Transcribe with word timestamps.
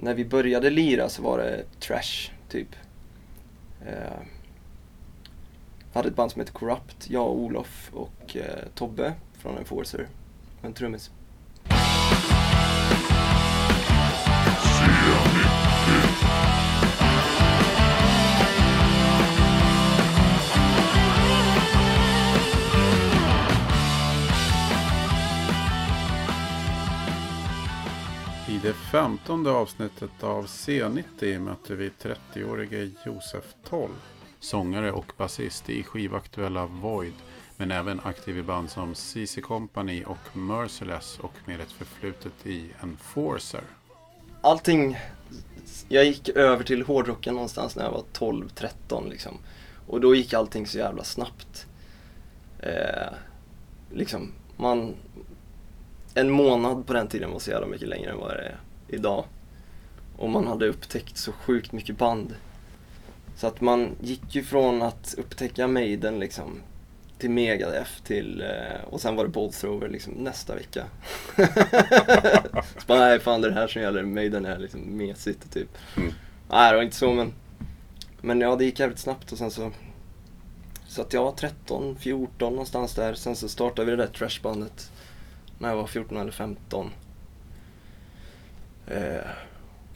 när 0.00 0.14
vi 0.14 0.24
började 0.24 0.70
lira 0.70 1.08
så 1.08 1.22
var 1.22 1.38
det 1.38 1.64
trash, 1.80 2.32
typ. 2.48 2.68
Eh, 3.86 4.18
vi 5.78 5.98
hade 5.98 6.08
ett 6.08 6.16
band 6.16 6.32
som 6.32 6.40
hette 6.40 6.52
Corrupt, 6.52 7.10
jag, 7.10 7.30
Olof 7.30 7.90
och 7.92 8.36
eh, 8.36 8.68
Tobbe 8.74 9.14
från 9.32 9.58
Enforcer. 9.58 10.06
En 10.62 10.72
trummis. 10.72 11.10
Det 28.68 28.74
femtonde 28.74 29.50
avsnittet 29.50 30.22
av 30.22 30.46
C90 30.46 31.38
möter 31.38 31.74
vi 31.74 31.90
30-årige 32.02 32.90
Josef 33.06 33.44
Toll. 33.64 33.90
Sångare 34.40 34.92
och 34.92 35.12
basist 35.16 35.70
i 35.70 35.82
skivaktuella 35.82 36.66
Void. 36.66 37.12
Men 37.56 37.70
även 37.70 38.00
aktiv 38.04 38.38
i 38.38 38.42
band 38.42 38.70
som 38.70 38.94
CC 38.94 39.40
Company 39.40 40.04
och 40.04 40.36
Merciless 40.36 41.18
och 41.18 41.32
med 41.44 41.60
ett 41.60 41.72
förflutet 41.72 42.46
i 42.46 42.70
Enforcer. 42.82 43.60
allting, 44.40 44.98
jag 45.88 46.04
gick 46.04 46.28
över 46.28 46.64
till 46.64 46.82
hårdrocken 46.82 47.34
någonstans 47.34 47.76
när 47.76 47.84
jag 47.84 47.92
var 47.92 48.04
12-13 48.12 49.10
liksom. 49.10 49.38
Och 49.86 50.00
då 50.00 50.14
gick 50.14 50.34
allting 50.34 50.66
så 50.66 50.78
jävla 50.78 51.04
snabbt. 51.04 51.66
Eh, 52.58 53.12
liksom, 53.90 54.32
man, 54.56 54.94
en 56.20 56.30
månad 56.30 56.86
på 56.86 56.92
den 56.92 57.08
tiden 57.08 57.30
var 57.30 57.38
så 57.38 57.50
jävla 57.50 57.66
mycket 57.66 57.88
längre 57.88 58.10
än 58.10 58.18
vad 58.18 58.30
det 58.30 58.42
är 58.42 58.56
idag. 58.88 59.24
Och 60.16 60.30
man 60.30 60.46
hade 60.46 60.68
upptäckt 60.68 61.16
så 61.16 61.32
sjukt 61.32 61.72
mycket 61.72 61.98
band. 61.98 62.34
Så 63.36 63.46
att 63.46 63.60
man 63.60 63.90
gick 64.00 64.34
ju 64.34 64.42
från 64.42 64.82
att 64.82 65.14
upptäcka 65.18 65.66
Maiden 65.66 66.18
liksom 66.18 66.60
till 67.18 67.30
Megadeth 67.30 68.02
till, 68.04 68.40
eh, 68.40 68.84
och 68.90 69.00
sen 69.00 69.16
var 69.16 69.24
det 69.24 69.30
Bolt 69.30 69.60
Thrower 69.60 69.88
liksom 69.88 70.12
nästa 70.12 70.54
vecka. 70.54 70.84
så 72.78 72.86
bara, 72.86 72.98
nej 72.98 73.20
fan 73.20 73.40
det 73.40 73.48
är 73.48 73.50
det 73.50 73.60
här 73.60 73.68
som 73.68 73.82
gäller, 73.82 74.02
Maiden 74.02 74.46
är 74.46 74.58
liksom 74.58 74.80
mesigt 74.80 75.52
typ. 75.52 75.68
Mm. 75.96 76.12
Nej 76.50 76.70
det 76.70 76.76
var 76.76 76.82
inte 76.82 76.96
så 76.96 77.12
men, 77.12 77.32
men 78.20 78.40
ja 78.40 78.56
det 78.56 78.64
gick 78.64 78.80
jävligt 78.80 78.98
snabbt 78.98 79.32
och 79.32 79.38
sen 79.38 79.50
så 79.50 79.70
så 80.88 81.02
att 81.02 81.12
jag 81.12 81.24
var 81.24 81.32
13, 81.32 81.96
14 82.00 82.52
någonstans 82.52 82.94
där. 82.94 83.14
Sen 83.14 83.36
så 83.36 83.48
startade 83.48 83.90
vi 83.90 83.96
det 83.96 84.02
där 84.02 84.12
trashbandet 84.12 84.90
när 85.58 85.68
jag 85.68 85.76
var 85.76 85.86
14 85.86 86.16
eller 86.16 86.32
15. 86.32 86.90
Eh, 88.86 89.20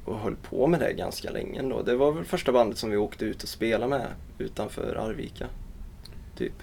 och 0.04 0.18
höll 0.18 0.36
på 0.36 0.66
med 0.66 0.80
det 0.80 0.92
ganska 0.92 1.30
länge 1.30 1.58
ändå. 1.60 1.82
Det 1.82 1.96
var 1.96 2.12
väl 2.12 2.24
första 2.24 2.52
bandet 2.52 2.78
som 2.78 2.90
vi 2.90 2.96
åkte 2.96 3.24
ut 3.24 3.42
och 3.42 3.48
spelade 3.48 3.90
med 3.90 4.06
utanför 4.38 4.94
Arvika. 4.96 5.46
Typ. 6.36 6.54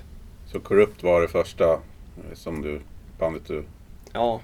Så 0.45 0.59
Corrupt 0.59 1.03
var 1.03 1.22
det 1.22 1.27
första 1.27 1.73
eh, 1.73 2.33
som 2.33 2.61
du, 2.61 2.81
bandet 3.20 3.45
du 3.47 3.66
Ja, 4.14 4.42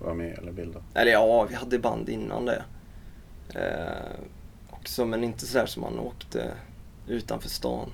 var 0.00 0.14
med 0.14 0.38
eller 0.38 0.52
bildade? 0.52 0.84
eller 0.94 1.12
ja, 1.12 1.44
vi 1.44 1.54
hade 1.54 1.78
band 1.78 2.08
innan 2.08 2.44
det. 2.44 2.64
Eh, 3.54 4.20
också, 4.70 5.04
men 5.06 5.24
inte 5.24 5.46
sådär 5.46 5.66
som 5.66 5.82
man 5.82 5.98
åkte 5.98 6.52
utanför 7.08 7.48
stan 7.48 7.90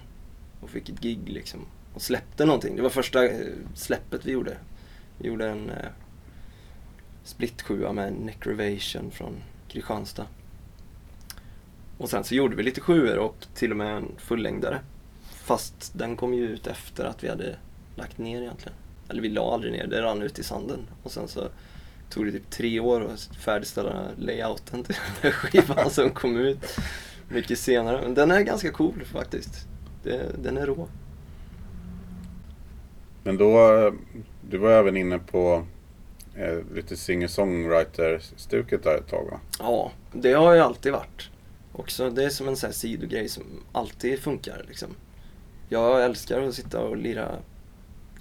och 0.60 0.70
fick 0.70 0.88
ett 0.88 1.00
gig 1.00 1.28
liksom. 1.28 1.60
Och 1.94 2.02
släppte 2.02 2.44
någonting. 2.44 2.76
Det 2.76 2.82
var 2.82 2.90
första 2.90 3.24
eh, 3.24 3.46
släppet 3.74 4.24
vi 4.26 4.32
gjorde. 4.32 4.56
Vi 5.18 5.28
gjorde 5.28 5.48
en 5.48 5.70
eh, 5.70 5.76
split 7.24 7.68
med 7.68 8.12
Necrovation 8.12 9.10
från 9.10 9.36
Kristianstad. 9.68 10.26
Och 11.98 12.10
sen 12.10 12.24
så 12.24 12.34
gjorde 12.34 12.56
vi 12.56 12.62
lite 12.62 12.80
sjuor 12.80 13.16
och 13.18 13.46
till 13.54 13.70
och 13.70 13.76
med 13.76 13.96
en 13.96 14.08
fullängdare. 14.18 14.80
Fast 15.30 15.98
den 15.98 16.16
kom 16.16 16.34
ju 16.34 16.48
ut 16.48 16.66
efter 16.66 17.04
att 17.04 17.24
vi 17.24 17.28
hade 17.28 17.56
lagt 17.96 18.18
ner 18.18 18.42
egentligen. 18.42 18.76
Eller 19.08 19.22
vi 19.22 19.28
la 19.28 19.54
aldrig 19.54 19.72
ner, 19.72 19.86
det 19.86 20.02
rann 20.02 20.22
ut 20.22 20.38
i 20.38 20.42
sanden. 20.42 20.80
Och 21.02 21.12
sen 21.12 21.28
så 21.28 21.48
tog 22.10 22.26
det 22.26 22.32
typ 22.32 22.50
tre 22.50 22.80
år 22.80 23.10
att 23.12 23.36
färdigställa 23.36 24.06
layouten 24.18 24.84
till 24.84 24.96
den 25.22 25.32
skivan 25.32 25.90
som 25.90 26.10
kom 26.10 26.36
ut 26.36 26.78
mycket 27.28 27.58
senare. 27.58 28.02
Men 28.02 28.14
den 28.14 28.30
är 28.30 28.40
ganska 28.40 28.70
cool 28.70 29.04
faktiskt. 29.04 29.68
Det, 30.02 30.42
den 30.42 30.56
är 30.56 30.66
rå. 30.66 30.88
Men 33.22 33.36
då, 33.36 33.76
eh, 33.76 33.92
du 34.50 34.58
var 34.58 34.70
även 34.70 34.96
inne 34.96 35.18
på 35.18 35.66
lite 36.74 36.96
singer-songwriter-stuket 36.96 38.82
där 38.82 38.96
ett 38.96 39.08
tag 39.08 39.24
va? 39.30 39.40
Ja, 39.58 39.92
det 40.12 40.32
har 40.32 40.54
ju 40.54 40.60
alltid 40.60 40.92
varit. 40.92 41.30
Också, 41.72 42.10
det 42.10 42.24
är 42.24 42.28
som 42.28 42.48
en 42.48 42.56
sån 42.56 42.66
här 42.66 42.74
sidogrej 42.74 43.28
som 43.28 43.44
alltid 43.72 44.18
funkar 44.18 44.64
liksom. 44.68 44.88
Jag 45.68 46.04
älskar 46.04 46.42
att 46.42 46.54
sitta 46.54 46.80
och 46.80 46.96
lira 46.96 47.36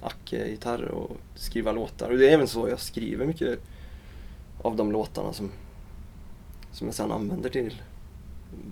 Acke-gitarr 0.00 0.82
och 0.82 1.16
skriva 1.34 1.72
låtar. 1.72 2.10
Och 2.10 2.18
det 2.18 2.28
är 2.28 2.32
även 2.32 2.48
så 2.48 2.68
jag 2.68 2.80
skriver 2.80 3.26
mycket 3.26 3.58
av 4.62 4.76
de 4.76 4.92
låtarna 4.92 5.32
som, 5.32 5.50
som 6.72 6.86
jag 6.86 6.94
sen 6.94 7.12
använder 7.12 7.50
till 7.50 7.82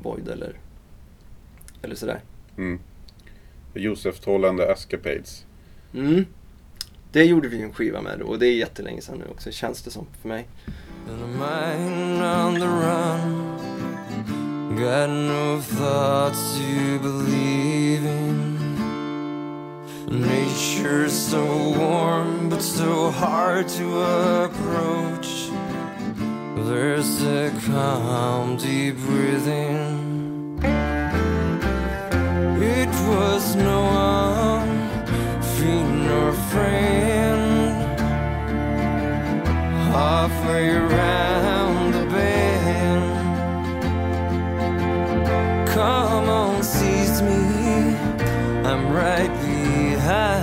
Void 0.02 0.28
eller, 0.28 0.58
eller 1.82 1.94
sådär. 1.94 2.20
Mm. 2.56 2.80
Josef 3.74 4.20
Toll 4.20 4.44
and 4.44 4.58
the 4.58 4.64
Escapades. 4.64 5.46
Mm. 5.94 6.26
Det 7.12 7.24
gjorde 7.24 7.48
vi 7.48 7.62
en 7.62 7.72
skiva 7.72 8.00
med 8.00 8.22
och 8.22 8.38
det 8.38 8.46
är 8.46 8.54
jättelänge 8.54 9.00
sedan 9.00 9.18
nu 9.18 9.24
också, 9.30 9.50
känns 9.50 9.82
det 9.82 9.90
som 9.90 10.06
för 10.22 10.28
mig. 10.28 10.48
And 11.08 11.22
a 11.22 11.26
mind 11.26 12.22
on 12.22 12.54
the 12.60 12.66
run. 12.66 13.58
Got 14.76 15.08
no 15.08 15.60
thoughts 15.60 16.58
to 16.58 16.98
believe 17.00 18.04
in. 18.04 18.58
Nature's 20.10 21.12
so 21.12 21.44
warm, 21.78 22.48
but 22.48 22.62
so 22.62 23.10
hard 23.10 23.68
to 23.68 24.02
approach. 24.44 25.50
There's 26.66 27.22
a 27.22 27.50
calm, 27.66 28.56
deep 28.56 28.96
breathing. 28.96 30.58
It 32.62 32.88
was 33.08 33.56
no 33.56 33.80
one, 33.84 34.37
nor 36.08 36.32
friend 36.50 37.98
halfway 39.92 40.66
around 40.70 41.92
the 41.92 42.04
bend. 42.14 43.06
Come 45.68 46.28
on, 46.28 46.62
seize 46.62 47.20
me. 47.22 47.42
I'm 48.68 48.82
right 48.92 49.32
behind, 49.40 50.37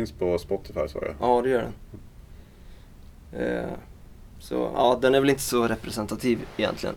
finns 0.00 0.12
på 0.12 0.38
Spotify 0.38 0.88
sa 0.88 0.98
jag. 1.02 1.14
Ja, 1.20 1.42
det 1.42 1.48
gör 1.48 1.62
den. 1.62 1.72
Eh, 3.42 3.70
så 4.38 4.54
ja, 4.74 4.98
den 5.02 5.14
är 5.14 5.20
väl 5.20 5.30
inte 5.30 5.42
så 5.42 5.68
representativ 5.68 6.38
egentligen. 6.56 6.94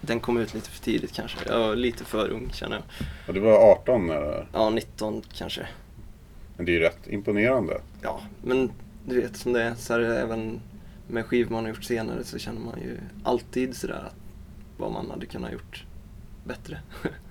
Den 0.00 0.20
kom 0.20 0.36
ut 0.36 0.54
lite 0.54 0.70
för 0.70 0.84
tidigt 0.84 1.12
kanske. 1.12 1.38
Jag 1.48 1.58
var 1.58 1.76
lite 1.76 2.04
för 2.04 2.28
ung 2.28 2.50
känner 2.52 2.76
jag. 2.76 2.84
Och 3.28 3.34
du 3.34 3.40
var 3.40 3.72
18 3.72 4.10
eller? 4.10 4.46
Ja, 4.52 4.70
19 4.70 5.22
kanske. 5.32 5.66
Men 6.56 6.66
det 6.66 6.72
är 6.72 6.74
ju 6.74 6.80
rätt 6.80 7.08
imponerande. 7.08 7.80
Ja, 8.02 8.20
men 8.42 8.70
du 9.06 9.20
vet 9.20 9.36
som 9.36 9.52
det 9.52 9.62
är. 9.62 9.74
Så 9.74 9.94
är 9.94 9.98
det 9.98 10.20
även 10.20 10.60
med 11.08 11.26
skivor 11.26 11.52
man 11.52 11.64
har 11.64 11.68
gjort 11.68 11.84
senare 11.84 12.24
så 12.24 12.38
känner 12.38 12.60
man 12.60 12.80
ju 12.80 12.98
alltid 13.22 13.76
sådär 13.76 14.04
att 14.06 14.16
vad 14.76 14.92
man 14.92 15.10
hade 15.10 15.26
kunnat 15.26 15.52
gjort 15.52 15.84
bättre. 16.44 16.78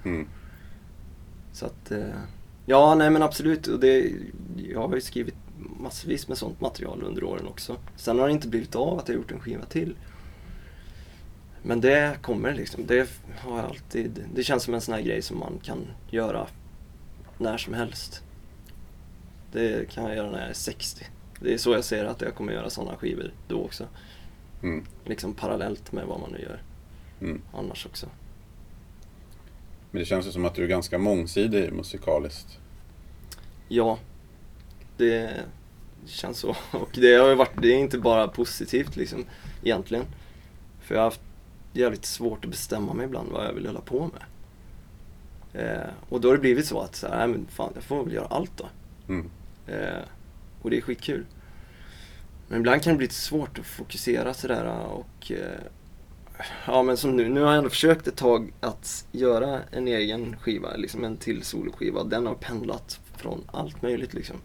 Mm. 0.06 0.28
Så 1.52 1.66
att, 1.66 1.92
eh, 1.92 2.16
ja 2.66 2.96
nej 2.96 3.10
men 3.10 3.22
absolut. 3.24 3.68
Och 3.68 3.80
det, 3.80 4.12
jag 4.70 4.88
har 4.88 4.96
ju 4.96 5.02
skrivit 5.02 5.36
massvis 5.80 6.28
med 6.28 6.38
sånt 6.38 6.62
material 6.62 7.04
under 7.04 7.24
åren 7.24 7.48
också. 7.48 7.78
Sen 7.96 8.20
har 8.20 8.28
det 8.28 8.34
inte 8.34 8.48
blivit 8.48 8.76
av 8.76 9.00
att 9.00 9.08
jag 9.08 9.16
gjort 9.16 9.32
en 9.32 9.40
skiva 9.40 9.66
till. 9.66 9.96
Men 11.64 11.82
det 11.82 12.18
kommer 12.22 12.54
liksom. 12.54 12.86
Det 12.88 13.10
har 13.40 13.58
jag 13.58 13.66
alltid. 13.66 14.26
Det 14.36 14.44
känns 14.44 14.64
som 14.64 14.74
en 14.74 14.82
sån 14.82 14.94
här 14.94 15.02
grej 15.02 15.22
som 15.22 15.40
man 15.40 15.60
kan 15.64 15.88
göra 16.10 16.48
när 17.38 17.58
som 17.58 17.74
helst. 17.74 18.24
Det 19.52 19.90
kan 19.92 20.04
jag 20.04 20.16
göra 20.16 20.32
när 20.32 20.40
jag 20.40 20.50
är 20.50 20.54
60. 20.54 21.06
Det 21.40 21.54
är 21.54 21.58
så 21.58 21.74
jag 21.74 21.84
ser 21.84 22.06
att 22.06 22.22
jag 22.22 22.36
kommer 22.36 22.54
göra 22.54 22.70
sådana 22.70 22.98
skivor 22.98 23.34
då 23.48 23.64
också. 23.64 23.88
Mm. 24.64 24.86
Liksom 25.06 25.34
parallellt 25.34 25.92
med 25.92 26.06
vad 26.06 26.20
man 26.20 26.32
nu 26.32 26.40
gör 26.42 26.62
Mm. 27.22 27.42
annars 27.54 27.86
också. 27.86 28.08
Men 29.94 30.00
det 30.00 30.06
känns 30.06 30.28
ju 30.28 30.32
som 30.32 30.46
att 30.46 30.56
du 30.56 30.64
är 30.64 30.68
ganska 30.68 30.98
mångsidig 30.98 31.74
musikaliskt. 31.74 32.60
Ja, 33.68 34.00
det 34.98 35.32
känns 36.06 36.38
så. 36.38 36.50
Och 36.72 36.90
det 36.94 37.16
har 37.16 37.30
ju 37.30 37.36
varit, 37.36 37.62
det 37.62 37.68
är 37.68 37.78
inte 37.78 37.98
bara 37.98 38.28
positivt 38.28 38.96
liksom 38.96 39.26
egentligen. 39.64 40.06
För 40.82 40.96
jag 40.96 41.02
har 41.02 41.06
haft 41.06 41.22
jävligt 41.74 42.06
svårt 42.06 42.46
att 42.46 42.52
bestämma 42.52 42.94
mig 42.94 43.06
ibland 43.06 43.32
vad 43.32 43.46
jag 43.46 43.54
vill 43.54 43.66
hålla 43.66 43.82
på 43.82 44.10
med. 44.14 44.24
Eh, 45.64 45.90
och 46.10 46.22
då 46.22 46.28
har 46.28 46.36
det 46.36 46.42
blivit 46.42 46.66
så 46.66 46.80
att 46.80 46.96
så 46.96 47.08
här, 47.08 47.28
men 47.28 47.46
fan 47.50 47.72
jag 47.76 47.84
får 47.84 48.04
väl 48.04 48.14
göra 48.14 48.28
allt 48.28 48.58
då. 48.58 48.70
Mm. 49.08 49.30
Eh, 49.68 50.04
och 50.62 50.70
det 50.70 50.78
är 50.78 50.82
skitkul. 50.82 51.26
Men 52.48 52.60
ibland 52.60 52.82
kan 52.82 52.94
det 52.94 52.98
bli 52.98 53.06
lite 53.06 53.16
svårt 53.16 53.60
att 53.60 53.66
fokusera 53.66 54.34
sådär 54.34 54.86
och 54.86 55.32
eh, 55.32 55.60
Ja 56.68 56.84
men 56.84 56.98
som 56.98 57.16
nu, 57.16 57.30
nu 57.30 57.42
har 57.42 57.48
jag 57.48 57.58
ändå 57.58 57.70
försökt 57.70 58.08
ett 58.08 58.16
tag 58.16 58.54
att 58.60 59.06
göra 59.12 59.60
en 59.72 59.88
egen 59.88 60.38
skiva, 60.38 60.76
liksom 60.76 61.04
en 61.04 61.18
till 61.18 61.44
soloskiva. 61.44 62.04
Den 62.04 62.28
har 62.28 62.36
pendlat 62.36 63.00
från 63.18 63.44
allt 63.52 63.82
möjligt 63.82 64.14
liksom. 64.14 64.36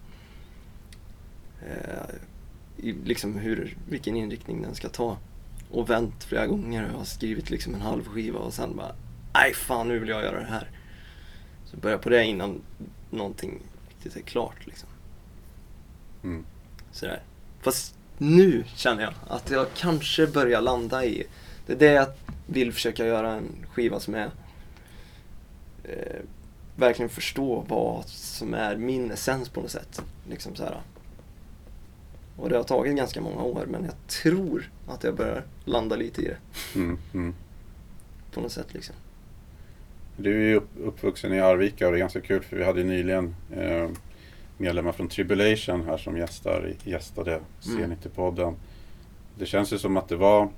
Eh, 1.62 2.14
i, 2.76 2.92
liksom 2.92 3.38
hur, 3.38 3.76
vilken 3.88 4.16
inriktning 4.16 4.62
den 4.62 4.74
ska 4.74 4.88
ta. 4.88 5.18
Och 5.70 5.90
vänt 5.90 6.24
flera 6.24 6.46
gånger 6.46 6.90
och 6.92 6.98
har 6.98 7.04
skrivit 7.04 7.50
liksom 7.50 7.74
en 7.74 7.80
halv 7.80 8.04
skiva 8.04 8.38
och 8.38 8.54
sen 8.54 8.76
bara 8.76 8.92
Nej 9.34 9.54
fan 9.54 9.88
nu 9.88 9.98
vill 9.98 10.08
jag 10.08 10.22
göra 10.22 10.40
det 10.40 10.46
här. 10.46 10.70
Så 11.64 11.76
börja 11.76 11.98
på 11.98 12.08
det 12.08 12.24
innan 12.24 12.60
någonting 13.10 13.62
riktigt 13.88 14.16
är 14.16 14.20
klart 14.20 14.66
liksom. 14.66 14.88
Mm. 16.22 16.44
Sådär. 16.92 17.22
Fast 17.60 17.94
nu 18.18 18.64
känner 18.76 19.02
jag 19.02 19.14
att 19.28 19.50
jag 19.50 19.66
kanske 19.74 20.26
börjar 20.26 20.60
landa 20.60 21.04
i, 21.04 21.26
det 21.68 21.74
är 21.74 21.76
det 21.76 21.92
jag 21.92 22.06
vill 22.46 22.72
försöka 22.72 23.06
göra 23.06 23.32
en 23.32 23.66
skiva 23.70 24.00
som 24.00 24.14
är 24.14 24.30
eh, 25.84 26.20
verkligen 26.76 27.08
förstå 27.08 27.64
vad 27.68 28.08
som 28.08 28.54
är 28.54 28.76
min 28.76 29.10
essens 29.10 29.48
på 29.48 29.60
något 29.60 29.70
sätt. 29.70 30.02
Liksom 30.28 30.54
så 30.54 30.64
här. 30.64 30.80
Och 32.36 32.48
det 32.48 32.56
har 32.56 32.64
tagit 32.64 32.96
ganska 32.96 33.20
många 33.20 33.42
år 33.42 33.66
men 33.66 33.84
jag 33.84 33.94
tror 34.06 34.70
att 34.88 35.04
jag 35.04 35.14
börjar 35.16 35.44
landa 35.64 35.96
lite 35.96 36.22
i 36.22 36.24
det 36.24 36.36
Mm. 36.78 36.98
Mm. 37.14 37.34
på 38.32 38.40
något 38.40 38.52
sätt 38.52 38.74
liksom. 38.74 38.94
Du 40.16 40.36
är 40.36 40.48
ju 40.48 40.54
upp, 40.56 40.68
uppvuxen 40.84 41.34
i 41.34 41.40
Arvika 41.40 41.86
och 41.86 41.92
det 41.92 41.98
är 41.98 42.00
ganska 42.00 42.20
kul 42.20 42.42
för 42.42 42.56
vi 42.56 42.64
hade 42.64 42.80
ju 42.80 42.86
nyligen 42.86 43.34
eh, 43.56 43.88
medlemmar 44.56 44.92
från 44.92 45.08
Tribulation 45.08 45.84
här 45.84 45.96
som 45.96 46.16
gästar, 46.18 46.72
gästade 46.84 47.40
C90-podden. 47.60 48.54
Det 49.34 49.46
känns 49.46 49.72
ju 49.72 49.78
som 49.78 49.96
att 49.96 50.08
det 50.08 50.16
var, 50.16 50.48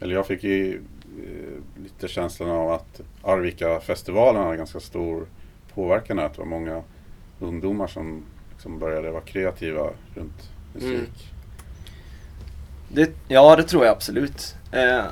eller 0.00 0.14
jag 0.14 0.26
fick 0.26 0.44
ju 0.44 0.82
eh, 1.18 1.82
lite 1.82 2.08
känslan 2.08 2.50
av 2.50 2.72
att 2.72 3.00
Arvika-festivalen 3.22 4.42
hade 4.42 4.56
ganska 4.56 4.80
stor 4.80 5.26
påverkan 5.74 6.18
här. 6.18 6.26
Att 6.26 6.34
det 6.34 6.38
var 6.38 6.46
många 6.46 6.82
ungdomar 7.40 7.86
som 7.86 8.24
liksom 8.52 8.78
började 8.78 9.10
vara 9.10 9.22
kreativa 9.22 9.90
runt 10.14 10.50
musik. 10.74 10.90
Mm. 10.90 11.06
Det, 12.88 13.12
ja, 13.28 13.56
det 13.56 13.62
tror 13.62 13.84
jag 13.84 13.92
absolut. 13.92 14.56
Eh, 14.72 15.04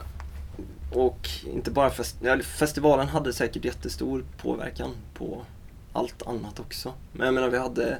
och 0.92 1.28
inte 1.46 1.70
bara 1.70 1.90
fest, 1.90 2.22
eller 2.22 2.42
festivalen 2.42 3.08
hade 3.08 3.32
säkert 3.32 3.64
jättestor 3.64 4.24
påverkan 4.36 4.90
på 5.14 5.42
allt 5.92 6.26
annat 6.26 6.60
också. 6.60 6.92
Men 7.12 7.26
jag 7.26 7.34
menar, 7.34 7.48
vi 7.48 7.58
hade 7.58 7.98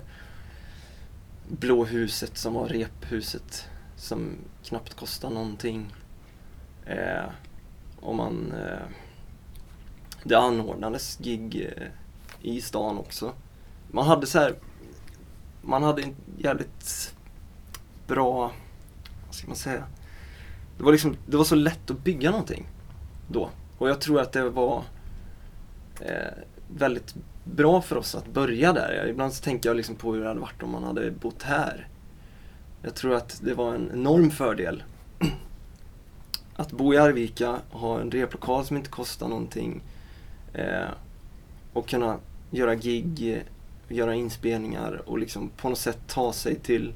Blå 1.49 1.85
huset 1.85 2.39
som 2.39 2.55
var 2.55 2.69
rephuset 2.69 3.69
som 3.97 4.31
knappt 4.65 4.95
kostade 4.95 5.35
någonting. 5.35 5.95
Eh, 6.87 7.25
och 8.01 8.15
man... 8.15 8.53
Eh, 8.53 8.87
det 10.25 10.39
anordnades 10.39 11.17
gig 11.17 11.73
eh, 11.77 11.87
i 12.41 12.61
stan 12.61 12.99
också. 12.99 13.33
Man 13.91 14.07
hade 14.07 14.27
så 14.27 14.39
här... 14.39 14.55
Man 15.63 15.83
hade 15.83 16.03
en 16.03 16.15
jävligt 16.39 17.15
bra 18.07 18.53
vad 19.27 19.35
ska 19.35 19.47
man 19.47 19.57
säga? 19.57 19.85
Det 20.79 20.85
var 20.85 20.93
liksom, 20.93 21.17
det 21.27 21.37
var 21.37 21.45
så 21.45 21.55
lätt 21.55 21.91
att 21.91 22.05
bygga 22.05 22.31
någonting 22.31 22.67
då. 23.29 23.51
Och 23.79 23.89
jag 23.89 24.01
tror 24.01 24.21
att 24.21 24.33
det 24.33 24.51
var 24.51 24.83
eh, 26.01 26.33
väldigt 26.77 27.15
bra 27.45 27.83
för 27.83 27.97
oss 27.97 28.15
att 28.15 28.27
börja 28.27 28.73
där. 28.73 29.07
Ibland 29.09 29.33
så 29.33 29.45
tänker 29.45 29.69
jag 29.69 29.77
liksom 29.77 29.95
på 29.95 30.15
hur 30.15 30.21
det 30.21 30.29
hade 30.29 30.41
varit 30.41 30.63
om 30.63 30.71
man 30.71 30.85
hade 30.85 31.11
bott 31.11 31.43
här. 31.43 31.89
Jag 32.83 32.95
tror 32.95 33.15
att 33.15 33.41
det 33.45 33.55
var 33.55 33.75
en 33.75 33.91
enorm 33.93 34.31
fördel 34.31 34.83
att 36.57 36.73
bo 36.73 36.95
i 36.95 36.97
Arvika, 36.97 37.61
ha 37.71 38.01
en 38.01 38.11
replokal 38.11 38.65
som 38.65 38.77
inte 38.77 38.91
kostar 38.91 39.29
någonting 39.29 39.83
eh, 40.53 40.89
och 41.73 41.89
kunna 41.89 42.19
göra 42.51 42.75
gig, 42.75 43.45
göra 43.89 44.15
inspelningar 44.15 45.03
och 45.07 45.19
liksom 45.19 45.51
på 45.57 45.69
något 45.69 45.79
sätt 45.79 45.99
ta 46.07 46.33
sig 46.33 46.55
till 46.55 46.93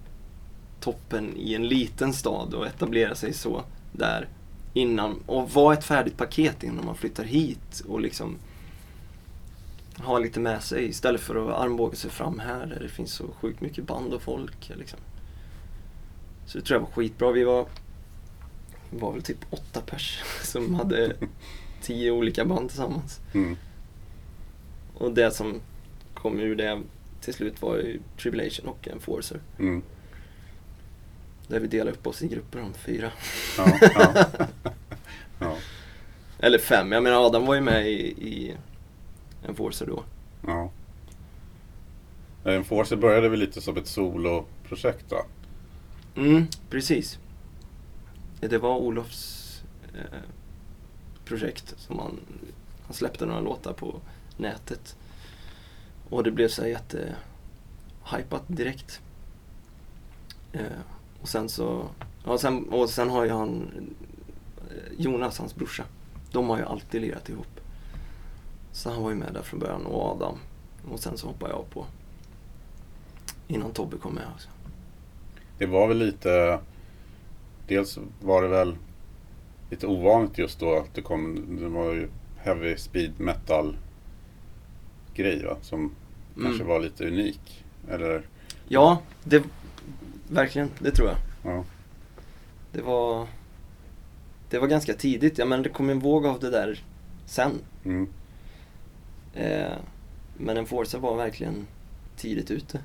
toppen 0.80 1.36
i 1.36 1.54
en 1.54 1.68
liten 1.68 2.12
stad 2.12 2.54
och 2.54 2.66
etablera 2.66 3.14
sig 3.14 3.32
så 3.32 3.62
där 3.92 4.28
innan 4.74 5.22
och 5.26 5.50
vara 5.50 5.74
ett 5.74 5.84
färdigt 5.84 6.16
paket 6.16 6.62
innan 6.62 6.84
man 6.84 6.94
flyttar 6.94 7.24
hit 7.24 7.82
och 7.88 8.00
liksom 8.00 8.36
ha 9.96 10.18
lite 10.18 10.40
med 10.40 10.62
sig 10.62 10.88
istället 10.88 11.20
för 11.20 11.48
att 11.48 11.60
armbåga 11.60 11.96
sig 11.96 12.10
fram 12.10 12.38
här 12.38 12.66
där 12.66 12.80
det 12.80 12.88
finns 12.88 13.12
så 13.12 13.24
sjukt 13.40 13.60
mycket 13.60 13.86
band 13.86 14.12
och 14.12 14.22
folk. 14.22 14.70
Liksom. 14.74 14.98
Så 16.46 16.58
det 16.58 16.64
tror 16.64 16.80
jag 16.80 16.86
var 16.86 16.92
skitbra. 16.92 17.32
Vi 17.32 17.44
var, 17.44 17.66
var 18.90 19.12
väl 19.12 19.22
typ 19.22 19.38
åtta 19.50 19.80
pers 19.80 20.22
som 20.42 20.74
hade 20.74 21.16
tio 21.82 22.10
olika 22.10 22.44
band 22.44 22.68
tillsammans. 22.68 23.20
Mm. 23.34 23.56
Och 24.94 25.12
det 25.12 25.30
som 25.30 25.60
kom 26.14 26.40
ur 26.40 26.56
det 26.56 26.80
till 27.20 27.34
slut 27.34 27.62
var 27.62 27.76
ju 27.76 28.00
Tribulation 28.22 28.68
och 28.68 28.88
Enforcer. 28.88 29.40
Mm. 29.58 29.82
Där 31.48 31.60
vi 31.60 31.66
delade 31.66 31.90
upp 31.90 32.06
oss 32.06 32.22
i 32.22 32.28
grupper 32.28 32.60
om 32.62 32.74
fyra. 32.74 33.12
Ja, 33.58 33.78
ja. 33.80 34.26
ja, 35.38 35.56
Eller 36.38 36.58
fem. 36.58 36.92
Jag 36.92 37.02
menar 37.02 37.26
Adam 37.26 37.46
var 37.46 37.54
ju 37.54 37.60
med 37.60 37.88
i, 37.88 38.00
i 38.06 38.56
Enforcer 39.48 39.86
då. 39.86 40.04
ja. 40.46 40.70
Enforcer 42.44 42.96
började 42.96 43.28
väl 43.28 43.38
lite 43.40 43.60
som 43.60 43.76
ett 43.76 43.86
soloprojekt 43.86 45.12
va? 45.12 45.18
Mm, 46.16 46.46
precis. 46.70 47.18
Det 48.40 48.58
var 48.58 48.76
Olofs 48.76 49.62
eh, 49.94 50.20
projekt 51.24 51.74
som 51.78 51.98
han, 51.98 52.20
han 52.84 52.94
släppte 52.94 53.26
några 53.26 53.40
låtar 53.40 53.72
på 53.72 54.00
nätet. 54.36 54.96
Och 56.10 56.24
det 56.24 56.30
blev 56.30 56.48
så 56.48 56.62
här 56.62 56.68
jätte 56.68 57.16
hypat 58.16 58.42
direkt. 58.46 59.00
Eh, 60.52 60.62
och 61.20 61.28
sen 61.28 61.48
så, 61.48 61.88
ja, 62.24 62.38
sen, 62.38 62.68
och 62.68 62.90
sen 62.90 63.10
har 63.10 63.24
ju 63.24 63.30
han, 63.30 63.70
eh, 64.70 64.92
Jonas, 64.98 65.38
hans 65.38 65.54
brorsa, 65.54 65.84
de 66.32 66.48
har 66.48 66.58
ju 66.58 66.64
alltid 66.64 67.00
lirat 67.00 67.28
ihop. 67.28 67.60
Så 68.72 68.90
han 68.90 69.02
var 69.02 69.10
ju 69.10 69.16
med 69.16 69.32
där 69.32 69.42
från 69.42 69.60
början 69.60 69.86
och 69.86 70.10
Adam. 70.10 70.38
Och 70.90 71.00
sen 71.00 71.18
så 71.18 71.26
hoppade 71.26 71.52
jag 71.52 71.70
på. 71.70 71.86
Innan 73.48 73.72
Tobbe 73.72 73.96
kom 73.96 74.14
med 74.14 74.24
också. 74.34 74.48
Det 75.58 75.66
var 75.66 75.88
väl 75.88 75.98
lite... 75.98 76.60
Dels 77.70 77.98
var 78.22 78.42
det 78.42 78.48
väl 78.48 78.76
lite 79.70 79.86
ovanligt 79.86 80.38
just 80.38 80.60
då 80.60 80.76
att 80.76 80.94
det 80.94 81.02
kom... 81.02 81.46
Det 81.60 81.68
var 81.68 81.92
ju 81.92 82.08
heavy 82.38 82.76
speed 82.76 83.20
metal 83.20 83.76
grej 85.14 85.44
va? 85.44 85.56
Som 85.62 85.94
kanske 86.34 86.54
Mm. 86.62 86.66
var 86.66 86.80
lite 86.80 87.06
unik. 87.06 87.64
Eller... 87.90 88.22
Ja, 88.68 89.02
det, 89.24 89.42
verkligen, 90.28 90.70
det 90.78 90.90
tror 90.90 91.08
jag. 91.08 91.16
Ja. 91.54 91.64
Det 92.72 92.82
var, 92.82 93.26
det 94.50 94.58
var 94.58 94.66
ganska 94.68 94.94
tidigt, 94.94 95.38
ja 95.38 95.44
men 95.44 95.62
det 95.62 95.68
kom 95.68 95.90
en 95.90 95.98
våg 96.00 96.26
av 96.26 96.40
det 96.40 96.50
där 96.50 96.84
sen. 97.26 97.52
Mm. 97.84 98.08
Eh, 99.34 99.72
men 100.36 100.56
en 100.56 100.66
Forza 100.66 100.98
var 100.98 101.16
verkligen 101.16 101.66
tidigt 102.16 102.50
ute. 102.50 102.80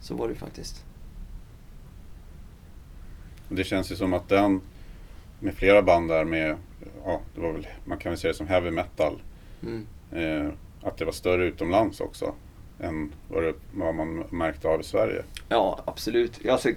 Så 0.00 0.14
var 0.14 0.28
det 0.28 0.34
faktiskt. 0.34 0.84
Det 3.48 3.64
känns 3.64 3.92
ju 3.92 3.96
som 3.96 4.14
att 4.14 4.28
den 4.28 4.60
med 5.40 5.54
flera 5.54 5.82
band 5.82 6.08
där 6.08 6.24
med, 6.24 6.56
ja, 7.04 7.20
det 7.34 7.40
var 7.40 7.52
väl, 7.52 7.66
man 7.84 7.98
kan 7.98 8.12
väl 8.12 8.18
säga 8.18 8.32
det 8.32 8.38
som 8.38 8.46
heavy 8.46 8.70
metal. 8.70 9.22
Mm. 9.62 9.86
Eh, 10.12 10.52
att 10.82 10.98
det 10.98 11.04
var 11.04 11.12
större 11.12 11.44
utomlands 11.44 12.00
också 12.00 12.34
än 12.80 13.12
vad, 13.28 13.42
det, 13.42 13.54
vad 13.74 13.94
man 13.94 14.24
märkte 14.30 14.68
av 14.68 14.80
i 14.80 14.84
Sverige. 14.84 15.22
Ja, 15.48 15.82
absolut. 15.84 16.46
Alltså, 16.48 16.68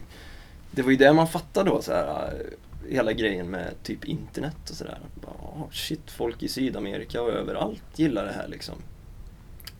det 0.72 0.82
var 0.82 0.92
ju 0.92 0.98
det 0.98 1.14
man 1.14 1.28
fattade 1.28 1.70
då, 1.70 1.82
så 1.82 1.94
här, 1.94 2.34
eh, 2.34 2.92
hela 2.92 3.14
grejen 3.14 3.50
med 3.50 3.84
typ 3.84 4.06
internet 4.06 4.70
och 4.70 4.76
sådär. 4.76 5.00
Oh, 5.26 5.72
Shit, 5.72 6.12
folk 6.12 6.44
i 6.44 6.48
Sydamerika 6.48 7.22
och 7.22 7.30
överallt 7.30 7.84
gillar 7.96 8.26
det 8.26 8.32
här 8.32 8.48
liksom. 8.48 8.76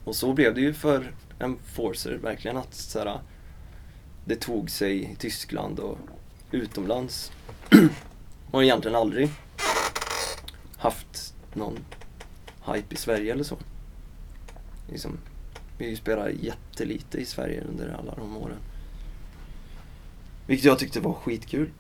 Och 0.04 0.16
så 0.16 0.34
blev 0.34 0.56
det 0.56 0.62
ju 0.62 0.74
för 0.74 1.12
en 1.40 1.58
Forcer 1.76 2.18
verkligen 2.24 2.58
att 2.58 2.74
så 2.74 3.00
här, 3.00 3.20
det 4.26 4.36
tog 4.36 4.70
sig 4.70 5.12
i 5.12 5.16
Tyskland 5.16 5.80
och 5.80 5.98
utomlands. 6.52 7.32
och 8.52 8.64
egentligen 8.64 8.96
aldrig 8.96 9.30
haft 10.78 11.34
någon 11.54 11.80
hype 12.74 12.96
i 12.96 12.98
Sverige 12.98 13.34
eller 13.34 13.44
så. 13.44 13.58
Liksom, 14.88 15.18
vi 15.78 15.96
spelar 15.96 16.30
jättelite 16.30 17.18
i 17.18 17.26
Sverige 17.26 17.64
under 17.64 17.90
alla 17.90 18.16
de 18.16 18.38
åren. 18.38 18.58
Vilket 20.48 20.66
jag 20.66 20.80
tyckte 20.80 21.00
var 21.00 21.14
skitkul. 21.14 21.72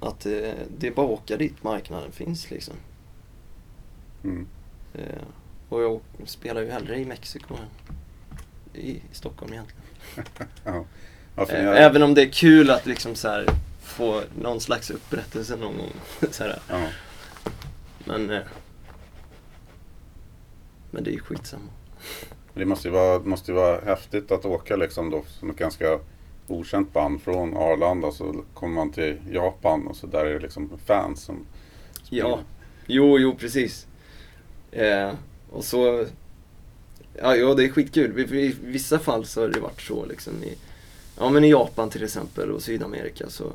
Att 0.00 0.26
eh, 0.26 0.52
det 0.78 0.86
är 0.86 0.90
bara 0.94 1.06
att 1.06 1.12
åka 1.12 1.36
dit 1.36 1.62
marknaden 1.62 2.12
finns 2.12 2.50
liksom. 2.50 2.74
Mm. 4.24 4.46
Eh, 4.94 5.22
och 5.68 5.82
jag 5.82 6.00
spelar 6.24 6.60
ju 6.60 6.70
hellre 6.70 6.98
i 6.98 7.04
Mexiko 7.04 7.54
än 7.54 7.68
i, 8.80 8.90
i 8.90 9.02
Stockholm 9.12 9.52
egentligen. 9.52 9.82
Ja. 10.64 10.84
Ja, 11.36 11.46
Eh, 11.48 11.64
har- 11.66 11.74
Även 11.74 12.02
om 12.02 12.14
det 12.14 12.22
är 12.22 12.30
kul 12.30 12.70
att 12.70 12.86
liksom 12.86 13.14
så 13.14 13.28
här 13.28 13.46
få 13.82 14.22
någon 14.42 14.60
slags 14.60 14.90
upprättelse 14.90 15.56
någon 15.56 15.76
gång. 15.78 15.92
så 16.30 16.42
här. 16.44 16.58
ja. 16.68 16.86
Men, 18.04 18.30
eh, 18.30 18.40
men 20.90 21.04
det 21.04 21.10
är 21.10 21.14
ju 21.14 21.20
skitsamma. 21.20 21.68
Det 22.54 22.64
måste 22.64 22.88
ju, 22.88 22.94
vara, 22.94 23.18
måste 23.18 23.50
ju 23.50 23.54
vara 23.56 23.80
häftigt 23.80 24.30
att 24.32 24.44
åka 24.44 24.76
liksom 24.76 25.10
då 25.10 25.24
som 25.40 25.50
ett 25.50 25.56
ganska 25.56 25.98
okänt 26.48 26.92
band 26.92 27.22
från 27.22 27.56
Arlanda 27.56 28.12
så 28.12 28.44
kommer 28.54 28.74
man 28.74 28.92
till 28.92 29.16
Japan 29.30 29.86
och 29.86 29.96
så 29.96 30.06
där 30.06 30.24
är 30.26 30.34
det 30.34 30.38
liksom 30.40 30.70
fans 30.86 31.22
som 31.22 31.46
Ja, 32.10 32.40
jo, 32.86 33.18
jo 33.18 33.34
precis. 33.36 33.86
Eh, 34.72 35.10
och 35.50 35.64
så, 35.64 36.06
ja, 37.14 37.36
ja 37.36 37.54
det 37.54 37.64
är 37.64 37.68
skitkul. 37.68 38.18
I, 38.34 38.38
I 38.46 38.56
vissa 38.62 38.98
fall 38.98 39.26
så 39.26 39.40
har 39.40 39.48
det 39.48 39.60
varit 39.60 39.80
så 39.82 40.06
liksom 40.06 40.32
i, 40.44 40.56
ja 41.22 41.30
men 41.30 41.44
i 41.44 41.50
Japan 41.50 41.90
till 41.90 42.04
exempel 42.04 42.50
och 42.50 42.62
Sydamerika 42.62 43.30
så 43.30 43.52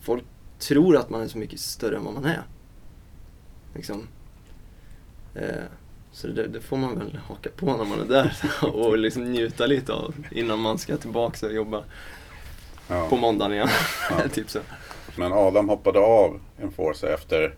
folk 0.00 0.24
tror 0.58 0.96
att 0.96 1.10
man 1.10 1.20
är 1.22 1.28
så 1.28 1.38
mycket 1.38 1.60
större 1.60 1.96
än 1.96 2.04
vad 2.04 2.14
man 2.14 2.24
är. 2.24 2.42
Liksom. 3.74 4.08
Eh, 5.34 5.64
så 6.12 6.26
det, 6.28 6.46
det 6.48 6.60
får 6.60 6.76
man 6.76 6.98
väl 6.98 7.18
haka 7.28 7.50
på 7.56 7.76
när 7.76 7.84
man 7.84 8.00
är 8.00 8.04
där 8.04 8.36
och 8.74 8.98
liksom 8.98 9.32
njuta 9.32 9.66
lite 9.66 9.92
av 9.92 10.14
innan 10.30 10.58
man 10.58 10.78
ska 10.78 10.96
tillbaka 10.96 11.46
och 11.46 11.52
jobba 11.52 11.84
Ja. 12.90 13.08
på 13.08 13.16
måndagen 13.16 13.52
igen. 13.52 13.68
Ja. 14.10 14.28
typ 14.32 14.50
så. 14.50 14.58
Men 15.16 15.32
Adam 15.32 15.68
hoppade 15.68 15.98
av 15.98 16.40
Enforcer 16.62 17.14
efter 17.14 17.54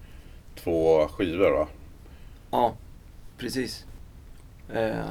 två 0.55 1.09
skivor 1.09 1.51
va? 1.51 1.69
Ja, 2.51 2.75
precis. 3.39 3.85
Eh, 4.73 5.11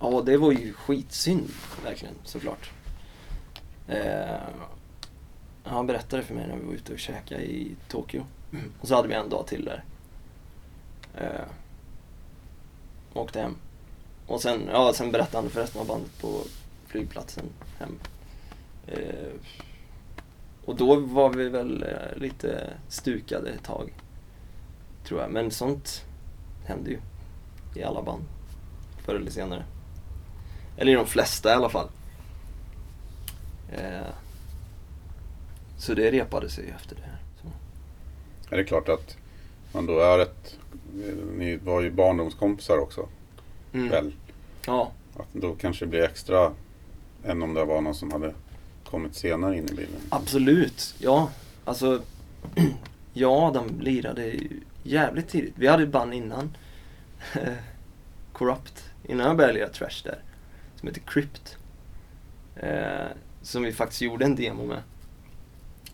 ja, 0.00 0.22
det 0.26 0.36
var 0.36 0.52
ju 0.52 0.72
skitsynd 0.72 1.50
verkligen, 1.84 2.14
såklart. 2.24 2.70
Eh, 3.88 4.40
han 5.62 5.86
berättade 5.86 6.22
för 6.22 6.34
mig 6.34 6.46
när 6.46 6.56
vi 6.56 6.66
var 6.66 6.74
ute 6.74 6.92
och 6.92 6.98
käkade 6.98 7.42
i 7.42 7.76
Tokyo. 7.88 8.24
Och 8.80 8.88
så 8.88 8.94
hade 8.94 9.08
vi 9.08 9.14
en 9.14 9.28
dag 9.28 9.46
till 9.46 9.64
där. 9.64 9.84
Eh, 11.14 11.46
åkte 13.14 13.40
hem. 13.40 13.56
Och 14.26 14.42
sen, 14.42 14.68
ja, 14.72 14.92
sen 14.94 15.12
berättade 15.12 15.42
han 15.42 15.50
för 15.50 15.60
resten 15.60 15.80
av 15.80 15.86
bandet 15.86 16.20
på 16.20 16.40
flygplatsen 16.86 17.44
hem. 17.78 17.98
Eh, 18.86 19.32
och 20.64 20.76
då 20.76 20.96
var 20.96 21.30
vi 21.30 21.48
väl 21.48 21.82
eh, 21.82 22.18
lite 22.18 22.70
stukade 22.88 23.50
ett 23.50 23.64
tag. 23.64 23.92
Tror 25.04 25.20
jag. 25.20 25.30
Men 25.30 25.50
sånt 25.50 26.04
händer 26.64 26.90
ju 26.90 27.00
i 27.74 27.82
alla 27.82 28.02
band. 28.02 28.24
Förr 29.04 29.14
eller 29.14 29.30
senare. 29.30 29.64
Eller 30.76 30.92
i 30.92 30.94
de 30.94 31.06
flesta 31.06 31.50
i 31.50 31.52
alla 31.52 31.68
fall. 31.68 31.88
Eh, 33.72 34.06
så 35.78 35.94
det 35.94 36.10
repade 36.10 36.50
sig 36.50 36.70
efter 36.76 36.96
det. 36.96 37.10
Så. 37.42 37.48
Är 38.54 38.56
det 38.58 38.64
klart 38.64 38.88
att 38.88 39.16
man 39.72 39.86
då 39.86 39.98
är 40.00 40.18
ett... 40.18 40.58
Ni 41.36 41.56
var 41.56 41.80
ju 41.82 41.90
barndomskompisar 41.90 42.78
också 42.78 43.08
Mm. 43.72 43.88
väl? 43.88 44.12
Ja, 44.66 44.90
Att 45.16 45.26
då 45.32 45.54
kanske 45.54 45.84
det 45.84 45.88
blir 45.88 46.02
extra 46.04 46.52
än 47.24 47.42
om 47.42 47.54
det 47.54 47.64
var 47.64 47.80
någon 47.80 47.94
som 47.94 48.12
hade 48.12 48.34
kommit 48.84 49.14
senare 49.14 49.56
in 49.56 49.64
i 49.64 49.74
bilden. 49.74 50.00
absolut. 50.08 50.94
Ja, 50.98 51.30
alltså. 51.64 52.02
jag 53.12 53.32
och 53.32 53.42
Adam 53.42 53.80
lirade 53.80 54.34
jävligt 54.82 55.28
tidigt. 55.28 55.54
Vi 55.56 55.66
hade 55.66 55.82
ett 55.82 55.88
band 55.88 56.14
innan. 56.14 56.56
Corrupt. 58.32 58.84
Innan 59.04 59.26
jag 59.26 59.36
började 59.36 59.54
lira 59.54 59.68
Trash 59.68 60.02
där. 60.04 60.18
Som 60.76 60.88
heter 60.88 61.00
Crypt. 61.06 61.58
Som 63.46 63.62
vi 63.62 63.72
faktiskt 63.72 64.02
gjorde 64.02 64.24
en 64.24 64.36
demo 64.36 64.66
med. 64.66 64.82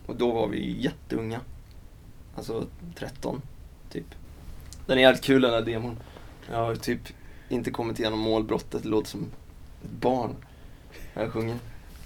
Och 0.05 0.15
då 0.15 0.31
var 0.31 0.47
vi 0.47 0.81
jätteunga. 0.81 1.39
Alltså 2.35 2.67
13, 2.95 3.41
typ. 3.89 4.05
Den 4.85 4.97
är 4.97 5.01
jävligt 5.01 5.23
kul 5.23 5.41
den 5.41 5.53
här 5.53 5.61
demon. 5.61 5.99
Jag 6.51 6.57
har 6.57 6.75
typ 6.75 6.99
inte 7.49 7.71
kommit 7.71 7.99
igenom 7.99 8.19
målbrottet, 8.19 8.83
det 8.83 8.89
låter 8.89 9.09
som 9.09 9.21
ett 9.83 9.91
barn 9.91 10.35
när 11.13 11.23
jag 11.23 11.31
sjunger. 11.31 11.57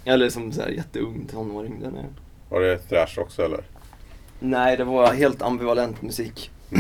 Eller 0.06 0.30
som 0.30 0.52
så 0.52 0.62
här 0.62 0.70
jätteung 0.70 1.28
tonåring. 1.32 1.80
Den 1.82 1.98
är... 1.98 2.06
Var 2.50 2.62
det 2.62 2.78
thrash 2.78 3.20
också 3.20 3.42
eller? 3.42 3.64
Nej, 4.40 4.78
det 4.78 4.84
var 4.84 5.14
helt 5.14 5.42
ambivalent 5.42 6.02
musik. 6.02 6.52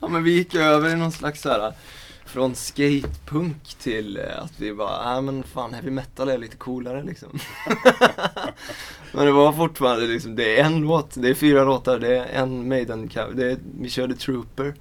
ja 0.00 0.08
men 0.08 0.24
vi 0.24 0.30
gick 0.30 0.54
över 0.54 0.90
i 0.90 0.96
någon 0.96 1.12
slags 1.12 1.42
så 1.42 1.48
här 1.48 1.72
från 2.26 2.54
skatepunk 2.54 3.74
till 3.74 4.16
eh, 4.16 4.42
att 4.42 4.60
vi 4.60 4.74
bara, 4.74 5.12
nej 5.12 5.22
men 5.22 5.42
fan 5.42 5.74
heavy 5.74 5.90
metal 5.90 6.28
är 6.28 6.38
lite 6.38 6.56
coolare 6.56 7.02
liksom. 7.02 7.28
men 9.12 9.26
det 9.26 9.32
var 9.32 9.52
fortfarande 9.52 10.06
liksom, 10.06 10.36
det 10.36 10.60
är 10.60 10.64
en 10.64 10.80
låt, 10.80 11.14
det 11.14 11.28
är 11.28 11.34
fyra 11.34 11.64
låtar, 11.64 11.98
det 11.98 12.16
är 12.16 12.42
en 12.42 12.68
maiden 12.68 13.08
cover, 13.08 13.34
det 13.34 13.50
är, 13.50 13.58
vi 13.80 13.88
körde 13.88 14.14
Trooper. 14.14 14.74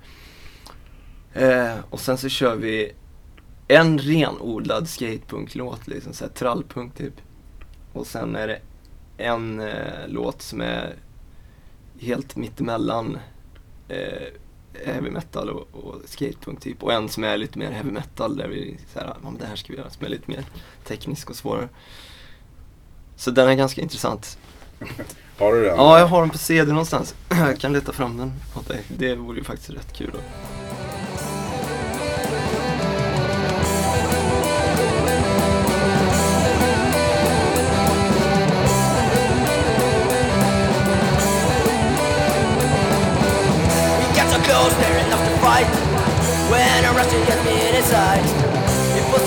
Eh, 1.33 1.75
och 1.89 1.99
sen 1.99 2.17
så 2.17 2.29
kör 2.29 2.55
vi 2.55 2.91
en 3.67 3.97
renodlad 3.99 4.89
skatepunk-låt 4.89 5.87
liksom, 5.87 6.13
såhär 6.13 6.31
trallpunk 6.31 6.95
typ. 6.95 7.13
Och 7.93 8.07
sen 8.07 8.35
är 8.35 8.47
det 8.47 8.59
en 9.17 9.59
eh, 9.59 10.07
låt 10.07 10.41
som 10.41 10.61
är 10.61 10.95
helt 11.99 12.35
mittemellan 12.35 13.17
eh, 13.87 14.27
heavy 14.85 15.09
metal 15.09 15.49
och, 15.49 15.67
och 15.71 16.01
skatepunk 16.05 16.61
typ. 16.61 16.83
Och 16.83 16.93
en 16.93 17.09
som 17.09 17.23
är 17.23 17.37
lite 17.37 17.59
mer 17.59 17.71
heavy 17.71 17.91
metal 17.91 18.37
där 18.37 18.47
vi 18.47 18.77
såhär, 18.93 19.07
ja 19.07 19.15
men 19.23 19.37
det 19.37 19.45
här 19.45 19.55
ska 19.55 19.73
vi 19.73 19.79
göra 19.79 19.89
som 19.89 20.05
är 20.05 20.09
lite 20.09 20.31
mer 20.31 20.45
teknisk 20.83 21.29
och 21.29 21.35
svårare. 21.35 21.69
Så 23.15 23.31
den 23.31 23.49
är 23.49 23.55
ganska 23.55 23.81
intressant. 23.81 24.37
Har 25.37 25.53
du 25.53 25.61
den? 25.61 25.75
Ja, 25.75 25.99
jag 25.99 26.07
har 26.07 26.21
den 26.21 26.29
på 26.29 26.37
CD 26.37 26.71
någonstans. 26.71 27.15
jag 27.29 27.59
kan 27.59 27.73
leta 27.73 27.93
fram 27.93 28.17
den 28.17 28.33
åt 28.55 28.67
dig. 28.67 28.83
Det 28.87 29.15
vore 29.15 29.37
ju 29.37 29.43
faktiskt 29.43 29.69
rätt 29.69 29.93
kul. 29.93 30.09
Då. 30.13 30.19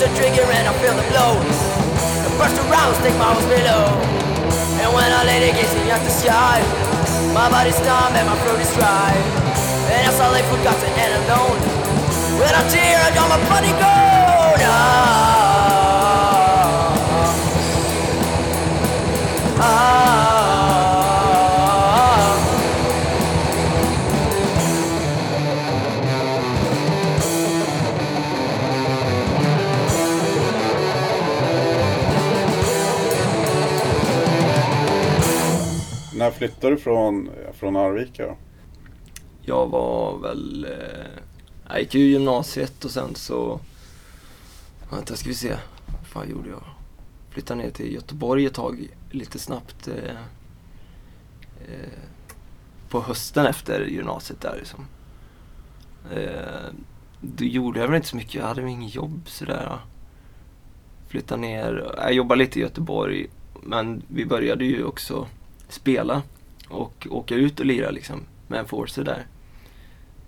The 0.08 0.16
trigger 0.16 0.46
and 0.52 0.68
I 0.68 0.72
feel 0.80 0.94
the 0.96 1.06
blow. 1.12 1.36
The 2.24 2.30
burst 2.38 2.56
rounds 2.70 2.98
take 3.04 3.16
my 3.18 3.32
hopes 3.32 3.44
below. 3.44 3.84
And 4.80 4.88
when 4.94 5.10
I 5.12 5.24
lay 5.24 5.40
there 5.40 5.54
gazing 5.54 5.90
at 5.90 6.02
the 6.04 6.10
sky, 6.10 6.60
my 7.34 7.50
body's 7.50 7.78
numb 7.80 8.14
and 8.16 8.26
my 8.26 8.36
throat 8.44 8.60
is 8.60 8.72
dry. 8.74 9.12
And 9.92 10.08
I 10.08 10.32
lay 10.32 10.42
forgotten 10.48 10.92
and 11.04 11.12
alone, 11.24 11.58
with 12.38 12.60
a 12.60 12.62
tear 12.70 13.00
on 13.20 13.28
my 13.28 13.40
body 13.48 13.72
gold. 13.80 14.07
Flyttade 36.58 36.74
du 36.74 36.80
från, 36.80 37.30
från 37.52 37.76
Arvika 37.76 38.26
då? 38.26 38.36
Jag 39.42 39.66
var 39.66 40.18
väl... 40.18 40.64
Eh, 40.64 41.22
jag 41.68 41.80
gick 41.80 41.94
ju 41.94 42.04
gymnasiet 42.04 42.84
och 42.84 42.90
sen 42.90 43.14
så... 43.14 43.60
Vänta, 44.90 45.16
ska 45.16 45.28
vi 45.28 45.34
se. 45.34 45.56
Vad 45.86 46.06
fan 46.06 46.30
gjorde 46.30 46.48
jag? 46.50 46.62
Flyttade 47.30 47.62
ner 47.62 47.70
till 47.70 47.94
Göteborg 47.94 48.46
ett 48.46 48.54
tag, 48.54 48.88
lite 49.10 49.38
snabbt. 49.38 49.88
Eh, 49.88 50.16
eh, 51.68 51.98
på 52.88 53.00
hösten 53.00 53.46
efter 53.46 53.84
gymnasiet 53.84 54.40
där 54.40 54.56
liksom. 54.58 54.86
Eh, 56.12 56.72
då 57.20 57.44
gjorde 57.44 57.80
jag 57.80 57.86
väl 57.86 57.96
inte 57.96 58.08
så 58.08 58.16
mycket. 58.16 58.34
Jag 58.34 58.46
hade 58.46 58.60
väl 58.60 58.70
inget 58.70 58.94
jobb 58.94 59.22
sådär. 59.26 59.78
flyttade 61.08 61.40
ner. 61.40 61.94
Jag 61.96 62.12
jobbade 62.12 62.38
lite 62.38 62.58
i 62.58 62.62
Göteborg 62.62 63.26
men 63.62 64.02
vi 64.08 64.26
började 64.26 64.64
ju 64.64 64.84
också 64.84 65.26
spela 65.68 66.22
och 66.68 67.06
åka 67.10 67.34
ut 67.34 67.60
och 67.60 67.66
lira 67.66 67.90
liksom 67.90 68.20
med 68.46 68.60
en 68.60 68.68
forcer 68.68 69.04
där. 69.04 69.26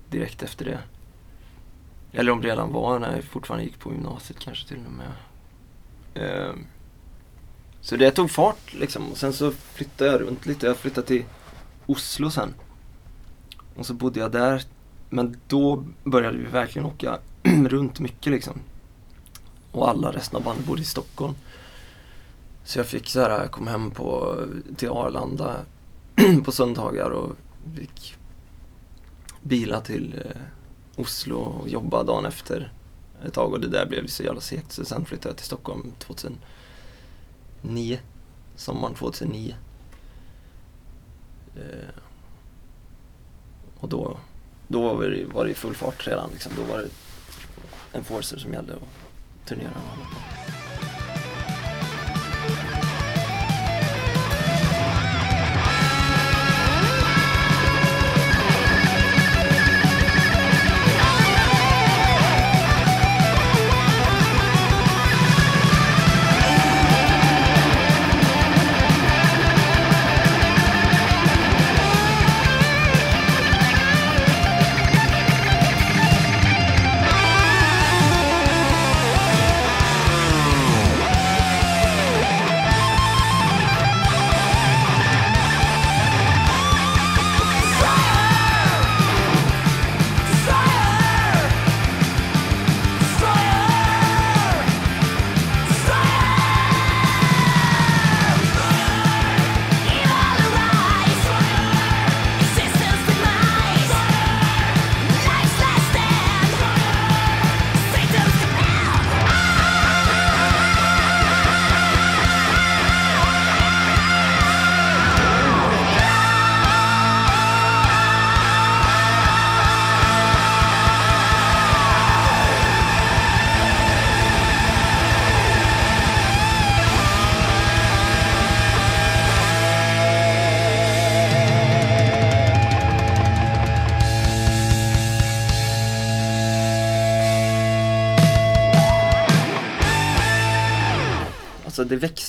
Direkt 0.09 0.43
efter 0.43 0.65
det. 0.65 0.79
Eller 2.11 2.31
om 2.31 2.41
det 2.41 2.47
redan 2.47 2.73
var 2.73 2.99
när 2.99 3.15
jag 3.15 3.23
fortfarande 3.23 3.65
gick 3.65 3.79
på 3.79 3.91
gymnasiet 3.91 4.39
kanske 4.39 4.67
till 4.67 4.85
och 4.85 4.91
med. 4.91 5.11
Um, 6.49 6.65
så 7.81 7.95
det 7.95 8.11
tog 8.11 8.31
fart 8.31 8.73
liksom 8.73 9.11
och 9.11 9.17
sen 9.17 9.33
så 9.33 9.51
flyttade 9.51 10.11
jag 10.11 10.21
runt 10.21 10.45
lite. 10.45 10.67
Jag 10.67 10.77
flyttade 10.77 11.07
till 11.07 11.25
Oslo 11.85 12.29
sen. 12.29 12.53
Och 13.75 13.85
så 13.85 13.93
bodde 13.93 14.19
jag 14.19 14.31
där. 14.31 14.63
Men 15.09 15.37
då 15.47 15.85
började 16.03 16.37
vi 16.37 16.43
verkligen 16.43 16.85
åka 16.85 17.19
runt 17.43 17.99
mycket 17.99 18.31
liksom. 18.31 18.53
Och 19.71 19.89
alla 19.89 20.11
resten 20.11 20.37
av 20.37 20.43
bandet 20.43 20.65
bodde 20.65 20.81
i 20.81 20.85
Stockholm. 20.85 21.35
Så 22.63 22.79
jag 22.79 22.85
fick 22.85 23.09
så 23.09 23.19
här, 23.19 23.29
jag 23.29 23.51
kom 23.51 23.67
hem 23.67 23.91
på, 23.91 24.37
till 24.75 24.89
Arlanda 24.89 25.55
på 26.45 26.51
söndagar 26.51 27.09
och 27.09 27.35
fick 27.75 28.15
bila 29.41 29.81
till 29.81 30.21
eh, 30.25 30.41
Oslo 30.95 31.35
och 31.35 31.69
jobba 31.69 32.03
dagen 32.03 32.25
efter 32.25 32.73
ett 33.25 33.33
tag 33.33 33.53
och 33.53 33.59
det 33.59 33.67
där 33.67 33.85
blev 33.85 34.07
så 34.07 34.23
jävla 34.23 34.41
segt 34.41 34.71
så 34.71 34.85
sen 34.85 35.05
flyttade 35.05 35.29
jag 35.29 35.37
till 35.37 35.45
Stockholm 35.45 35.91
2009. 35.99 37.99
Sommaren 38.55 38.95
2009. 38.95 39.55
Eh, 41.55 41.89
och 43.79 43.89
då, 43.89 44.17
då 44.67 44.81
var, 44.81 45.25
var 45.33 45.45
det 45.45 45.51
i 45.51 45.53
full 45.53 45.75
fart 45.75 46.07
redan 46.07 46.29
liksom. 46.31 46.51
Då 46.55 46.63
var 46.63 46.77
det 46.77 46.89
Enforcer 47.93 48.37
som 48.37 48.53
gällde 48.53 48.73
och 48.73 48.87
turnera 49.45 49.69
och 49.69 49.97
hålla 49.97 50.09
på. 50.09 50.60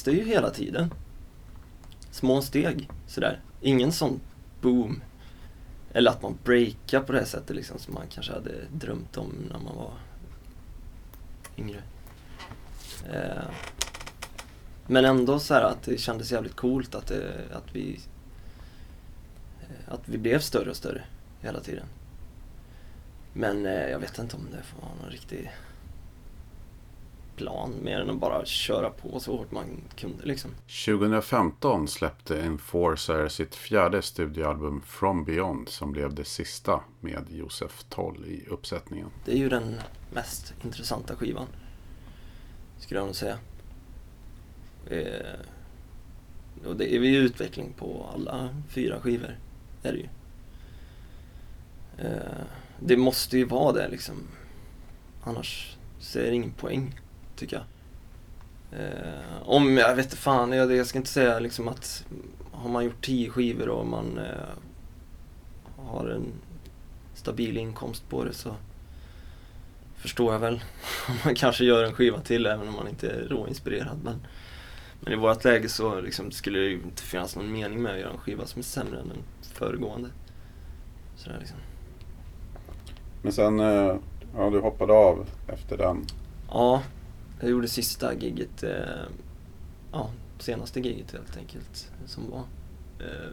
Växte 0.03 0.11
ju 0.11 0.35
hela 0.35 0.51
tiden. 0.51 0.95
Små 2.11 2.43
steg 2.43 2.89
sådär. 3.07 3.41
Ingen 3.61 3.93
sån 3.93 4.21
boom. 4.61 5.03
Eller 5.93 6.11
att 6.11 6.23
man 6.23 6.39
breakar 6.45 7.01
på 7.01 7.13
det 7.13 7.19
här 7.19 7.27
sättet 7.27 7.57
liksom 7.57 7.79
som 7.79 7.95
man 7.95 8.07
kanske 8.11 8.33
hade 8.33 8.53
drömt 8.73 9.17
om 9.17 9.33
när 9.51 9.59
man 9.59 9.77
var 9.77 9.93
yngre. 11.57 11.83
Eh, 13.13 13.51
men 14.87 15.05
ändå 15.05 15.39
så 15.39 15.55
här 15.55 15.63
att 15.63 15.83
det 15.83 15.99
kändes 15.99 16.33
jävligt 16.33 16.57
coolt 16.57 16.95
att, 16.95 17.07
det, 17.07 17.33
att 17.53 17.75
vi 17.75 18.01
eh, 19.61 19.95
att 19.95 20.09
vi 20.09 20.19
blev 20.19 20.41
större 20.41 20.71
och 20.71 20.77
större 20.77 21.05
hela 21.41 21.61
tiden. 21.61 21.87
Men 23.33 23.67
eh, 23.67 23.91
jag 23.91 23.99
vet 23.99 24.19
inte 24.19 24.37
om 24.37 24.49
det 24.51 24.63
var 24.81 24.89
någon 25.03 25.11
riktig 25.11 25.51
plan 27.37 27.75
mer 27.83 28.01
än 28.01 28.11
att 28.11 28.19
bara 28.19 28.45
köra 28.45 28.91
på 28.91 29.21
så 29.21 29.37
hårt 29.37 29.51
man 29.51 29.81
kunde 29.97 30.25
liksom. 30.25 30.51
2015 30.87 31.89
släppte 31.89 32.43
Enforcer 32.43 33.29
sitt 33.29 33.55
fjärde 33.55 34.03
studioalbum 34.03 34.83
From 34.87 35.25
Beyond 35.25 35.69
som 35.69 35.93
blev 35.93 36.15
det 36.15 36.25
sista 36.25 36.81
med 37.01 37.25
Josef 37.31 37.85
Toll 37.89 38.25
i 38.27 38.47
uppsättningen. 38.49 39.09
Det 39.25 39.33
är 39.33 39.37
ju 39.37 39.49
den 39.49 39.81
mest 40.13 40.55
intressanta 40.65 41.17
skivan. 41.17 41.47
Skulle 42.79 43.01
jag 43.01 43.07
nog 43.07 43.17
säga. 43.17 43.39
Eh, 44.91 45.39
och 46.67 46.77
det 46.77 46.95
är 46.95 47.01
ju 47.01 47.17
utveckling 47.17 47.73
på 47.79 48.07
alla 48.15 48.49
fyra 48.69 49.01
skivor. 49.01 49.39
Är 49.83 49.93
det 49.93 49.99
ju. 49.99 50.09
Eh, 51.99 52.45
det 52.81 52.97
måste 52.97 53.39
ju 53.39 53.45
vara 53.45 53.73
det 53.73 53.89
liksom. 53.89 54.15
Annars 55.25 55.77
så 55.99 56.19
är 56.19 56.23
det 56.23 56.35
ingen 56.35 56.53
poäng, 56.53 57.01
tycker 57.43 57.57
jag. 57.57 57.65
Eh, 58.81 59.43
om, 59.43 59.77
jag 59.77 59.97
vet 59.97 60.15
fan, 60.15 60.53
jag, 60.53 60.73
jag 60.73 60.87
ska 60.87 60.99
inte 60.99 61.11
säga 61.11 61.39
liksom 61.39 61.69
att 61.69 62.07
har 62.53 62.71
man 62.71 62.85
gjort 62.85 63.05
tio 63.05 63.31
skivor 63.31 63.69
och 63.69 63.87
man 63.87 64.19
eh, 64.19 64.49
har 65.77 66.09
en 66.09 66.27
stabil 67.15 67.57
inkomst 67.57 68.09
på 68.09 68.25
det 68.25 68.33
så 68.33 68.55
förstår 69.95 70.33
jag 70.33 70.41
väl 70.41 70.55
om 71.09 71.15
man 71.25 71.35
kanske 71.35 71.65
gör 71.65 71.85
en 71.85 71.93
skiva 71.93 72.21
till 72.21 72.47
även 72.47 72.69
om 72.69 72.75
man 72.75 72.89
inte 72.89 73.11
är 73.11 73.29
råinspirerad. 73.29 73.99
Men, 74.05 74.27
men 75.01 75.13
i 75.13 75.17
vårt 75.17 75.45
läge 75.45 75.69
så 75.69 76.01
liksom, 76.01 76.31
skulle 76.31 76.59
det 76.59 76.65
ju 76.65 76.75
inte 76.75 77.03
finnas 77.03 77.37
någon 77.37 77.53
mening 77.53 77.83
med 77.83 77.93
att 77.93 78.01
göra 78.01 78.13
en 78.13 78.19
skiva 78.19 78.47
som 78.47 78.59
är 78.59 78.65
sämre 78.65 79.01
än 79.01 79.09
den 79.09 79.23
föregående. 79.41 80.09
Sådär 81.17 81.37
liksom. 81.41 81.59
Men 83.23 83.33
sen, 83.33 83.61
eh, 83.61 83.97
ja 84.37 84.51
du 84.51 84.61
hoppade 84.61 84.93
av 84.93 85.27
efter 85.49 85.79
den. 85.79 86.07
Ja, 86.49 86.83
jag 87.43 87.51
gjorde 87.51 87.69
sista 87.69 88.15
giget, 88.15 88.63
eh, 88.63 89.05
ja, 89.93 90.11
senaste 90.39 90.81
giget 90.81 91.13
helt 91.13 91.37
enkelt, 91.37 91.91
som 92.07 92.31
var 92.31 92.45
eh, 92.99 93.33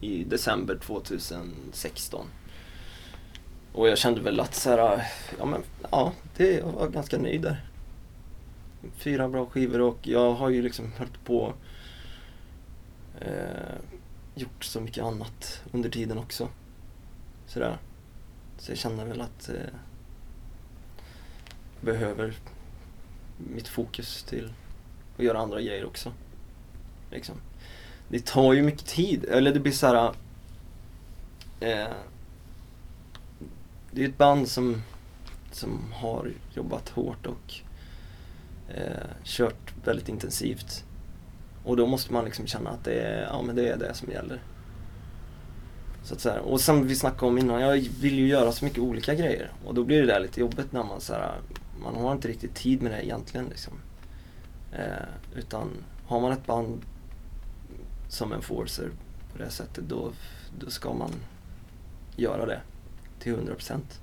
i 0.00 0.24
december 0.24 0.76
2016. 0.76 2.26
Och 3.72 3.88
jag 3.88 3.98
kände 3.98 4.20
väl 4.20 4.40
att 4.40 4.54
så 4.54 4.70
här, 4.70 5.06
ja 5.38 5.44
men, 5.44 5.62
ja, 5.90 6.12
det, 6.36 6.52
jag 6.52 6.72
var 6.72 6.88
ganska 6.88 7.18
nöjd 7.18 7.42
där. 7.42 7.64
Fyra 8.96 9.28
bra 9.28 9.46
skivor 9.46 9.80
och 9.80 9.98
jag 10.02 10.34
har 10.34 10.48
ju 10.50 10.62
liksom 10.62 10.92
hållit 10.98 11.24
på 11.24 11.54
eh, 13.20 13.74
gjort 14.34 14.64
så 14.64 14.80
mycket 14.80 15.04
annat 15.04 15.62
under 15.72 15.90
tiden 15.90 16.18
också. 16.18 16.48
Sådär. 17.46 17.78
Så 18.58 18.70
jag 18.70 18.78
känner 18.78 19.04
väl 19.04 19.20
att 19.20 19.48
eh, 19.48 19.54
jag 21.74 21.94
behöver 21.94 22.34
mitt 23.54 23.68
fokus 23.68 24.22
till 24.22 24.52
att 25.18 25.24
göra 25.24 25.38
andra 25.38 25.60
grejer 25.60 25.84
också. 25.84 26.12
Liksom. 27.10 27.34
Det 28.08 28.26
tar 28.26 28.52
ju 28.52 28.62
mycket 28.62 28.86
tid, 28.86 29.24
eller 29.24 29.52
det 29.52 29.60
blir 29.60 29.72
så 29.72 29.86
här. 29.86 30.12
Eh, 31.60 31.92
det 33.90 34.04
är 34.04 34.08
ett 34.08 34.18
band 34.18 34.48
som, 34.48 34.82
som 35.50 35.92
har 35.92 36.32
jobbat 36.54 36.88
hårt 36.88 37.26
och 37.26 37.54
eh, 38.74 39.08
kört 39.24 39.74
väldigt 39.84 40.08
intensivt. 40.08 40.84
Och 41.64 41.76
då 41.76 41.86
måste 41.86 42.12
man 42.12 42.24
liksom 42.24 42.46
känna 42.46 42.70
att 42.70 42.84
det 42.84 43.00
är, 43.00 43.22
ja, 43.22 43.42
men 43.42 43.56
det, 43.56 43.68
är 43.68 43.76
det 43.76 43.94
som 43.94 44.10
gäller. 44.10 44.40
Så 46.04 46.14
att 46.14 46.20
så 46.20 46.30
här, 46.30 46.38
och 46.38 46.60
som 46.60 46.86
vi 46.86 46.96
snackade 46.96 47.26
om 47.26 47.38
innan, 47.38 47.60
jag 47.60 47.88
vill 48.00 48.18
ju 48.18 48.28
göra 48.28 48.52
så 48.52 48.64
mycket 48.64 48.78
olika 48.78 49.14
grejer. 49.14 49.50
Och 49.64 49.74
då 49.74 49.84
blir 49.84 50.00
det 50.00 50.06
där 50.06 50.20
lite 50.20 50.40
jobbigt 50.40 50.72
när 50.72 50.84
man 50.84 51.00
så 51.00 51.12
här, 51.12 51.32
man 51.82 51.94
har 51.94 52.12
inte 52.12 52.28
riktigt 52.28 52.54
tid 52.54 52.82
med 52.82 52.92
det 52.92 53.06
egentligen 53.06 53.46
liksom. 53.46 53.72
Eh, 54.72 55.08
utan 55.34 55.68
har 56.06 56.20
man 56.20 56.32
ett 56.32 56.46
band 56.46 56.82
som 58.08 58.32
en 58.32 58.42
forcer 58.42 58.90
på 59.32 59.38
det 59.38 59.50
sättet 59.50 59.84
då, 59.88 60.12
då 60.58 60.70
ska 60.70 60.94
man 60.94 61.10
göra 62.16 62.46
det 62.46 62.60
till 63.18 63.32
100 63.32 63.54
procent. 63.54 64.00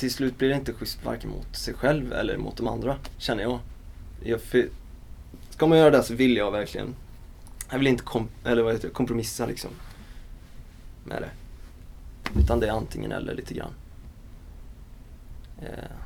Till 0.00 0.12
slut 0.12 0.38
blir 0.38 0.48
det 0.48 0.54
inte 0.54 0.72
schysst 0.72 1.04
varken 1.04 1.30
mot 1.30 1.56
sig 1.56 1.74
själv 1.74 2.12
eller 2.12 2.36
mot 2.36 2.56
de 2.56 2.68
andra, 2.68 2.96
känner 3.18 3.42
jag. 3.42 3.58
jag 4.24 4.40
för, 4.40 4.68
ska 5.50 5.66
man 5.66 5.78
göra 5.78 5.90
det 5.90 6.02
så 6.02 6.14
vill 6.14 6.36
jag 6.36 6.50
verkligen, 6.50 6.94
jag 7.70 7.78
vill 7.78 7.86
inte 7.86 8.02
kom, 8.02 8.28
eller 8.44 8.62
vad 8.62 8.72
heter 8.72 8.88
det, 8.88 8.94
kompromissa 8.94 9.46
liksom. 9.46 9.70
Med 11.04 11.22
det. 11.22 11.30
Utan 12.40 12.60
det 12.60 12.66
är 12.66 12.72
antingen 12.72 13.12
eller 13.12 13.34
lite 13.34 13.54
grann. 13.54 13.72
Eh, 15.62 15.96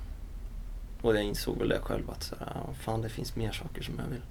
och 1.02 1.16
jag 1.16 1.22
insåg 1.22 1.58
väl 1.58 1.68
det 1.68 1.80
själv 1.82 2.10
att 2.10 2.22
så 2.22 2.36
här, 2.38 2.74
fan 2.80 3.02
det 3.02 3.08
finns 3.08 3.36
mer 3.36 3.52
saker 3.52 3.82
som 3.82 3.94
jag 3.98 4.10
vill 4.10 4.22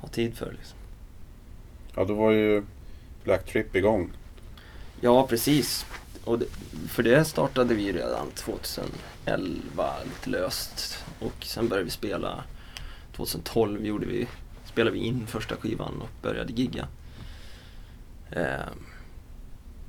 ha 0.00 0.08
tid 0.08 0.36
för 0.36 0.52
liksom. 0.52 0.78
Ja, 1.94 2.04
då 2.04 2.14
var 2.14 2.32
ju 2.32 2.62
Black 3.24 3.44
Trip 3.44 3.76
igång. 3.76 4.10
Ja, 5.00 5.26
precis. 5.26 5.86
Och 6.28 6.38
det, 6.38 6.46
för 6.88 7.02
det 7.02 7.24
startade 7.24 7.74
vi 7.74 7.92
redan 7.92 8.30
2011 8.30 8.92
lite 10.04 10.30
löst. 10.30 11.04
Och 11.20 11.44
sen 11.44 11.68
började 11.68 11.84
vi 11.84 11.90
spela 11.90 12.44
2012 13.16 13.86
gjorde 13.86 14.06
vi, 14.06 14.28
spelade 14.64 14.90
vi 14.96 14.98
in 14.98 15.26
första 15.26 15.56
skivan 15.56 16.00
och 16.02 16.08
började 16.22 16.52
gigga. 16.52 16.88
Eh, 18.30 18.68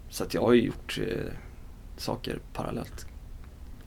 så 0.09 0.23
att 0.23 0.33
jag 0.33 0.41
har 0.41 0.53
ju 0.53 0.61
gjort 0.61 0.99
eh, 1.01 1.31
saker 1.97 2.39
parallellt 2.53 3.05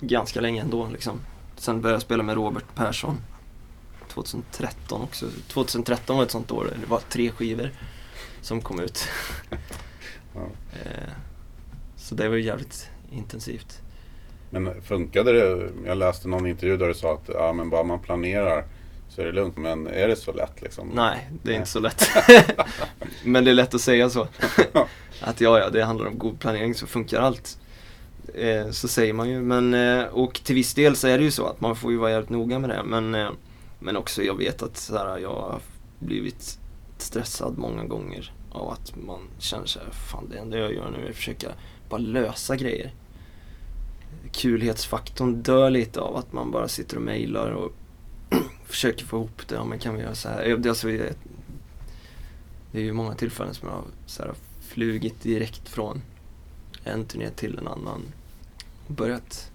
ganska 0.01 0.41
länge 0.41 0.63
ändå 0.63 0.89
liksom. 0.89 1.21
Sen 1.57 1.81
började 1.81 1.95
jag 1.95 2.03
spela 2.03 2.23
med 2.23 2.35
Robert 2.35 2.75
Persson 2.75 3.17
2013 4.09 5.03
också. 5.03 5.27
2013 5.49 6.17
var 6.17 6.25
ett 6.25 6.31
sånt 6.31 6.51
år, 6.51 6.77
det 6.81 6.87
var 6.87 7.01
tre 7.09 7.31
skivor 7.31 7.71
som 8.41 8.61
kom 8.61 8.81
ut. 8.81 9.09
Ja. 10.35 10.49
Eh, 10.73 11.13
så 12.13 12.17
det 12.17 12.29
var 12.29 12.37
ju 12.37 12.43
jävligt 12.43 12.91
intensivt. 13.13 13.81
Men 14.51 14.83
funkade 14.83 15.33
det? 15.33 15.71
Jag 15.87 15.99
läste 15.99 16.29
någon 16.29 16.47
intervju 16.47 16.77
där 16.77 16.89
du 16.89 16.95
sa 16.95 17.15
att 17.15 17.31
ja, 17.35 17.53
men 17.53 17.71
bara 17.71 17.85
man 17.85 18.01
planerar 18.01 18.65
så 19.09 19.21
är 19.21 19.27
det 19.27 19.33
lugnt. 19.33 19.57
Men 19.57 19.87
är 19.87 20.09
det 20.09 20.17
så 20.17 20.33
lätt 20.33 20.63
liksom? 20.63 20.91
Nej, 20.95 21.31
det 21.43 21.49
är 21.49 21.53
Nej. 21.53 21.57
inte 21.57 21.71
så 21.71 21.81
lätt. 21.81 22.09
Men 23.25 23.45
det 23.45 23.51
är 23.51 23.55
lätt 23.55 23.75
att 23.75 23.81
säga 23.81 24.11
så. 24.11 24.29
att 25.21 25.41
ja, 25.41 25.59
ja, 25.59 25.71
det 25.71 25.85
handlar 25.85 26.07
om 26.07 26.19
god 26.19 26.41
planering 26.41 26.75
så 26.75 26.87
funkar 26.87 27.21
allt. 27.21 27.59
Eh, 28.35 28.71
så 28.71 28.89
säger 28.89 29.13
man 29.13 29.29
ju. 29.29 29.41
Men, 29.41 29.75
eh, 29.75 30.05
och 30.05 30.35
till 30.35 30.55
viss 30.55 30.75
del 30.75 30.97
så 30.97 31.09
är 31.09 31.19
det 31.19 31.25
ju 31.25 31.31
så 31.31 31.47
att 31.47 31.61
man 31.61 31.77
får 31.77 31.93
ju 31.93 31.99
vara 31.99 32.11
jävligt 32.11 32.31
noga 32.31 32.59
med 32.59 32.71
det. 32.71 32.83
Men, 32.85 33.15
eh, 33.15 33.31
men 33.79 33.97
också 33.97 34.23
jag 34.23 34.39
vet 34.39 34.63
att 34.63 34.77
så 34.77 34.99
här, 34.99 35.19
jag 35.19 35.29
har 35.29 35.61
blivit 35.99 36.59
stressad 36.99 37.59
många 37.59 37.85
gånger 37.85 38.33
av 38.53 38.69
att 38.71 38.97
man 39.07 39.21
känner 39.39 39.67
sig, 39.67 39.83
fan 40.11 40.29
det 40.31 40.39
enda 40.39 40.59
jag 40.59 40.75
gör 40.75 40.91
nu 40.91 41.07
är 41.07 41.11
att 41.11 41.17
försöka 41.17 41.49
bara 41.93 42.01
lösa 42.01 42.57
grejer. 42.57 42.95
Kulhetsfaktorn 44.33 45.43
dör 45.43 45.71
lite 45.71 46.01
av 46.01 46.17
att 46.17 46.33
man 46.33 46.51
bara 46.51 46.69
sitter 46.69 46.97
och 46.97 47.03
mejlar 47.03 47.51
och 47.51 47.73
försöker 48.67 49.05
få 49.05 49.17
ihop 49.17 49.49
det. 49.49 49.55
Ja, 49.55 49.65
men 49.65 49.79
kan 49.79 49.95
vi 49.95 50.03
göra 50.03 50.15
så 50.15 50.29
här? 50.29 50.45
Det, 50.45 50.51
är 50.51 50.69
alltså, 50.69 50.87
det 50.87 51.17
det 52.73 52.79
är 52.79 52.83
ju 52.83 52.93
många 52.93 53.15
tillfällen 53.15 53.55
som 53.55 53.69
jag 53.69 53.75
har 53.75 53.85
så 54.07 54.23
här, 54.23 54.35
flugit 54.61 55.23
direkt 55.23 55.69
från 55.69 56.03
en 56.85 57.05
turné 57.05 57.31
till 57.31 57.59
en 57.59 57.69
annan 57.69 58.03
och 58.87 58.95
börjat 58.95 59.51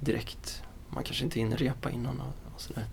direkt. 0.00 0.62
Man 0.90 1.04
kanske 1.04 1.24
inte 1.24 1.38
hinner 1.38 1.56
repa 1.56 1.90
innan 1.90 2.20
och, 2.20 2.54
och 2.54 2.60
sådär. 2.60 2.86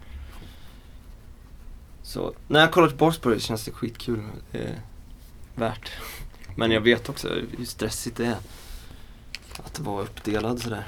Så 2.04 2.34
när 2.47 2.60
jag 2.60 2.71
kollar 2.71 2.88
tillbaka 2.88 3.19
på 3.21 3.30
det 3.30 3.39
känns 3.39 3.65
det 3.65 3.71
skitkul. 3.71 4.23
Det 4.52 4.58
är 4.58 4.82
värt. 5.56 5.91
Men 6.55 6.71
jag 6.71 6.81
vet 6.81 7.09
också 7.09 7.29
hur 7.57 7.65
stressigt 7.65 8.17
det 8.17 8.25
är 8.25 8.35
att 9.63 9.79
vara 9.79 10.03
uppdelad 10.03 10.59
sådär. 10.61 10.83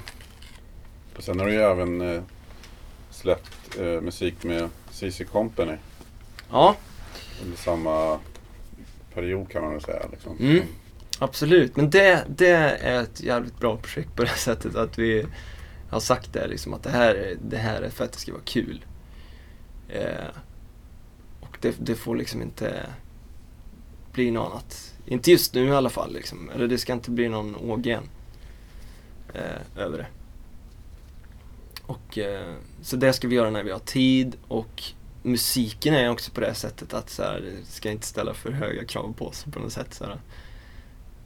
Och 1.17 1.23
sen 1.23 1.39
har 1.39 1.45
du 1.45 1.54
ju 1.54 1.60
även 1.62 2.01
eh, 2.01 2.21
släppt 3.12 3.78
eh, 3.80 4.01
musik 4.01 4.43
med 4.43 4.69
CC 4.91 5.21
Company 5.32 5.75
Ja, 6.51 6.75
under 7.43 7.58
samma 7.58 8.19
period 9.13 9.49
kan 9.51 9.62
man 9.63 9.71
väl 9.71 9.82
säga. 9.82 10.08
Liksom. 10.12 10.38
Mm. 10.39 10.63
Absolut, 11.19 11.75
men 11.75 11.89
det, 11.89 12.25
det 12.30 12.49
är 12.49 13.04
ett 13.04 13.21
jävligt 13.21 13.60
bra 13.60 13.78
projekt 13.78 14.15
på 14.15 14.23
det 14.23 14.30
sättet 14.30 14.75
att 14.75 14.99
vi 14.99 15.25
har 15.89 15.99
sagt 15.99 16.34
det 16.34 16.47
liksom 16.47 16.73
att 16.73 16.84
det 16.84 16.89
här, 16.89 17.15
är- 17.15 17.38
det 17.49 17.58
här 17.58 17.82
är 17.82 17.89
för 17.89 18.06
att 18.06 18.12
det 18.12 18.19
ska 18.19 18.32
vara 18.32 18.41
kul. 18.45 18.86
Eh, 19.89 20.25
och 21.41 21.58
det, 21.62 21.75
det 21.80 21.95
får 21.95 22.15
liksom 22.15 22.41
inte 22.41 22.86
bli 24.13 24.32
något 24.32 24.51
annat. 24.51 24.94
Inte 25.06 25.32
just 25.32 25.54
nu 25.54 25.65
i 25.65 25.72
alla 25.72 25.89
fall 25.89 26.13
liksom. 26.13 26.50
Eller 26.50 26.68
det 26.68 26.78
ska 26.78 26.94
inte 26.94 27.12
bli 27.12 27.30
någon 27.30 27.56
ågen 27.56 28.04
eh, 29.34 29.84
över 29.84 29.98
det. 29.98 30.08
Och, 31.86 32.18
eh, 32.18 32.54
så 32.82 32.96
det 32.96 33.13
ska 33.13 33.28
vi 33.28 33.36
göra 33.36 33.50
när 33.50 33.63
vi 33.63 33.72
har 33.72 33.80
tid 33.80 34.36
och 34.48 34.84
musiken 35.24 35.94
är 35.94 36.10
också 36.10 36.32
på 36.32 36.41
det 36.41 36.54
sättet 36.54 36.94
att 36.94 37.10
så 37.10 37.24
här, 37.24 37.54
ska 37.63 37.91
inte 37.91 38.08
ställa 38.08 38.34
för 38.34 38.52
höga 38.52 38.86
krav 38.86 39.13
på 39.18 39.28
oss 39.28 39.46
på 39.54 39.60
något 39.60 39.74
sätt. 39.74 39.94
Så 39.94 40.06
här. 40.06 40.20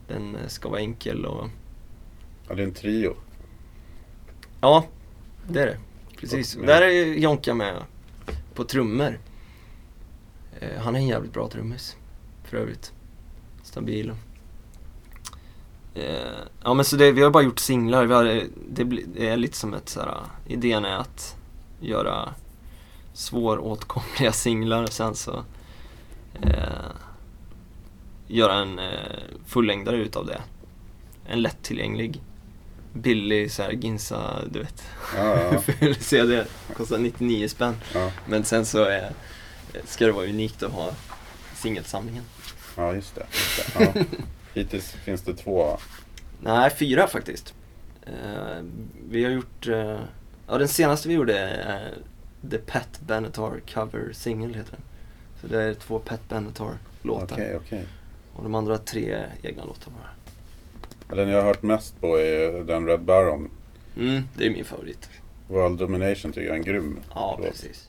Den 0.08 0.36
eh, 0.36 0.48
ska 0.48 0.70
vara 0.70 0.80
enkel 0.80 1.26
och 1.26 1.50
Ja, 2.48 2.56
det 2.56 2.62
är 2.62 2.68
en 2.68 2.74
trio. 2.74 3.16
ja, 4.62 4.86
det 5.48 5.62
är 5.62 5.68
det. 5.68 5.78
Precis. 6.18 6.56
Ja. 6.56 6.66
Där 6.66 6.82
är 6.82 7.06
Jonka 7.06 7.54
med 7.54 7.84
på 8.54 8.64
trummor. 8.64 9.20
Eh, 10.60 10.82
han 10.82 10.96
är 10.96 11.00
en 11.00 11.08
jävligt 11.08 11.34
bra 11.34 11.48
trummis 11.48 11.96
för 12.44 12.58
övrigt. 12.58 12.94
Stabil. 13.70 14.12
Eh, 15.96 16.40
ja 16.64 16.74
men 16.74 16.86
så 16.86 16.96
det, 16.96 17.12
vi 17.12 17.22
har 17.22 17.30
bara 17.32 17.44
gjort 17.44 17.60
singlar. 17.60 18.06
Vi 18.06 18.14
har, 18.14 18.44
det, 18.70 18.86
blir- 18.86 19.06
det 19.16 19.30
är 19.30 19.38
lite 19.38 19.58
som 19.58 19.74
ett 19.74 19.90
så 19.90 20.00
här, 20.00 20.18
idén 20.48 20.86
är 20.86 20.96
att 20.98 21.36
göra 21.80 22.34
svåråtkomliga 23.14 24.32
singlar 24.32 24.84
och 24.84 24.94
sen 24.94 25.16
så 25.16 25.44
eh, 26.42 26.92
göra 28.28 28.54
en 28.54 28.80
eh, 28.80 29.20
fullängdare 29.46 29.96
utav 29.98 30.26
det. 30.26 30.42
En 31.28 31.42
lättillgänglig, 31.42 32.22
billig 32.94 33.52
så 33.52 33.64
här 33.64 33.72
Ginsa, 33.72 34.40
du 34.52 34.60
vet. 34.60 34.84
Ja, 35.18 35.52
ja, 35.82 35.94
CD, 36.00 36.44
kostar 36.78 36.98
99 36.98 37.48
spänn. 37.48 37.76
ja. 37.94 38.12
Men 38.28 38.44
sen 38.46 38.66
så 38.66 38.84
är, 38.84 39.12
ska 39.86 40.06
det 40.06 40.12
vara 40.12 40.26
unikt 40.26 40.64
att 40.64 40.72
ha 40.72 40.92
singelsamlingen. 41.56 42.24
Ja 42.80 42.94
just 42.96 43.16
det. 43.16 43.26
Just 43.32 43.78
det. 43.78 43.84
Ja. 43.96 44.04
Hittills 44.54 44.92
finns 44.92 45.22
det 45.22 45.34
två. 45.34 45.78
Nej, 46.42 46.70
fyra 46.70 47.08
faktiskt. 47.08 47.54
Eh, 48.06 48.64
vi 49.10 49.24
har 49.24 49.32
gjort, 49.32 49.68
eh, 49.68 50.00
ja 50.48 50.58
den 50.58 50.68
senaste 50.68 51.08
vi 51.08 51.14
gjorde 51.14 51.40
är 51.40 51.94
The 52.52 52.58
Pat 52.58 53.00
Benatar 53.08 53.60
Cover 53.74 54.14
Single 54.14 54.58
heter 54.58 54.72
den. 54.72 54.82
Så 55.42 55.48
det 55.48 55.64
är 55.64 55.74
två 55.74 56.00
Pat 56.00 56.30
Benatar 56.30 56.78
låtar. 57.02 57.36
Okej, 57.36 57.56
okej. 57.58 57.86
Och 58.36 58.44
de 58.44 58.56
andra 58.56 58.78
tre 58.78 59.24
egna 59.44 59.64
låtar 59.66 59.92
bara. 59.92 61.16
Den 61.18 61.30
jag 61.30 61.38
har 61.38 61.46
hört 61.48 61.62
mest 61.64 62.02
på 62.02 62.20
är 62.20 62.64
den 62.64 62.86
Red 62.88 63.02
Baron. 63.02 63.50
Mm, 63.98 64.24
det 64.38 64.46
är 64.46 64.50
min 64.50 64.66
favorit. 64.66 65.10
World 65.48 65.80
Domination 65.80 66.32
tycker 66.32 66.48
jag 66.48 66.54
är 66.56 66.60
en 66.60 66.66
grym 66.66 67.00
Ja, 67.16 67.36
låt. 67.40 67.48
precis. 67.52 67.89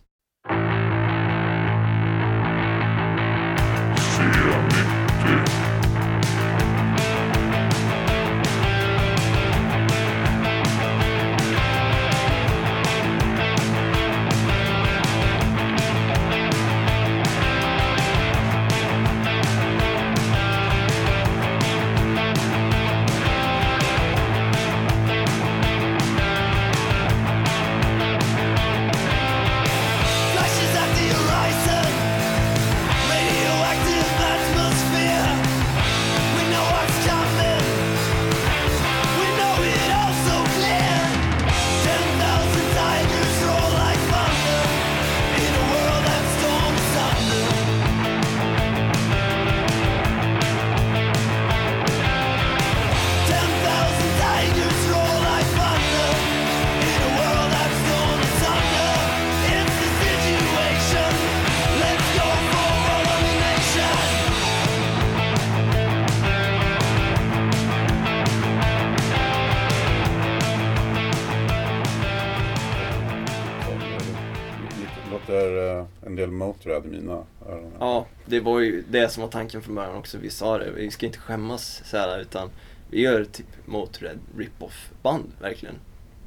Det 78.31 78.41
var 78.41 78.61
ju 78.61 78.85
det 78.89 79.09
som 79.09 79.23
var 79.23 79.31
tanken 79.31 79.63
från 79.63 79.75
början 79.75 79.97
också. 79.97 80.19
Vi 80.19 80.31
sa 80.31 80.59
det, 80.59 80.71
vi 80.71 80.91
ska 80.91 81.07
inte 81.07 81.19
skämmas 81.19 81.83
så 81.85 81.97
här, 81.97 82.21
utan 82.21 82.51
vi 82.91 83.01
gör 83.01 83.25
typ 83.25 83.47
Motörhead 83.67 84.19
rip-off 84.37 84.91
band 85.03 85.33
verkligen. 85.41 85.75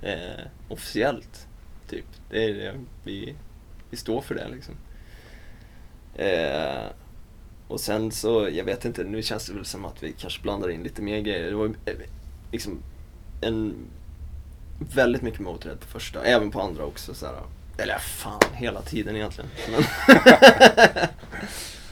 Eh, 0.02 0.46
officiellt, 0.70 1.48
typ. 1.90 2.06
Det 2.30 2.44
är 2.44 2.54
det 2.54 2.74
vi, 3.04 3.36
vi 3.90 3.98
står 3.98 4.22
för 4.22 4.36
det 4.36 4.48
liksom. 4.52 4.76
Eh, 6.16 6.86
och 7.68 7.80
sen 7.80 8.12
så, 8.12 8.50
jag 8.52 8.64
vet 8.64 8.86
inte, 8.86 9.04
nu 9.04 9.24
känns 9.24 9.46
det 9.48 9.54
väl 9.54 9.66
som 9.66 9.86
att 9.86 10.04
vi 10.04 10.12
kanske 10.12 10.42
blandar 10.42 10.70
in 10.70 10.84
lite 10.84 11.02
mer 11.02 11.20
grejer. 11.20 11.50
Det 11.50 11.56
var 11.56 11.66
eh, 11.66 11.94
liksom 12.52 12.80
en 13.42 13.76
väldigt 14.80 15.22
mycket 15.22 15.40
Motörhead 15.40 15.78
på 15.78 15.88
första, 15.88 16.24
även 16.24 16.52
på 16.52 16.62
andra 16.62 16.86
också. 16.86 17.14
Så 17.14 17.26
här, 17.26 17.36
eller 17.78 17.98
fan, 17.98 18.42
hela 18.54 18.82
tiden 18.82 19.16
egentligen. 19.16 19.50
Men, 19.72 19.84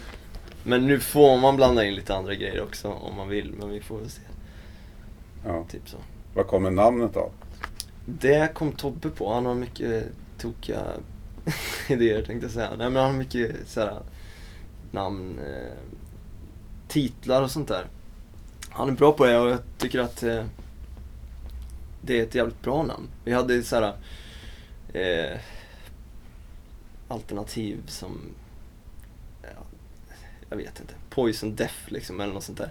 men 0.64 0.88
nu 0.88 1.00
får 1.00 1.38
man 1.38 1.56
blanda 1.56 1.86
in 1.86 1.96
lite 1.96 2.16
andra 2.16 2.36
grejer 2.36 2.62
också 2.62 2.88
om 2.88 3.16
man 3.16 3.30
vill, 3.30 3.54
men 3.60 3.70
vi 3.70 3.82
får 3.82 3.98
väl 3.98 4.10
se. 4.10 4.22
Ja. 5.46 5.66
Typ 5.70 5.90
så. 5.90 5.98
Vad 6.34 6.48
kommer 6.48 6.72
namnet 6.72 7.18
av? 7.18 7.32
Det 8.06 8.54
kom 8.54 8.72
Tobbe 8.72 9.10
på, 9.10 9.34
han 9.34 9.46
har 9.46 9.56
mycket 9.56 10.06
tokiga 10.38 10.84
idéer 11.88 12.24
tänkte 12.24 12.46
jag 12.46 12.52
säga. 12.52 12.70
Nej 12.70 12.90
men 12.90 13.04
han 13.04 13.12
har 13.12 13.18
mycket 13.18 13.56
såhär 13.66 14.02
namn, 14.92 15.40
eh, 15.40 15.78
titlar 16.88 17.42
och 17.42 17.52
sånt 17.52 17.68
där. 17.68 17.86
Han 18.70 18.90
är 18.90 18.94
bra 18.94 19.12
på 19.12 19.26
det 19.26 19.38
och 19.38 19.50
jag 19.50 19.60
tycker 19.78 20.00
att 20.00 20.24
eh, 20.24 20.44
det 22.02 22.20
är 22.20 22.24
ett 22.24 22.36
jävligt 22.36 22.62
bra 22.62 22.84
namn. 22.84 23.08
Vi 23.24 23.34
hade 23.34 23.64
såhär 23.64 23.94
eh, 24.94 25.40
alternativ 27.08 27.82
som, 27.88 28.22
jag 30.52 30.58
vet 30.58 30.80
inte, 30.80 30.94
Poison 31.10 31.56
Death 31.56 31.76
liksom 31.86 32.22
eller 32.22 32.34
något 32.34 32.44
sånt 32.44 32.58
där. 32.58 32.70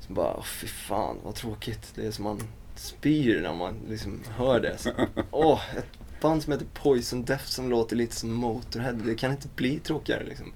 Som 0.00 0.14
bara, 0.14 0.36
åh, 0.36 0.44
fy 0.44 0.66
fan 0.66 1.16
vad 1.24 1.34
tråkigt. 1.34 1.92
Det 1.94 2.06
är 2.06 2.10
som 2.10 2.24
man 2.24 2.42
spyr 2.74 3.40
när 3.42 3.54
man 3.54 3.74
liksom 3.88 4.22
hör 4.36 4.60
det. 4.60 4.78
Så, 4.78 4.90
åh, 5.30 5.60
ett 5.76 6.20
band 6.20 6.42
som 6.42 6.52
heter 6.52 6.66
Poison 6.74 7.24
Death 7.24 7.44
som 7.44 7.70
låter 7.70 7.96
lite 7.96 8.16
som 8.16 8.32
Motorhead. 8.32 8.92
Det 8.92 9.14
kan 9.14 9.30
inte 9.30 9.48
bli 9.56 9.78
tråkigare 9.78 10.24
liksom. 10.24 10.52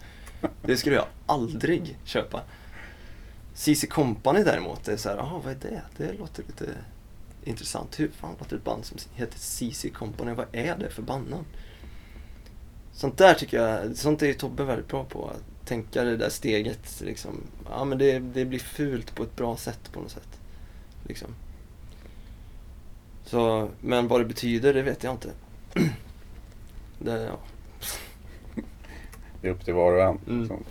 Det 0.63 0.77
skulle 0.77 0.97
jag 0.97 1.07
aldrig 1.27 1.99
köpa. 2.05 2.43
CC 3.55 3.87
Company 3.91 4.43
däremot, 4.43 4.85
det 4.85 4.93
är 4.93 4.97
såhär, 4.97 5.17
jaha 5.17 5.41
vad 5.45 5.53
är 5.53 5.59
det? 5.61 5.83
Det 5.97 6.13
låter 6.13 6.43
lite 6.43 6.67
intressant. 7.45 8.01
Hur 8.01 8.09
fan 8.09 8.35
låter 8.39 8.57
ett 8.57 8.65
band 8.65 8.85
som 8.85 8.99
heter 9.15 9.39
CC 9.39 9.87
Company? 9.95 10.33
Vad 10.33 10.47
är 10.53 10.77
det 10.77 10.91
för 10.91 11.03
bandnamn? 11.03 11.45
Sånt 12.93 13.19
där 13.19 13.35
tycker 13.35 13.63
jag, 13.63 13.97
sånt 13.97 14.23
är 14.23 14.27
ju 14.27 14.35
Tobbe 14.35 14.65
väldigt 14.65 14.89
bra 14.89 15.05
på. 15.05 15.33
Tänka 15.71 16.05
det 16.05 16.17
där 16.17 16.29
steget 16.29 17.01
liksom. 17.01 17.43
Ja 17.71 17.85
men 17.85 17.99
det, 17.99 18.19
det 18.19 18.45
blir 18.45 18.59
fult 18.59 19.15
på 19.15 19.23
ett 19.23 19.37
bra 19.37 19.57
sätt 19.57 19.93
på 19.93 20.01
något 20.01 20.11
sätt. 20.11 20.41
Liksom. 21.07 21.29
Så, 23.25 23.69
men 23.81 24.09
vad 24.09 24.21
det 24.21 24.25
betyder, 24.25 24.75
det 24.75 24.83
vet 24.83 25.05
jag 25.05 25.15
inte. 25.15 25.31
Det, 26.99 27.23
ja. 27.23 27.39
Det 29.41 29.49
är 29.49 29.53
upp 29.53 29.65
till 29.65 29.75
var 29.75 29.93
och 29.93 30.03
en. 30.03 30.19
Mm. 30.29 30.65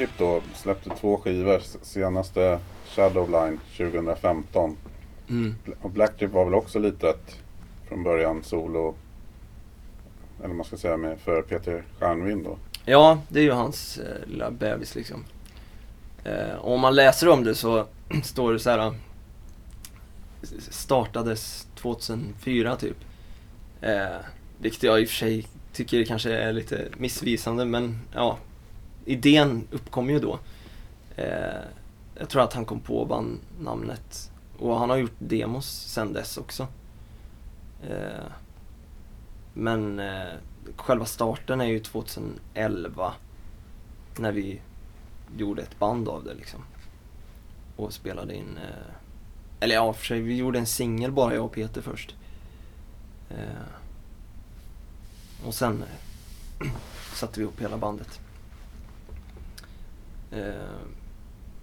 Trip 0.00 0.18
då 0.18 0.40
släppte 0.54 0.90
två 1.00 1.16
skivor. 1.16 1.60
Senaste 1.82 2.58
Shadowline 2.86 3.60
2015. 3.76 4.76
Mm. 5.28 5.54
Och 5.82 5.90
Black 5.90 6.16
Trip 6.18 6.30
var 6.30 6.44
väl 6.44 6.54
också 6.54 6.78
lite 6.78 7.08
ett 7.08 7.36
från 7.88 8.02
början 8.02 8.42
solo. 8.42 8.94
Eller 10.44 10.54
man 10.54 10.66
ska 10.66 10.76
säga 10.76 10.96
med 10.96 11.18
för 11.20 11.42
Peter 11.42 11.84
Stjärnvind 11.98 12.44
då. 12.44 12.58
Ja, 12.84 13.18
det 13.28 13.40
är 13.40 13.44
ju 13.44 13.50
hans 13.52 13.98
eh, 13.98 14.28
lilla 14.28 14.50
bebis 14.50 14.94
liksom. 14.94 15.24
Eh, 16.24 16.54
och 16.60 16.74
om 16.74 16.80
man 16.80 16.94
läser 16.94 17.28
om 17.28 17.44
det 17.44 17.54
så 17.54 17.86
står 18.22 18.52
det 18.52 18.58
så 18.58 18.70
här. 18.70 18.94
s- 20.42 20.52
Startades 20.70 21.66
2004 21.74 22.76
typ. 22.76 22.96
Eh, 23.80 24.06
vilket 24.58 24.82
jag 24.82 25.00
i 25.00 25.04
och 25.04 25.08
för 25.08 25.16
sig 25.16 25.46
tycker 25.72 26.04
kanske 26.04 26.32
är 26.32 26.52
lite 26.52 26.88
missvisande 26.98 27.64
men 27.64 27.98
ja. 28.14 28.38
Idén 29.10 29.66
uppkom 29.70 30.10
ju 30.10 30.18
då. 30.18 30.38
Eh, 31.16 31.62
jag 32.14 32.28
tror 32.28 32.42
att 32.42 32.52
han 32.52 32.64
kom 32.64 32.80
på 32.80 33.04
bandnamnet. 33.04 34.30
Och 34.58 34.78
han 34.78 34.90
har 34.90 34.96
gjort 34.96 35.16
demos 35.18 35.66
sen 35.66 36.12
dess 36.12 36.36
också. 36.36 36.66
Eh, 37.82 38.26
men 39.54 39.98
eh, 40.00 40.32
själva 40.76 41.04
starten 41.04 41.60
är 41.60 41.64
ju 41.64 41.80
2011. 41.80 43.12
När 44.16 44.32
vi 44.32 44.60
gjorde 45.36 45.62
ett 45.62 45.78
band 45.78 46.08
av 46.08 46.24
det 46.24 46.34
liksom. 46.34 46.60
Och 47.76 47.92
spelade 47.92 48.34
in, 48.34 48.56
eh, 48.56 48.94
eller 49.60 49.74
ja 49.74 49.92
för 49.92 50.06
sig, 50.06 50.20
vi 50.20 50.36
gjorde 50.36 50.58
en 50.58 50.66
singel 50.66 51.12
bara 51.12 51.34
jag 51.34 51.44
och 51.44 51.52
Peter 51.52 51.82
först. 51.82 52.14
Eh, 53.30 53.66
och 55.46 55.54
sen 55.54 55.84
eh, 56.60 56.70
satte 57.14 57.40
vi 57.40 57.44
ihop 57.44 57.60
hela 57.60 57.76
bandet. 57.76 58.20
Eh, 60.32 60.80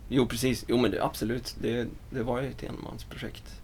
jo 0.08 0.28
precis, 0.28 0.66
jo 0.68 0.78
men 0.78 0.92
det, 0.92 1.04
absolut, 1.04 1.56
det, 1.62 1.88
det 2.10 2.24
var 2.24 2.42
ju 2.42 2.50
ett 2.50 2.64
enmansprojekt. 2.64 3.62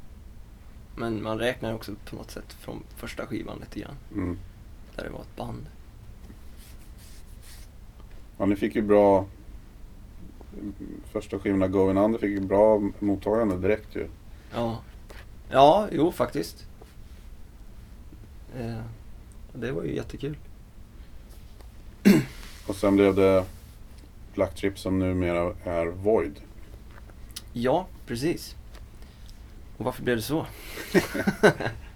Men 0.96 1.24
man 1.24 1.40
räknar 1.40 1.74
också 1.74 1.96
på 2.10 2.16
något 2.16 2.32
sätt 2.32 2.54
från 2.54 2.84
första 2.96 3.26
skivan 3.26 3.60
lite 3.60 3.80
grann. 3.80 3.98
Mm. 4.14 4.38
Där 4.96 5.04
det 5.04 5.10
var 5.10 5.22
ett 5.22 5.36
band. 5.36 5.66
Ja, 8.38 8.46
ni 8.46 8.56
fick 8.56 8.76
ju 8.76 8.82
bra... 8.82 9.26
Första 11.12 11.40
skivorna 11.40 11.68
Going 11.68 11.98
Under 11.98 12.20
fick 12.20 12.30
ju 12.30 12.40
bra 12.40 12.82
mottagande 13.00 13.58
direkt 13.58 13.96
ju. 13.96 14.08
Ja, 14.54 14.82
ja 15.50 15.88
jo 15.92 16.12
faktiskt. 16.12 16.66
Eh, 18.58 18.82
det 19.54 19.72
var 19.72 19.84
ju 19.84 19.96
jättekul. 19.96 20.38
Och 22.68 22.76
sen 22.76 22.96
blev 22.96 23.16
det 23.16 23.46
Black 24.36 24.56
Trip 24.56 24.80
som 24.80 25.00
numera 25.00 25.54
är 25.64 25.86
Void. 25.86 26.40
Ja, 27.54 27.88
precis. 28.08 28.56
Och 29.78 29.86
varför 29.86 30.04
blev 30.04 30.16
det 30.16 30.22
så? 30.24 30.46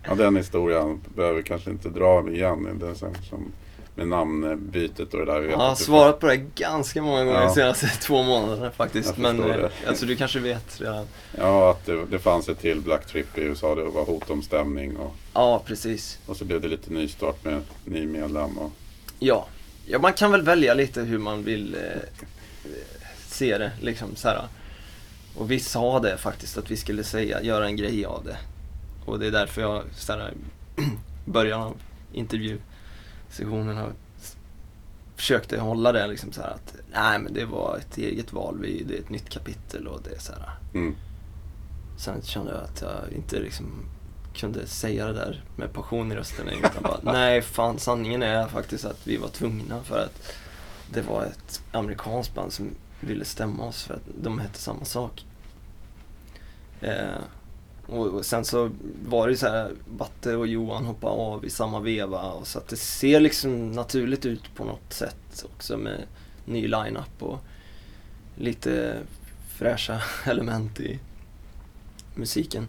Ja, 0.09 0.15
den 0.15 0.35
historien 0.35 1.01
behöver 1.15 1.37
vi 1.37 1.43
kanske 1.43 1.69
inte 1.69 1.89
dra 1.89 2.29
igen. 2.31 2.79
Det 2.79 2.95
sen 2.95 3.15
som 3.29 3.51
med 3.95 4.07
namnbytet 4.07 5.13
och 5.13 5.19
det 5.19 5.25
där. 5.25 5.41
Jag 5.41 5.57
har 5.57 5.75
svarat 5.75 6.19
på 6.19 6.27
det 6.27 6.37
ganska 6.37 7.01
många 7.01 7.23
gånger 7.25 7.39
Ja. 7.39 7.47
de 7.47 7.53
senaste 7.53 7.87
två 8.01 8.23
månaderna 8.23 8.71
faktiskt. 8.71 9.09
Jag 9.09 9.19
Men 9.19 9.39
eh, 9.51 9.57
det. 9.57 9.71
alltså 9.87 10.05
du 10.05 10.15
kanske 10.15 10.39
vet 10.39 10.81
redan. 10.81 11.05
Ja, 11.37 11.71
att 11.71 11.85
det, 11.85 12.05
det 12.05 12.19
fanns 12.19 12.49
ett 12.49 12.59
till 12.59 12.81
Black 12.81 13.05
Trip 13.05 13.37
i 13.37 13.41
USA. 13.41 13.75
Det 13.75 13.83
var 13.83 14.05
hot 14.05 14.29
om 14.29 14.41
stämning 14.41 14.97
och, 14.97 15.15
Ja, 15.33 15.61
precis. 15.65 16.19
och 16.25 16.37
så 16.37 16.45
blev 16.45 16.61
det 16.61 16.67
lite 16.67 16.93
nystart 16.93 17.43
med 17.45 17.61
ny 17.85 18.05
medlem. 18.07 18.57
Och, 18.57 18.71
Ja. 19.19 19.47
Ja, 19.87 19.99
man 19.99 20.13
kan 20.13 20.31
väl 20.31 20.41
välja 20.41 20.73
lite 20.73 21.01
hur 21.01 21.17
man 21.17 21.43
vill 21.43 21.75
eh, 21.75 22.01
se 23.27 23.57
det. 23.57 23.71
Liksom, 23.81 24.15
så 24.15 24.27
här. 24.27 24.47
Och 25.35 25.51
vi 25.51 25.59
sa 25.59 25.99
det 25.99 26.17
faktiskt 26.17 26.57
att 26.57 26.71
vi 26.71 26.77
skulle 26.77 27.03
säga, 27.03 27.41
göra 27.41 27.65
en 27.65 27.75
grej 27.75 28.05
av 28.05 28.23
det. 28.23 28.37
Och 29.05 29.19
det 29.19 29.27
är 29.27 29.31
därför 29.31 29.61
jag 29.61 29.83
så 29.93 30.13
här, 30.13 30.33
början 31.25 31.61
av 31.61 31.77
intervjusessionen 32.13 33.77
har 33.77 33.91
försökte 35.15 35.59
hålla 35.59 35.91
det 35.91 36.07
liksom 36.07 36.31
så 36.31 36.41
här 36.41 36.49
att 36.49 36.75
nej 36.93 37.19
men 37.19 37.33
det 37.33 37.45
var 37.45 37.77
ett 37.77 37.97
eget 37.97 38.33
val, 38.33 38.57
vi, 38.61 38.83
det 38.83 38.95
är 38.95 38.99
ett 38.99 39.09
nytt 39.09 39.29
kapitel 39.29 39.87
och 39.87 40.01
det 40.03 40.15
är 40.15 40.19
så 40.19 40.33
här. 40.33 40.51
mm, 40.73 40.95
Sen 41.97 42.21
kände 42.21 42.51
jag 42.51 42.63
att 42.63 42.81
jag 42.81 43.17
inte 43.17 43.39
liksom 43.39 43.85
kunde 44.37 44.67
säga 44.67 45.07
det 45.07 45.13
där 45.13 45.43
med 45.55 45.73
passion 45.73 46.11
i 46.11 46.15
rösten 46.15 46.49
utan 46.49 46.83
bara, 46.83 46.99
nej 47.13 47.41
fan 47.41 47.79
sanningen 47.79 48.23
är 48.23 48.47
faktiskt 48.47 48.85
att 48.85 49.07
vi 49.07 49.17
var 49.17 49.27
tvungna 49.27 49.83
för 49.83 50.03
att 50.03 50.33
det 50.93 51.01
var 51.01 51.23
ett 51.23 51.61
amerikanskt 51.71 52.35
band 52.35 52.53
som 52.53 52.69
ville 52.99 53.25
stämma 53.25 53.63
oss 53.63 53.83
för 53.83 53.93
att 53.93 54.01
de 54.21 54.39
hette 54.39 54.59
samma 54.59 54.85
sak. 54.85 55.25
Eh, 56.81 57.21
och, 57.87 58.07
och 58.07 58.25
sen 58.25 58.45
så 58.45 58.71
var 59.07 59.27
det 59.27 59.37
så 59.37 59.47
här, 59.47 59.71
Batte 59.97 60.35
och 60.35 60.47
Johan 60.47 60.85
hoppade 60.85 61.13
av 61.13 61.45
i 61.45 61.49
samma 61.49 61.79
veva 61.79 62.21
och 62.21 62.47
så 62.47 62.59
att 62.59 62.67
det 62.67 62.77
ser 62.77 63.19
liksom 63.19 63.71
naturligt 63.71 64.25
ut 64.25 64.55
på 64.55 64.65
något 64.65 64.93
sätt 64.93 65.45
också 65.45 65.77
med 65.77 66.03
ny 66.45 66.67
line-up 66.67 67.23
och 67.23 67.39
lite 68.35 68.97
fräscha 69.49 70.01
element 70.25 70.79
i 70.79 70.99
musiken. 72.15 72.67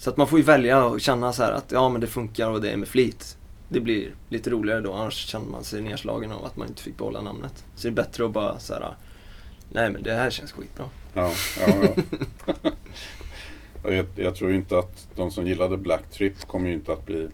Så 0.00 0.10
att 0.10 0.16
man 0.16 0.26
får 0.26 0.38
ju 0.38 0.44
välja 0.44 0.84
och 0.84 1.00
känna 1.00 1.32
så 1.32 1.42
här 1.42 1.52
att 1.52 1.72
ja 1.72 1.88
men 1.88 2.00
det 2.00 2.06
funkar 2.06 2.50
och 2.50 2.60
det 2.60 2.70
är 2.70 2.76
med 2.76 2.88
flit. 2.88 3.36
Det 3.68 3.80
blir 3.80 4.14
lite 4.28 4.50
roligare 4.50 4.80
då, 4.80 4.92
annars 4.92 5.14
känner 5.14 5.46
man 5.46 5.64
sig 5.64 5.82
nedslagen 5.82 6.32
av 6.32 6.44
att 6.44 6.56
man 6.56 6.68
inte 6.68 6.82
fick 6.82 6.96
behålla 6.96 7.20
namnet. 7.20 7.64
Så 7.74 7.88
det 7.88 7.92
är 7.92 8.04
bättre 8.04 8.24
att 8.24 8.30
bara 8.30 8.58
så 8.58 8.74
här, 8.74 8.94
nej 9.72 9.90
men 9.90 10.02
det 10.02 10.14
här 10.14 10.30
känns 10.30 10.52
skitbra. 10.52 10.86
ja, 11.14 11.32
ja, 11.60 11.74
ja. 13.82 13.90
Jag, 13.90 14.06
jag 14.16 14.34
tror 14.34 14.52
inte 14.52 14.78
att 14.78 15.08
de 15.16 15.30
som 15.30 15.46
gillade 15.46 15.76
Black 15.76 16.10
Trip 16.10 16.46
kommer 16.46 16.68
ju 16.68 16.74
inte 16.74 16.92
att 16.92 17.06
bli 17.06 17.28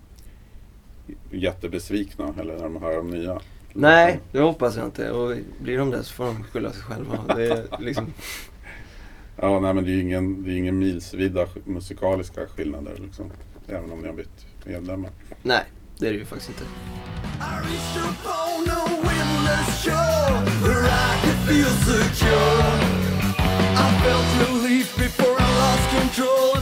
jättebesvikna 1.31 2.35
eller 2.41 2.55
när 2.55 2.63
de 2.63 2.83
hör 2.83 2.97
de 2.97 3.11
nya. 3.11 3.41
Nej, 3.73 4.21
det 4.33 4.41
hoppas 4.41 4.77
jag 4.77 4.85
inte. 4.85 5.11
Och 5.11 5.37
blir 5.61 5.79
de 5.79 5.91
det 5.91 6.05
så 6.05 6.13
får 6.13 6.25
de 6.25 6.45
skylla 6.45 6.73
sig 6.73 6.83
själva. 6.83 7.35
Det 7.37 7.47
är 7.47 7.67
liksom, 7.79 8.13
Ja, 9.41 9.61
nej 9.61 9.75
men 9.75 9.85
det 9.85 9.91
är 9.91 9.95
ju 9.95 10.01
ingen, 10.03 10.43
det 10.45 10.51
är 10.53 10.57
ingen 10.57 10.79
milsvida 10.79 11.45
sk- 11.45 11.63
musikaliska 11.69 12.41
skillnader 12.47 12.97
liksom. 13.03 13.31
Även 13.69 13.91
om 13.93 14.01
ni 14.01 14.07
har 14.09 14.15
bytt 14.15 14.47
medlemmar. 14.65 15.11
nej, 15.43 15.63
det 15.99 16.07
är 16.09 16.13
det 16.13 16.19
ju 16.19 16.25
faktiskt 16.25 16.51
inte. 16.51 16.65
I 22.57 24.03
felt 24.03 24.49
relief 24.49 24.97
before 24.97 25.37
I 25.39 25.49
lost 25.61 25.91
control 25.99 26.56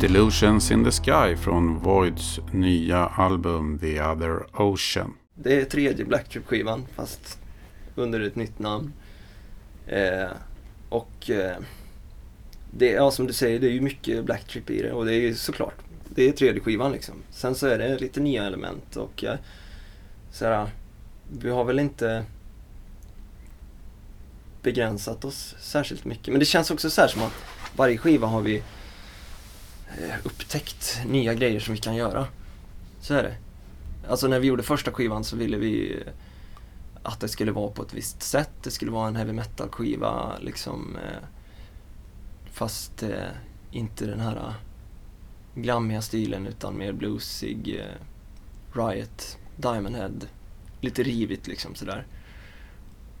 Delusions 0.00 0.70
in 0.70 0.84
the 0.84 0.90
Sky 0.90 1.36
från 1.36 1.78
Voids 1.78 2.40
nya 2.52 3.06
album 3.06 3.78
The 3.78 4.02
Other 4.02 4.60
Ocean. 4.60 5.14
Det 5.34 5.60
är 5.60 5.64
tredje 5.64 6.04
Black 6.04 6.28
Trip-skivan 6.28 6.86
fast 6.94 7.38
under 7.94 8.20
ett 8.20 8.36
nytt 8.36 8.58
namn. 8.58 8.92
Eh, 9.86 10.28
och 10.88 11.30
eh, 11.30 11.56
det, 12.70 12.90
ja, 12.90 13.10
som 13.10 13.26
du 13.26 13.32
säger, 13.32 13.60
det 13.60 13.66
är 13.66 13.70
ju 13.70 13.80
mycket 13.80 14.24
Black 14.24 14.44
Trip 14.44 14.70
i 14.70 14.82
det 14.82 14.92
och 14.92 15.04
det 15.04 15.14
är 15.14 15.20
ju 15.20 15.34
såklart, 15.34 15.74
det 16.08 16.28
är 16.28 16.32
tredje 16.32 16.60
skivan 16.60 16.92
liksom. 16.92 17.14
Sen 17.30 17.54
så 17.54 17.66
är 17.66 17.78
det 17.78 17.98
lite 17.98 18.20
nya 18.20 18.46
element 18.46 18.96
och 18.96 19.24
eh, 19.24 19.38
såhär, 20.32 20.68
vi 21.32 21.50
har 21.50 21.64
väl 21.64 21.78
inte 21.78 22.24
begränsat 24.62 25.24
oss 25.24 25.54
särskilt 25.60 26.04
mycket. 26.04 26.28
Men 26.28 26.38
det 26.38 26.46
känns 26.46 26.70
också 26.70 26.90
så 26.90 27.00
här 27.00 27.08
som 27.08 27.22
att 27.22 27.34
varje 27.76 27.98
skiva 27.98 28.26
har 28.26 28.40
vi 28.40 28.62
Eh, 29.98 30.14
upptäckt 30.24 31.00
nya 31.06 31.34
grejer 31.34 31.60
som 31.60 31.74
vi 31.74 31.80
kan 31.80 31.94
göra. 31.94 32.26
Så 33.00 33.14
är 33.14 33.22
det. 33.22 33.36
Alltså 34.08 34.28
när 34.28 34.40
vi 34.40 34.46
gjorde 34.46 34.62
första 34.62 34.92
skivan 34.92 35.24
så 35.24 35.36
ville 35.36 35.56
vi 35.56 35.92
eh, 35.94 36.12
att 37.02 37.20
det 37.20 37.28
skulle 37.28 37.52
vara 37.52 37.70
på 37.70 37.82
ett 37.82 37.94
visst 37.94 38.22
sätt. 38.22 38.50
Det 38.62 38.70
skulle 38.70 38.90
vara 38.90 39.08
en 39.08 39.16
heavy 39.16 39.32
metal 39.32 39.68
skiva 39.68 40.38
liksom. 40.40 40.96
Eh, 40.96 41.26
fast 42.52 43.04
inte 43.70 44.06
den 44.06 44.20
här 44.20 44.54
glammiga 45.54 46.02
stilen 46.02 46.46
utan 46.46 46.78
mer 46.78 46.92
bluesig. 46.92 47.84
Riot, 48.72 49.38
Diamond 49.56 49.96
Head. 49.96 50.20
Lite 50.80 51.02
rivigt 51.02 51.46
liksom 51.46 51.74
sådär. 51.74 52.06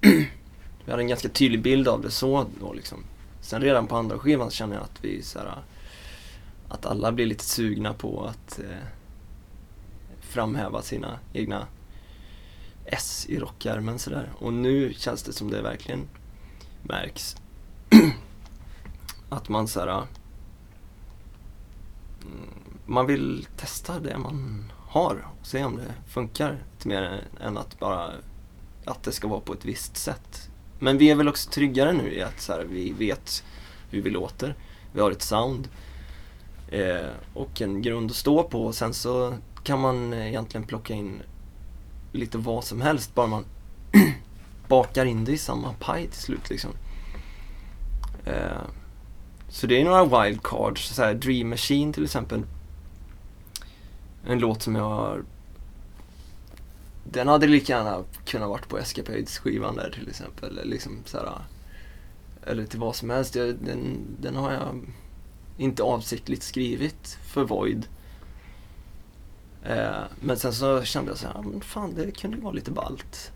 vi 0.84 0.90
hade 0.90 1.02
en 1.02 1.08
ganska 1.08 1.28
tydlig 1.28 1.62
bild 1.62 1.88
av 1.88 2.02
det 2.02 2.10
så 2.10 2.46
då 2.60 2.72
liksom. 2.72 3.04
Sen 3.40 3.62
redan 3.62 3.86
på 3.86 3.96
andra 3.96 4.18
skivan 4.18 4.50
så 4.50 4.56
känner 4.56 4.74
jag 4.74 4.84
att 4.84 5.04
vi 5.04 5.22
såhär, 5.22 5.62
att 6.70 6.86
alla 6.86 7.12
blir 7.12 7.26
lite 7.26 7.44
sugna 7.44 7.94
på 7.94 8.24
att 8.24 8.58
eh, 8.58 8.86
framhäva 10.20 10.82
sina 10.82 11.18
egna 11.32 11.66
S 12.84 13.26
i 13.28 13.38
rockärmen 13.38 13.98
sådär. 13.98 14.32
Och 14.38 14.52
nu 14.52 14.92
känns 14.92 15.22
det 15.22 15.32
som 15.32 15.50
det 15.50 15.62
verkligen 15.62 16.08
märks. 16.82 17.36
att 19.28 19.48
man 19.48 19.68
såhär, 19.68 19.88
mm, 19.88 20.06
man 22.86 23.06
vill 23.06 23.46
testa 23.56 24.00
det 24.00 24.18
man 24.18 24.72
har 24.78 25.26
och 25.40 25.46
se 25.46 25.64
om 25.64 25.76
det 25.76 25.94
funkar 26.08 26.58
lite 26.72 26.88
mer 26.88 27.24
än 27.40 27.58
att 27.58 27.78
bara 27.78 28.12
att 28.84 29.02
det 29.02 29.12
ska 29.12 29.28
vara 29.28 29.40
på 29.40 29.52
ett 29.52 29.64
visst 29.64 29.96
sätt. 29.96 30.50
Men 30.78 30.98
vi 30.98 31.10
är 31.10 31.14
väl 31.14 31.28
också 31.28 31.50
tryggare 31.50 31.92
nu 31.92 32.14
i 32.14 32.22
att 32.22 32.40
så 32.40 32.52
här, 32.52 32.64
vi 32.70 32.92
vet 32.92 33.44
hur 33.90 34.02
vi 34.02 34.10
låter. 34.10 34.54
Vi 34.92 35.00
har 35.00 35.10
ett 35.10 35.22
sound 35.22 35.68
eh, 35.68 35.89
Eh, 36.70 37.10
och 37.34 37.60
en 37.60 37.82
grund 37.82 38.10
att 38.10 38.16
stå 38.16 38.42
på 38.42 38.64
och 38.64 38.74
sen 38.74 38.94
så 38.94 39.34
kan 39.62 39.80
man 39.80 40.12
egentligen 40.12 40.66
plocka 40.66 40.94
in 40.94 41.22
lite 42.12 42.38
vad 42.38 42.64
som 42.64 42.80
helst 42.80 43.14
bara 43.14 43.26
man 43.26 43.44
bakar 44.68 45.04
in 45.04 45.24
det 45.24 45.32
i 45.32 45.38
samma 45.38 45.72
paj 45.72 46.06
till 46.06 46.20
slut 46.20 46.50
liksom. 46.50 46.70
Eh, 48.24 48.62
så 49.48 49.66
det 49.66 49.80
är 49.80 49.84
några 49.84 50.24
wildcards, 50.24 50.94
så 50.94 51.02
här 51.02 51.14
Dream 51.14 51.48
Machine 51.48 51.92
till 51.92 52.04
exempel. 52.04 52.42
En 54.26 54.38
låt 54.38 54.62
som 54.62 54.74
jag 54.74 54.84
har... 54.84 55.24
Den 57.04 57.28
hade 57.28 57.46
lika 57.46 57.72
gärna 57.72 58.04
kunnat 58.24 58.48
varit 58.48 58.68
på 58.68 58.78
Escapades 58.78 59.38
skivan 59.38 59.76
där 59.76 59.90
till 59.90 60.08
exempel. 60.08 60.58
Eller, 60.58 60.64
liksom 60.64 60.98
så 61.04 61.16
här, 61.16 61.32
eller 62.46 62.66
till 62.66 62.80
vad 62.80 62.96
som 62.96 63.10
helst. 63.10 63.34
Jag, 63.34 63.54
den, 63.54 64.00
den 64.20 64.36
har 64.36 64.52
jag 64.52 64.86
inte 65.60 65.82
avsiktligt 65.82 66.42
skrivit 66.42 67.18
för 67.22 67.44
Void. 67.44 67.86
Eh, 69.64 70.02
men 70.20 70.36
sen 70.36 70.52
så 70.52 70.82
kände 70.84 71.10
jag 71.10 71.18
så 71.18 71.26
här, 71.26 71.42
men 71.42 71.60
fan 71.60 71.94
det 71.94 72.10
kunde 72.10 72.36
ju 72.36 72.42
vara 72.42 72.52
lite 72.52 72.70
ballt. 72.70 73.32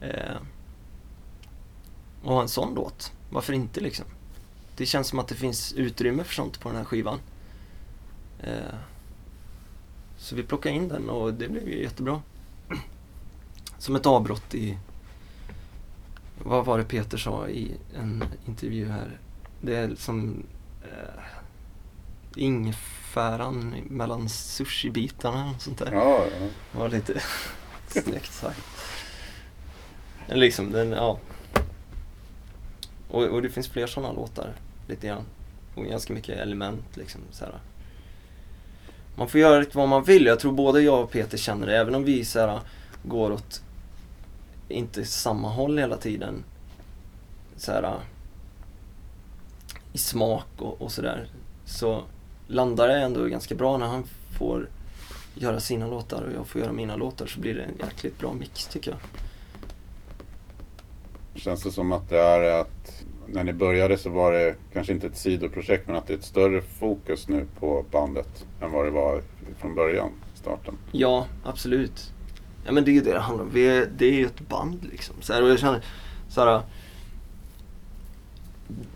Eh, 0.00 0.36
och 2.22 2.34
ha 2.34 2.42
en 2.42 2.48
sån 2.48 2.74
låt. 2.74 3.12
Varför 3.30 3.52
inte 3.52 3.80
liksom? 3.80 4.06
Det 4.76 4.86
känns 4.86 5.08
som 5.08 5.18
att 5.18 5.28
det 5.28 5.34
finns 5.34 5.72
utrymme 5.72 6.24
för 6.24 6.34
sånt 6.34 6.60
på 6.60 6.68
den 6.68 6.78
här 6.78 6.84
skivan. 6.84 7.18
Eh, 8.40 8.74
så 10.16 10.36
vi 10.36 10.42
plockade 10.42 10.74
in 10.74 10.88
den 10.88 11.10
och 11.10 11.34
det 11.34 11.48
blev 11.48 11.68
ju 11.68 11.82
jättebra. 11.82 12.22
Som 13.78 13.96
ett 13.96 14.06
avbrott 14.06 14.54
i, 14.54 14.78
vad 16.44 16.64
var 16.64 16.78
det 16.78 16.84
Peter 16.84 17.18
sa 17.18 17.48
i 17.48 17.74
en 17.96 18.24
intervju 18.46 18.88
här? 18.88 19.20
Det 19.60 19.76
är 19.76 19.94
som 19.94 20.42
eh, 20.84 21.24
ingefäran 22.36 23.74
mellan 23.88 24.28
sushibitarna 24.28 25.50
och 25.56 25.62
sånt 25.62 25.78
där. 25.78 25.92
Ja, 25.92 26.24
ja. 26.40 26.46
Det 26.72 26.78
var 26.78 26.88
lite 26.88 27.22
snyggt 27.86 28.32
sagt. 28.32 28.60
Eller 30.28 30.40
liksom, 30.40 30.72
den, 30.72 30.90
ja. 30.92 31.18
Och, 33.08 33.24
och 33.24 33.42
det 33.42 33.50
finns 33.50 33.68
fler 33.68 33.86
sådana 33.86 34.12
låtar, 34.12 34.52
lite 34.88 35.06
grann. 35.06 35.24
Och 35.74 35.84
ganska 35.84 36.12
mycket 36.12 36.38
element 36.38 36.96
liksom. 36.96 37.20
Så 37.30 37.44
här. 37.44 37.54
Man 39.16 39.28
får 39.28 39.40
göra 39.40 39.60
lite 39.60 39.78
vad 39.78 39.88
man 39.88 40.04
vill. 40.04 40.26
Jag 40.26 40.40
tror 40.40 40.52
både 40.52 40.82
jag 40.82 41.02
och 41.02 41.10
Peter 41.10 41.38
känner 41.38 41.66
det. 41.66 41.78
Även 41.78 41.94
om 41.94 42.04
vi 42.04 42.24
så 42.24 42.40
här, 42.40 42.60
går 43.02 43.32
åt 43.32 43.62
inte 44.68 45.04
samma 45.04 45.48
håll 45.48 45.78
hela 45.78 45.96
tiden. 45.96 46.44
Så 47.56 47.72
här, 47.72 48.00
I 49.94 49.98
smak 49.98 50.46
och, 50.58 50.82
och 50.82 50.92
sådär. 50.92 51.26
Så 51.64 52.02
landar 52.46 52.88
det 52.88 52.94
ändå 52.94 53.24
ganska 53.24 53.54
bra 53.54 53.78
när 53.78 53.86
han 53.86 54.04
får 54.38 54.68
göra 55.34 55.60
sina 55.60 55.86
låtar 55.86 56.22
och 56.22 56.32
jag 56.32 56.46
får 56.46 56.60
göra 56.60 56.72
mina 56.72 56.96
låtar 56.96 57.26
så 57.26 57.40
blir 57.40 57.54
det 57.54 57.62
en 57.62 57.86
jäkligt 57.86 58.18
bra 58.18 58.32
mix 58.32 58.66
tycker 58.66 58.90
jag. 58.90 59.00
Känns 61.34 61.62
det 61.62 61.70
som 61.70 61.92
att 61.92 62.08
det 62.08 62.18
är 62.18 62.60
att 62.60 63.04
när 63.26 63.44
ni 63.44 63.52
började 63.52 63.98
så 63.98 64.10
var 64.10 64.32
det 64.32 64.54
kanske 64.72 64.92
inte 64.92 65.06
ett 65.06 65.16
sidoprojekt 65.16 65.86
men 65.86 65.96
att 65.96 66.06
det 66.06 66.12
är 66.12 66.18
ett 66.18 66.24
större 66.24 66.62
fokus 66.62 67.28
nu 67.28 67.46
på 67.60 67.84
bandet 67.90 68.46
än 68.62 68.72
vad 68.72 68.84
det 68.84 68.90
var 68.90 69.22
från 69.58 69.74
början, 69.74 70.10
starten? 70.34 70.78
Ja, 70.92 71.26
absolut. 71.44 72.12
Ja 72.66 72.72
men 72.72 72.84
det 72.84 72.90
är 72.90 72.92
ju 72.92 73.00
det 73.00 73.12
det 73.12 73.20
handlar 73.20 73.44
om. 73.44 73.50
Vi 73.50 73.66
är, 73.66 73.88
det 73.96 74.06
är 74.06 74.12
ju 74.12 74.26
ett 74.26 74.48
band 74.48 74.88
liksom. 74.92 75.16
Så 75.20 75.32
här, 75.32 75.42
och 75.42 75.48
jag 75.48 75.58
känner 75.58 75.84
så 76.28 76.40
här, 76.44 76.62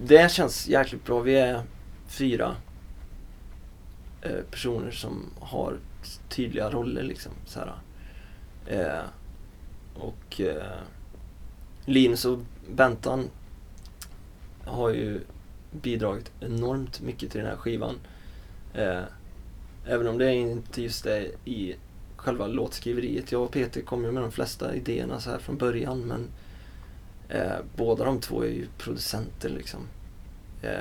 det 0.02 0.32
känns 0.32 0.68
jäkligt 0.68 1.04
bra. 1.04 1.20
Vi 1.20 1.34
är 1.34 1.62
fyra 2.06 2.56
eh, 4.22 4.42
personer 4.50 4.90
som 4.90 5.30
har 5.40 5.76
tydliga 6.28 6.70
roller 6.70 7.02
liksom. 7.02 7.32
Så 7.46 7.60
här. 7.60 7.72
Eh, 8.66 9.04
och 9.94 10.40
eh, 10.40 10.80
Linus 11.84 12.24
och 12.24 12.38
Bentan 12.74 13.30
har 14.64 14.90
ju 14.90 15.20
bidragit 15.70 16.30
enormt 16.40 17.00
mycket 17.00 17.30
till 17.30 17.40
den 17.40 17.50
här 17.50 17.56
skivan. 17.56 17.94
Eh, 18.74 19.02
även 19.86 20.06
om 20.06 20.18
det 20.18 20.26
är 20.26 20.32
inte 20.32 20.82
just 20.82 21.04
det 21.04 21.30
i 21.44 21.76
själva 22.16 22.46
låtskriveriet. 22.46 23.32
Jag 23.32 23.42
och 23.42 23.50
Peter 23.50 23.80
kom 23.80 24.04
ju 24.04 24.12
med 24.12 24.22
de 24.22 24.32
flesta 24.32 24.74
idéerna 24.74 25.20
så 25.20 25.30
här 25.30 25.38
från 25.38 25.56
början 25.56 26.00
men 26.00 26.28
eh, 27.28 27.56
båda 27.76 28.04
de 28.04 28.20
två 28.20 28.42
är 28.42 28.48
ju 28.48 28.66
producenter 28.78 29.48
liksom. 29.48 29.80
Eh, 30.62 30.72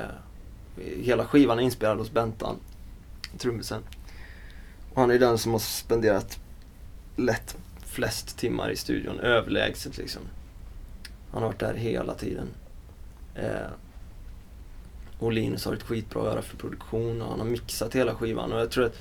hela 1.02 1.26
skivan 1.26 1.60
är 1.60 1.64
inspelad 1.64 1.98
hos 1.98 2.12
Bentan, 2.12 2.56
trummisen. 3.38 3.82
Och 4.94 5.02
han 5.02 5.12
är 5.12 5.20
den 5.20 5.38
som 5.38 5.52
har 5.52 5.60
spenderat 5.60 6.40
lätt 7.16 7.58
flest 7.86 8.38
timmar 8.38 8.70
i 8.70 8.76
studion, 8.76 9.20
överlägset 9.20 9.98
liksom. 9.98 10.22
Han 11.32 11.42
har 11.42 11.50
varit 11.50 11.60
där 11.60 11.74
hela 11.74 12.14
tiden. 12.14 12.48
Eh, 13.36 13.72
och 15.20 15.32
Linus 15.32 15.66
har 15.66 15.74
ett 15.74 15.84
skitbra 15.84 16.22
öra 16.22 16.42
för 16.42 16.58
produktion 16.58 17.22
och 17.22 17.30
han 17.30 17.40
har 17.40 17.48
mixat 17.48 17.96
hela 17.96 18.16
skivan 18.16 18.54
och 18.54 18.60
jag 18.60 18.72
tror 18.72 18.86
att 18.86 18.98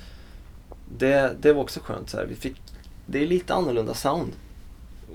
det, 0.97 1.35
det 1.41 1.53
var 1.53 1.61
också 1.61 1.79
skönt 1.79 2.09
så 2.09 2.17
här. 2.17 2.25
Vi 2.25 2.35
fick, 2.35 2.61
det 3.05 3.23
är 3.23 3.27
lite 3.27 3.53
annorlunda 3.53 3.93
sound. 3.93 4.33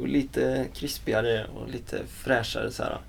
Och 0.01 0.09
lite 0.09 0.67
krispigare 0.75 1.47
och 1.55 1.69
lite 1.69 2.07
fräschare 2.07 2.71
så 2.71 2.83
här. 2.83 3.01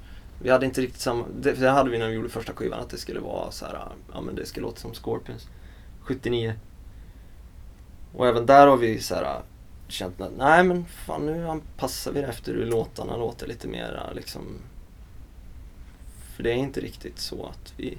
Vi 0.41 0.49
hade 0.49 0.65
inte 0.65 0.81
riktigt 0.81 1.01
samma, 1.01 1.25
det, 1.41 1.53
det 1.53 1.69
hade 1.69 1.89
vi 1.89 1.97
när 1.97 2.07
vi 2.07 2.13
gjorde 2.13 2.29
första 2.29 2.53
skivan 2.53 2.79
att 2.79 2.89
det 2.89 2.97
skulle 2.97 3.19
vara 3.19 3.51
så 3.51 3.65
här, 3.65 3.87
ja 4.13 4.21
men 4.21 4.35
det 4.35 4.45
ska 4.45 4.61
låta 4.61 4.79
som 4.79 4.93
Scorpions. 4.93 5.47
79. 6.01 6.53
Och 8.13 8.27
även 8.27 8.45
där 8.45 8.67
har 8.67 8.77
vi 8.77 8.99
så 8.99 9.15
här 9.15 9.41
känt 9.87 10.21
att 10.21 10.31
nej 10.37 10.63
men 10.63 10.85
fan 10.85 11.25
nu 11.25 11.47
anpassar 11.47 12.11
vi 12.11 12.21
det 12.21 12.27
efter 12.27 12.53
hur 12.53 12.65
låtarna 12.65 13.17
låter 13.17 13.47
lite 13.47 13.67
mera 13.67 14.13
liksom. 14.13 14.41
För 16.35 16.43
det 16.43 16.51
är 16.51 16.55
inte 16.55 16.81
riktigt 16.81 17.19
så 17.19 17.45
att 17.45 17.73
vi 17.77 17.97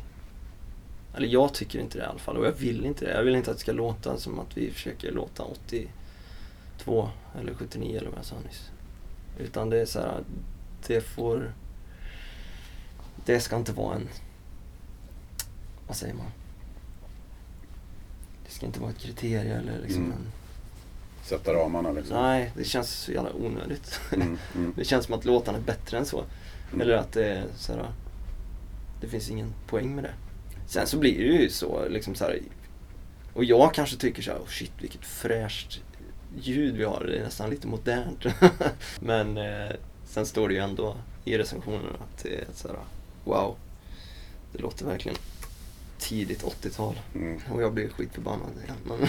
eller 1.17 1.29
jag 1.29 1.55
tycker 1.55 1.79
inte 1.79 1.99
det 1.99 2.05
i 2.05 2.07
alla 2.07 2.19
fall 2.19 2.37
och 2.37 2.47
jag 2.47 2.53
vill 2.53 2.85
inte 2.85 3.05
det. 3.05 3.13
Jag 3.13 3.23
vill 3.23 3.35
inte 3.35 3.51
att 3.51 3.57
det 3.57 3.61
ska 3.61 3.73
låta 3.73 4.17
som 4.17 4.39
att 4.39 4.57
vi 4.57 4.71
försöker 4.71 5.13
låta 5.13 5.43
82 5.43 7.09
eller 7.41 7.55
79 7.55 7.99
eller 7.99 8.11
vad 8.11 8.19
jag 8.19 8.25
sa 8.25 8.37
nyss. 8.47 8.71
Utan 9.39 9.71
det 9.71 9.81
är 9.81 9.87
så 9.87 10.01
här, 10.01 10.25
det 10.87 11.01
får... 11.01 11.53
Det 13.25 13.41
ska 13.41 13.57
inte 13.57 13.73
vara 13.73 13.95
en... 13.97 14.09
Vad 15.87 15.97
säger 15.97 16.15
man? 16.15 16.27
Det 18.45 18.51
ska 18.51 18.67
inte 18.67 18.81
vara 18.81 18.91
ett 18.91 18.99
kriterium 18.99 19.59
eller 19.59 19.79
liksom 19.83 20.03
Mm. 20.05 20.13
en... 20.13 20.27
Sätta 21.25 21.55
ramarna 21.55 21.93
liksom? 21.93 22.17
Nej, 22.23 22.53
det 22.57 22.65
känns 22.65 22.91
så 22.91 23.13
jävla 23.13 23.33
onödigt. 23.33 24.01
Mm, 24.13 24.39
mm. 24.55 24.73
Det 24.77 24.85
känns 24.85 25.05
som 25.07 25.15
att 25.15 25.25
låtarna 25.25 25.59
är 25.59 25.63
bättre 25.63 25.99
än 25.99 26.07
så. 26.07 26.25
Mm. 26.69 26.81
Eller 26.81 26.95
att 26.97 27.13
det 27.13 27.27
är 27.27 27.45
så 27.57 27.73
här, 27.73 27.87
Det 29.01 29.09
finns 29.09 29.31
ingen 29.31 29.53
poäng 29.67 29.95
med 29.95 30.05
det. 30.05 30.15
Sen 30.67 30.87
så 30.87 30.99
blir 30.99 31.19
det 31.19 31.43
ju 31.43 31.51
så 31.51 31.89
liksom 31.89 32.15
så 32.15 32.25
här, 32.25 32.39
Och 33.35 33.45
jag 33.45 33.75
kanske 33.75 33.97
tycker 33.97 34.23
så 34.23 34.31
här, 34.31 34.39
oh 34.39 34.47
shit 34.47 34.73
vilket 34.81 35.05
fräscht 35.05 35.81
ljud 36.41 36.77
vi 36.77 36.85
har. 36.85 37.05
Det 37.05 37.19
är 37.19 37.23
nästan 37.25 37.51
lite 37.51 37.67
modernt. 37.67 38.25
Men 39.01 39.37
eh, 39.39 39.71
sen 40.05 40.27
står 40.27 40.49
det 40.49 40.55
ju 40.55 40.61
ändå 40.61 40.97
i 41.25 41.39
recensionerna 41.39 41.89
att 41.89 42.23
det 42.23 42.35
är 42.35 42.45
så 42.55 42.69
här, 42.69 42.77
wow. 43.25 43.57
Det 44.53 44.63
låter 44.63 44.87
verkligen 44.87 45.19
tidigt 45.99 46.45
80-tal. 46.45 47.01
Mm. 47.15 47.41
Och 47.51 47.63
jag 47.63 47.73
blir 47.73 47.89
skitförbannad. 47.89 48.51
Men 48.85 48.99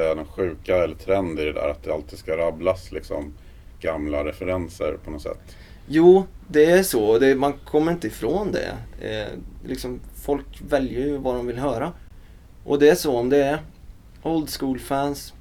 säga, 0.00 0.14
någon 0.14 0.26
sjuka 0.26 0.76
eller 0.76 0.94
trend 0.94 1.40
i 1.40 1.44
det 1.44 1.52
där? 1.52 1.68
Att 1.68 1.82
det 1.82 1.92
alltid 1.92 2.18
ska 2.18 2.36
rabblas 2.36 2.92
liksom 2.92 3.32
gamla 3.80 4.24
referenser 4.24 4.96
på 5.04 5.10
något 5.10 5.22
sätt? 5.22 5.56
Jo, 5.86 6.26
det 6.48 6.64
är 6.64 6.82
så. 6.82 7.18
Det, 7.18 7.34
man 7.34 7.52
kommer 7.52 7.92
inte 7.92 8.06
ifrån 8.06 8.52
det. 8.52 8.76
Eh, 9.00 9.38
liksom, 9.68 10.00
folk 10.14 10.46
väljer 10.68 11.06
ju 11.06 11.16
vad 11.16 11.34
de 11.34 11.46
vill 11.46 11.58
höra. 11.58 11.92
Och 12.64 12.78
det 12.78 12.88
är 12.88 12.94
så 12.94 13.16
om 13.16 13.28
det 13.28 13.44
är 13.44 13.58
old 14.22 14.50
school 14.50 14.78
fans 14.78 15.32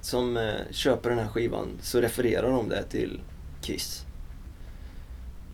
som 0.00 0.36
eh, 0.36 0.52
köper 0.70 1.10
den 1.10 1.18
här 1.18 1.28
skivan 1.28 1.68
så 1.80 2.00
refererar 2.00 2.50
de 2.50 2.68
det 2.68 2.82
till 2.82 3.20
Kiss. 3.60 4.04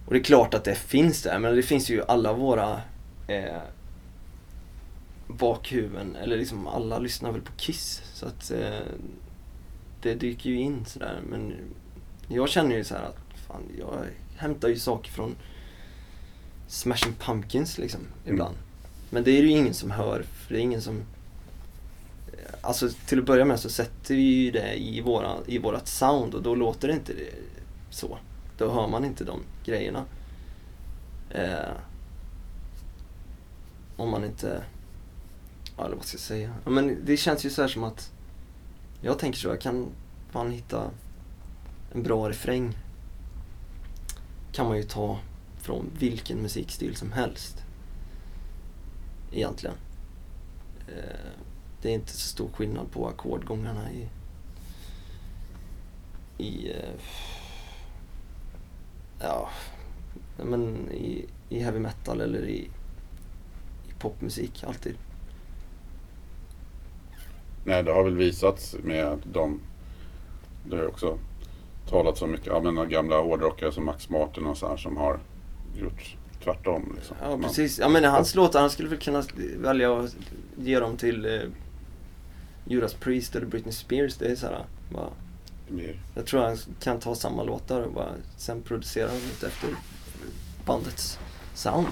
Och 0.06 0.12
det 0.12 0.18
är 0.20 0.24
klart 0.24 0.54
att 0.54 0.64
det 0.64 0.74
finns 0.74 1.22
där, 1.22 1.38
men 1.38 1.56
det 1.56 1.62
finns 1.62 1.90
ju 1.90 2.02
alla 2.08 2.32
våra 2.32 2.80
eh, 3.26 3.60
bakhuvuden, 5.38 6.16
eller 6.16 6.36
liksom 6.36 6.66
alla 6.66 6.98
lyssnar 6.98 7.32
väl 7.32 7.40
på 7.40 7.52
Kiss. 7.56 8.02
Så 8.14 8.26
att 8.26 8.50
eh, 8.50 8.80
det 10.02 10.14
dyker 10.14 10.50
ju 10.50 10.60
in 10.60 10.84
sådär. 10.84 11.20
Men 11.28 11.54
jag 12.28 12.48
känner 12.48 12.76
ju 12.76 12.84
så 12.84 12.94
här 12.94 13.02
att 13.02 13.18
fan, 13.46 13.62
jag 13.78 14.04
hämtar 14.36 14.68
ju 14.68 14.78
saker 14.78 15.10
från 15.10 15.36
Smashing 16.66 17.14
Pumpkins 17.14 17.78
liksom, 17.78 18.00
ibland. 18.26 18.56
Men 19.10 19.24
det 19.24 19.30
är 19.30 19.42
det 19.42 19.48
ju 19.48 19.56
ingen 19.56 19.74
som 19.74 19.90
hör, 19.90 20.22
för 20.22 20.54
det 20.54 20.60
är 20.60 20.62
ingen 20.62 20.82
som... 20.82 21.02
Alltså 22.60 22.88
till 23.06 23.18
att 23.18 23.26
börja 23.26 23.44
med 23.44 23.60
så 23.60 23.68
sätter 23.68 24.14
vi 24.14 24.22
ju 24.22 24.50
det 24.50 24.74
i, 24.74 25.00
våra, 25.00 25.36
i 25.46 25.58
vårat 25.58 25.88
sound 25.88 26.34
och 26.34 26.42
då 26.42 26.54
låter 26.54 26.88
det 26.88 26.94
inte 26.94 27.12
det 27.12 27.34
så. 27.90 28.18
Då 28.58 28.72
hör 28.72 28.88
man 28.88 29.04
inte 29.04 29.24
de 29.24 29.40
grejerna. 29.64 30.04
Eh, 31.30 31.72
om 33.96 34.10
man 34.10 34.24
inte... 34.24 34.62
Ja, 35.80 35.86
eller 35.86 35.96
vad 35.96 36.04
ska 36.04 36.14
jag 36.14 36.20
säga? 36.20 36.54
Ja, 36.64 36.70
men 36.70 37.04
det 37.04 37.16
känns 37.16 37.46
ju 37.46 37.50
så 37.50 37.62
här 37.62 37.68
som 37.68 37.84
att... 37.84 38.12
Jag 39.00 39.18
tänker 39.18 39.38
så, 39.38 39.48
jag 39.48 39.60
kan 39.60 39.88
fan 40.30 40.50
hitta 40.50 40.90
en 41.92 42.02
bra 42.02 42.28
refräng. 42.28 42.78
Kan 44.52 44.66
man 44.66 44.76
ju 44.76 44.82
ta 44.82 45.18
från 45.56 45.90
vilken 45.98 46.42
musikstil 46.42 46.96
som 46.96 47.12
helst. 47.12 47.64
Egentligen. 49.32 49.76
Eh, 50.88 51.30
det 51.82 51.88
är 51.90 51.94
inte 51.94 52.12
så 52.12 52.28
stor 52.28 52.48
skillnad 52.52 52.90
på 52.90 53.08
ackordgångarna 53.08 53.92
i... 53.92 54.08
I... 56.38 56.70
Eh, 56.70 57.00
ja, 59.20 59.50
men 60.36 60.90
i, 60.90 61.26
i 61.48 61.60
heavy 61.60 61.78
metal 61.78 62.20
eller 62.20 62.44
i, 62.44 62.70
i 63.88 63.92
popmusik 63.98 64.64
alltid. 64.64 64.96
Nej, 67.64 67.82
det 67.82 67.92
har 67.92 68.04
väl 68.04 68.16
visats 68.16 68.76
med 68.82 69.18
de... 69.32 69.60
Det 70.64 70.76
har 70.76 70.86
också 70.86 71.18
talat 71.88 72.22
om 72.22 72.30
mycket, 72.30 72.46
ja 72.46 72.60
men 72.60 72.88
gamla 72.88 73.20
hårdrockare 73.20 73.72
som 73.72 73.84
Max 73.84 74.08
Martin 74.08 74.46
och 74.46 74.56
så 74.56 74.68
här 74.68 74.76
som 74.76 74.96
har 74.96 75.18
gjort 75.78 76.16
tvärtom. 76.44 76.92
Liksom. 76.96 77.16
Ja, 77.22 77.38
precis. 77.38 77.78
Ja, 77.78 77.88
men 77.88 78.04
hans 78.04 78.34
låtar, 78.34 78.60
han 78.60 78.70
skulle 78.70 78.88
väl 78.88 78.98
kunna 78.98 79.24
välja 79.56 79.98
att 79.98 80.16
ge 80.58 80.80
dem 80.80 80.96
till 80.96 81.26
eh, 81.26 81.40
Judas 82.64 82.94
Priest 82.94 83.36
eller 83.36 83.46
Britney 83.46 83.72
Spears. 83.72 84.16
Det 84.16 84.26
är 84.26 84.36
så 84.36 84.46
här, 84.46 84.64
bara, 84.92 85.10
jag 86.14 86.26
tror 86.26 86.40
han 86.40 86.56
kan 86.80 87.00
ta 87.00 87.14
samma 87.14 87.42
låtar 87.42 87.82
och 87.82 87.92
bara 87.92 88.12
sen 88.36 88.62
producera 88.62 89.06
dem 89.06 89.16
lite 89.16 89.46
efter 89.46 89.68
bandets 90.64 91.18
sound. 91.54 91.86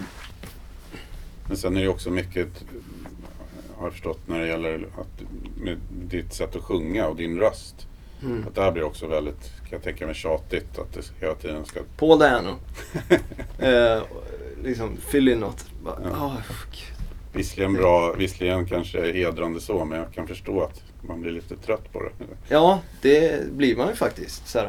men 1.49 1.57
sen 1.57 1.77
är 1.77 1.83
det 1.83 1.89
också 1.89 2.11
mycket, 2.11 2.65
har 3.79 3.91
förstått, 3.91 4.21
när 4.27 4.41
det 4.41 4.47
gäller 4.47 4.75
att, 4.99 5.23
med 5.57 5.79
ditt 5.91 6.33
sätt 6.33 6.57
att 6.57 6.63
sjunga 6.63 7.07
och 7.09 7.17
din 7.17 7.39
röst. 7.39 7.87
Mm. 8.23 8.45
Att 8.49 8.55
det 8.55 8.63
här 8.63 8.73
blir 8.73 8.83
också 8.83 9.07
väldigt, 9.07 9.43
kan 9.43 9.69
jag 9.71 9.83
tänka 9.83 10.07
mig, 10.07 10.15
tjatigt. 10.15 10.79
Att 10.79 10.93
det 10.93 11.13
hela 11.21 11.35
tiden 11.35 11.65
ska... 11.65 11.81
Paul 11.97 12.19
Dano. 12.19 12.55
eh, 13.59 14.03
liksom, 14.63 14.97
fyll 14.97 15.29
in 15.29 15.39
något. 15.39 15.67
Bara, 15.85 15.99
Ja. 16.05 16.37
gud. 16.71 16.99
Visserligen 17.33 17.73
bra, 17.75 18.13
visserligen 18.13 18.67
kanske 18.67 19.13
hedrande 19.13 19.61
så, 19.61 19.85
men 19.85 19.99
jag 19.99 20.13
kan 20.13 20.27
förstå 20.27 20.63
att 20.63 20.83
man 21.03 21.21
blir 21.21 21.33
lite 21.33 21.57
trött 21.57 21.93
på 21.93 22.03
det. 22.03 22.11
Ja, 22.49 22.81
det 23.03 23.47
blir 23.53 23.77
man 23.77 23.89
ju 23.89 23.95
faktiskt. 23.95 24.49
Så. 24.49 24.63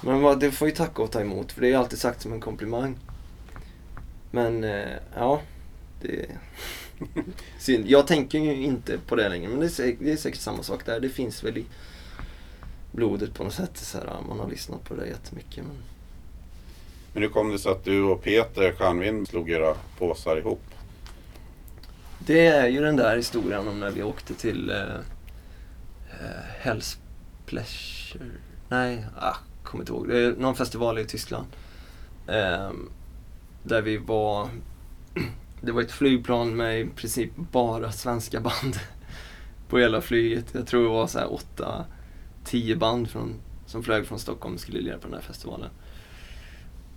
Men 0.00 0.38
det 0.38 0.50
får 0.50 0.68
ju 0.68 0.74
tacka 0.74 1.02
och 1.02 1.10
ta 1.10 1.20
emot, 1.20 1.52
för 1.52 1.60
det 1.60 1.66
är 1.66 1.70
ju 1.70 1.76
alltid 1.76 1.98
sagt 1.98 2.20
som 2.20 2.32
en 2.32 2.40
komplimang. 2.40 2.98
Men, 4.30 4.64
eh, 4.64 4.88
ja. 5.14 5.40
Det... 6.00 6.26
Synd. 7.58 7.86
Jag 7.86 8.06
tänker 8.06 8.38
ju 8.38 8.54
inte 8.64 8.98
på 8.98 9.16
det 9.16 9.28
längre, 9.28 9.48
men 9.48 9.60
det 9.60 9.66
är, 9.66 9.70
säkert, 9.70 10.00
det 10.00 10.12
är 10.12 10.16
säkert 10.16 10.40
samma 10.40 10.62
sak 10.62 10.86
där. 10.86 11.00
Det 11.00 11.08
finns 11.08 11.44
väl 11.44 11.58
i 11.58 11.64
blodet 12.92 13.34
på 13.34 13.44
något 13.44 13.54
sätt. 13.54 13.76
Så 13.76 13.98
här, 13.98 14.16
man 14.28 14.40
har 14.40 14.50
lyssnat 14.50 14.84
på 14.84 14.94
det 14.94 15.06
jättemycket. 15.06 15.64
Men... 15.64 15.76
Men 17.12 17.22
hur 17.22 17.30
kom 17.30 17.50
det 17.50 17.58
sig 17.58 17.72
att 17.72 17.84
du 17.84 18.02
och 18.02 18.22
Peter 18.22 18.72
Stjärnvind 18.72 19.28
slog 19.28 19.50
era 19.50 19.74
påsar 19.98 20.36
ihop? 20.36 20.62
Det 22.18 22.46
är 22.46 22.68
ju 22.68 22.80
den 22.80 22.96
där 22.96 23.16
historien 23.16 23.68
om 23.68 23.80
när 23.80 23.90
vi 23.90 24.02
åkte 24.02 24.34
till 24.34 24.70
eh, 24.70 24.96
eh, 26.20 26.62
Hell's 26.62 26.98
Pleasure. 27.46 28.30
Nej, 28.68 29.06
ah, 29.16 29.36
kommer 29.62 29.82
inte 29.82 29.92
ihåg. 29.92 30.08
Det 30.08 30.18
är 30.18 30.32
någon 30.32 30.56
festival 30.56 30.98
i 30.98 31.04
Tyskland. 31.04 31.46
Ehm, 32.26 32.90
där 33.62 33.82
vi 33.82 33.96
var... 33.96 34.48
Det 35.60 35.72
var 35.72 35.82
ett 35.82 35.92
flygplan 35.92 36.56
med 36.56 36.80
i 36.80 36.86
princip 36.86 37.30
bara 37.36 37.92
svenska 37.92 38.40
band 38.40 38.76
på 39.68 39.78
hela 39.78 40.00
flyget. 40.00 40.46
Jag 40.52 40.66
tror 40.66 40.82
det 40.82 40.88
var 40.88 41.06
så 41.06 41.18
här 41.18 41.32
åtta, 41.32 41.84
tio 42.44 42.76
band 42.76 43.10
från, 43.10 43.34
som 43.66 43.82
flög 43.82 44.06
från 44.06 44.18
Stockholm 44.18 44.54
och 44.54 44.60
skulle 44.60 44.80
lira 44.80 44.98
på 44.98 45.08
den 45.08 45.14
här 45.14 45.22
festivalen. 45.22 45.70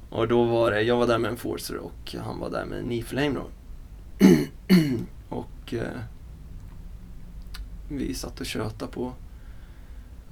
Och 0.10 0.28
då 0.28 0.44
var 0.44 0.72
det, 0.72 0.82
jag 0.82 0.98
var 0.98 1.08
där 1.08 1.18
med 1.18 1.32
en 1.32 1.38
Forcer 1.38 1.78
och 1.78 2.16
han 2.24 2.40
var 2.40 2.50
där 2.50 2.66
med 2.66 2.80
en 2.80 2.86
Nifelheim 2.86 3.34
då. 3.34 3.48
och 5.36 5.74
eh, 5.74 6.02
vi 7.90 8.14
satt 8.14 8.40
och 8.40 8.46
tjötade 8.46 8.92
på 8.92 9.14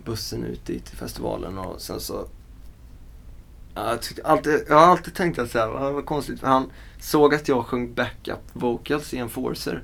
bussen 0.05 0.43
ut 0.43 0.65
dit 0.65 0.85
till 0.85 0.97
festivalen 0.97 1.57
och 1.57 1.81
sen 1.81 1.99
så 1.99 2.27
jag, 3.85 4.01
tyckte 4.01 4.23
alltid, 4.23 4.63
jag 4.67 4.75
har 4.75 4.85
alltid 4.85 5.13
tänkt 5.13 5.39
att 5.39 5.51
så 5.51 5.59
här, 5.59 5.67
vad 5.67 6.05
konstigt, 6.05 6.39
för 6.39 6.47
han 6.47 6.71
såg 6.99 7.35
att 7.35 7.47
jag 7.47 7.65
sjöng 7.65 7.93
backup 7.93 8.39
vocals 8.53 9.13
i 9.13 9.17
en 9.17 9.29
Forcer. 9.29 9.83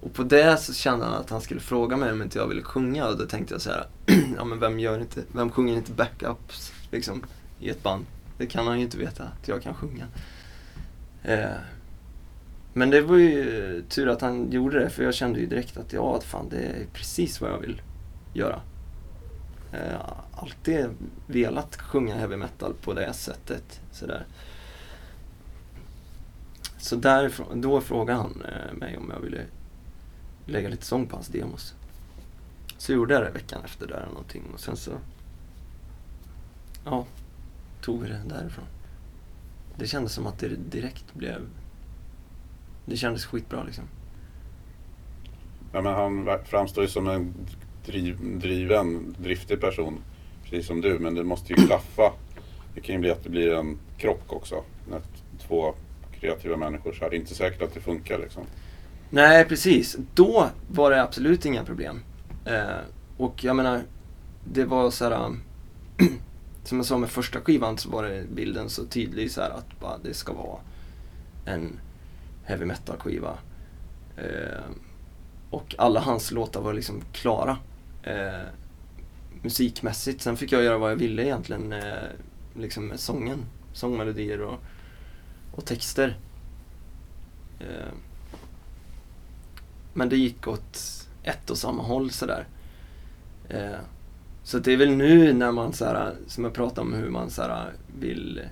Och 0.00 0.14
på 0.14 0.22
det 0.22 0.56
så 0.56 0.74
kände 0.74 1.04
han 1.04 1.14
att 1.14 1.30
han 1.30 1.40
skulle 1.40 1.60
fråga 1.60 1.96
mig 1.96 2.12
om 2.12 2.22
inte 2.22 2.38
jag 2.38 2.46
ville 2.46 2.62
sjunga 2.62 3.06
och 3.08 3.18
då 3.18 3.26
tänkte 3.26 3.54
jag 3.54 3.60
så 3.60 3.70
här, 3.70 3.86
ja 4.36 4.44
men 4.44 4.60
vem 4.60 4.78
gör 4.78 5.00
inte, 5.00 5.22
vem 5.32 5.50
sjunger 5.50 5.74
inte 5.74 5.92
backups 5.92 6.72
liksom 6.90 7.22
i 7.60 7.70
ett 7.70 7.82
band? 7.82 8.06
Det 8.38 8.46
kan 8.46 8.66
han 8.66 8.78
ju 8.78 8.84
inte 8.84 8.98
veta 8.98 9.24
att 9.24 9.48
jag 9.48 9.62
kan 9.62 9.74
sjunga. 9.74 10.06
Eh, 11.22 11.56
men 12.72 12.90
det 12.90 13.00
var 13.00 13.16
ju 13.16 13.84
tur 13.88 14.08
att 14.08 14.20
han 14.20 14.50
gjorde 14.50 14.78
det 14.78 14.90
för 14.90 15.04
jag 15.04 15.14
kände 15.14 15.40
ju 15.40 15.46
direkt 15.46 15.76
att 15.76 15.92
ja, 15.92 16.20
fan 16.20 16.48
det 16.48 16.56
är 16.56 16.86
precis 16.92 17.40
vad 17.40 17.50
jag 17.50 17.58
vill 17.58 17.82
göra. 18.32 18.60
Eh, 19.74 20.00
alltid 20.32 20.88
velat 21.26 21.76
sjunga 21.76 22.14
heavy 22.14 22.36
metal 22.36 22.74
på 22.74 22.92
det 22.92 23.12
sättet. 23.12 23.80
Sådär. 23.90 24.26
Så 26.78 26.96
därifrån, 26.96 27.60
då 27.60 27.80
frågade 27.80 28.18
han 28.18 28.42
eh, 28.42 28.72
mig 28.72 28.96
om 28.96 29.10
jag 29.14 29.20
ville 29.20 29.42
lägga 30.46 30.68
lite 30.68 30.86
sång 30.86 31.06
på 31.06 31.16
hans 31.16 31.28
demos. 31.28 31.74
Så 32.78 32.92
gjorde 32.92 33.14
jag 33.14 33.22
det 33.22 33.30
veckan 33.30 33.64
efter 33.64 33.86
där 33.86 34.06
någonting 34.06 34.42
och 34.54 34.60
sen 34.60 34.76
så 34.76 34.92
ja, 36.84 37.06
tog 37.80 38.02
vi 38.02 38.08
det 38.08 38.22
därifrån. 38.26 38.64
Det 39.76 39.86
kändes 39.86 40.12
som 40.12 40.26
att 40.26 40.38
det 40.38 40.48
direkt 40.48 41.14
blev 41.14 41.48
det 42.84 42.96
kändes 42.96 43.26
skitbra 43.26 43.62
liksom. 43.62 43.84
Ja, 45.72 45.80
men 45.80 45.94
han 45.94 46.38
framstår 46.44 46.84
ju 46.84 46.88
som 46.90 47.08
en 47.08 47.34
driv, 47.86 48.38
driven, 48.40 49.16
driftig 49.18 49.60
person. 49.60 49.98
Precis 50.44 50.66
som 50.66 50.80
du, 50.80 50.98
men 50.98 51.14
det 51.14 51.24
måste 51.24 51.52
ju 51.52 51.66
klaffa. 51.66 52.12
Det 52.74 52.80
kan 52.80 52.94
ju 52.94 53.00
bli 53.00 53.10
att 53.10 53.24
det 53.24 53.30
blir 53.30 53.54
en 53.54 53.78
krock 53.98 54.32
också. 54.32 54.62
När 54.90 55.00
två 55.48 55.74
kreativa 56.20 56.56
människor 56.56 56.92
så 56.92 57.04
här. 57.04 57.10
Det 57.10 57.16
är 57.16 57.20
inte 57.20 57.34
säkert 57.34 57.62
att 57.62 57.74
det 57.74 57.80
funkar 57.80 58.18
liksom. 58.18 58.42
Nej, 59.10 59.44
precis. 59.44 59.96
Då 60.14 60.50
var 60.68 60.90
det 60.90 61.02
absolut 61.02 61.46
inga 61.46 61.64
problem. 61.64 62.00
Eh, 62.44 62.78
och 63.16 63.44
jag 63.44 63.56
menar, 63.56 63.82
det 64.44 64.64
var 64.64 64.90
så 64.90 65.04
här... 65.04 65.36
som 66.64 66.78
jag 66.78 66.86
sa 66.86 66.98
med 66.98 67.10
första 67.10 67.40
skivan 67.40 67.78
så 67.78 67.90
var 67.90 68.04
det 68.04 68.24
bilden 68.34 68.68
så 68.70 68.84
tydlig 68.84 69.30
så 69.30 69.40
här 69.40 69.50
att 69.50 69.80
bara, 69.80 69.98
det 69.98 70.14
ska 70.14 70.32
vara 70.32 70.58
en 71.44 71.80
heavy 72.44 72.64
metal 72.64 72.96
skiva. 72.96 73.38
Eh, 74.16 74.64
och 75.50 75.74
alla 75.78 76.00
hans 76.00 76.30
låtar 76.30 76.60
var 76.60 76.72
liksom 76.72 77.02
klara. 77.12 77.56
Eh, 78.04 78.46
musikmässigt. 79.42 80.22
Sen 80.22 80.36
fick 80.36 80.52
jag 80.52 80.62
göra 80.62 80.78
vad 80.78 80.90
jag 80.90 80.96
ville 80.96 81.24
egentligen. 81.24 81.72
Eh, 81.72 82.08
liksom 82.54 82.86
med 82.86 83.00
sången. 83.00 83.44
Sångmelodier 83.72 84.40
och, 84.40 84.58
och 85.52 85.64
texter. 85.64 86.16
Eh, 87.60 87.92
men 89.92 90.08
det 90.08 90.16
gick 90.16 90.48
åt 90.48 90.78
ett 91.22 91.50
och 91.50 91.58
samma 91.58 91.82
håll 91.82 92.10
sådär. 92.10 92.46
Eh, 93.48 93.78
så 94.42 94.58
det 94.58 94.72
är 94.72 94.76
väl 94.76 94.96
nu 94.96 95.32
när 95.32 95.52
man 95.52 95.72
såhär, 95.72 96.14
som 96.26 96.44
jag 96.44 96.54
pratade 96.54 96.80
om 96.80 96.92
hur 96.92 97.10
man 97.10 97.30
såhär 97.30 97.72
vill 97.98 98.42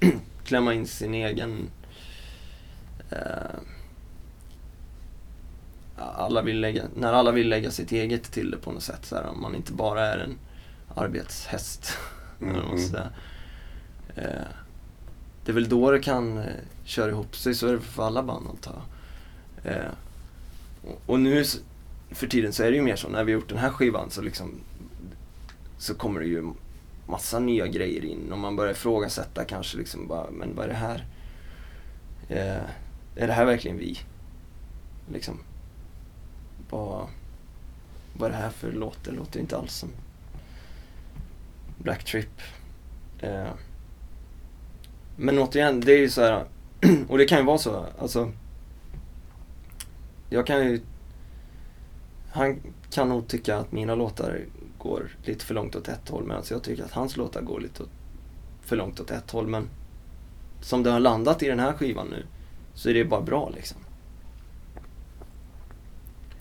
klämma 0.44 0.74
in 0.74 0.86
sin 0.86 1.14
egen 1.14 1.70
eh, 3.10 3.60
alla 5.96 6.42
vill 6.42 6.60
lägga, 6.60 6.84
när 6.94 7.12
alla 7.12 7.32
vill 7.32 7.48
lägga 7.48 7.70
sitt 7.70 7.92
eget 7.92 8.32
till 8.32 8.50
det 8.50 8.56
på 8.56 8.72
något 8.72 8.82
sätt. 8.82 9.04
Så 9.04 9.16
här, 9.16 9.26
om 9.26 9.40
man 9.40 9.54
inte 9.54 9.72
bara 9.72 10.06
är 10.06 10.18
en 10.18 10.38
arbetshäst. 10.94 11.98
man 12.38 12.78
ska 12.78 12.88
säga. 12.88 13.10
Eh, 14.16 14.46
det 15.44 15.52
är 15.52 15.54
väl 15.54 15.68
då 15.68 15.90
det 15.90 15.98
kan 15.98 16.38
eh, 16.38 16.44
köra 16.84 17.10
ihop 17.10 17.36
sig. 17.36 17.54
Så 17.54 17.66
är 17.66 17.72
det 17.72 17.80
för 17.80 18.06
alla 18.06 18.22
band 18.22 18.46
antar 18.48 18.82
jag. 19.62 19.72
Eh, 19.72 19.90
och, 20.84 21.02
och 21.06 21.20
nu 21.20 21.44
för 22.10 22.26
tiden 22.26 22.52
så 22.52 22.62
är 22.62 22.70
det 22.70 22.76
ju 22.76 22.82
mer 22.82 22.96
så, 22.96 23.08
när 23.08 23.24
vi 23.24 23.32
har 23.32 23.40
gjort 23.40 23.48
den 23.48 23.58
här 23.58 23.70
skivan 23.70 24.10
så 24.10 24.22
liksom 24.22 24.60
så 25.78 25.94
kommer 25.94 26.20
det 26.20 26.26
ju 26.26 26.52
massa 27.06 27.38
nya 27.38 27.66
grejer 27.66 28.04
in 28.04 28.32
och 28.32 28.38
man 28.38 28.56
börjar 28.56 28.72
ifrågasätta 28.72 29.44
kanske 29.44 29.78
liksom 29.78 30.08
bara, 30.08 30.30
men 30.30 30.54
vad 30.56 30.64
är 30.64 30.68
det 30.68 30.74
här? 30.74 31.06
Eh, 32.28 32.62
är 33.16 33.26
det 33.26 33.32
här 33.32 33.44
verkligen 33.44 33.78
vi? 33.78 33.98
Liksom. 35.12 35.38
Vad, 36.74 37.06
vad 38.12 38.28
är 38.28 38.32
det 38.32 38.42
här 38.42 38.50
för 38.50 38.72
låt? 38.72 39.04
Det 39.04 39.10
låter 39.10 39.40
inte 39.40 39.56
alls 39.56 39.74
som 39.74 39.88
Black 41.78 42.04
Trip. 42.04 42.40
Eh, 43.20 43.48
men 45.16 45.38
återigen, 45.38 45.80
det 45.80 45.92
är 45.92 45.98
ju 45.98 46.10
så 46.10 46.20
här, 46.20 46.44
och 47.08 47.18
det 47.18 47.24
kan 47.24 47.38
ju 47.38 47.44
vara 47.44 47.58
så, 47.58 47.86
alltså. 47.98 48.32
Jag 50.30 50.46
kan 50.46 50.66
ju, 50.66 50.80
han 52.30 52.60
kan 52.90 53.08
nog 53.08 53.28
tycka 53.28 53.56
att 53.56 53.72
mina 53.72 53.94
låtar 53.94 54.40
går 54.78 55.08
lite 55.24 55.44
för 55.44 55.54
långt 55.54 55.76
åt 55.76 55.88
ett 55.88 56.08
håll 56.08 56.24
medan 56.24 56.42
jag 56.50 56.62
tycker 56.62 56.84
att 56.84 56.92
hans 56.92 57.16
låtar 57.16 57.40
går 57.40 57.60
lite 57.60 57.82
åt, 57.82 57.90
för 58.60 58.76
långt 58.76 59.00
åt 59.00 59.10
ett 59.10 59.30
håll. 59.30 59.46
Men 59.46 59.68
som 60.60 60.82
det 60.82 60.90
har 60.90 61.00
landat 61.00 61.42
i 61.42 61.48
den 61.48 61.60
här 61.60 61.72
skivan 61.72 62.06
nu 62.10 62.26
så 62.74 62.90
är 62.90 62.94
det 62.94 63.04
bara 63.04 63.20
bra 63.20 63.50
liksom. 63.54 63.83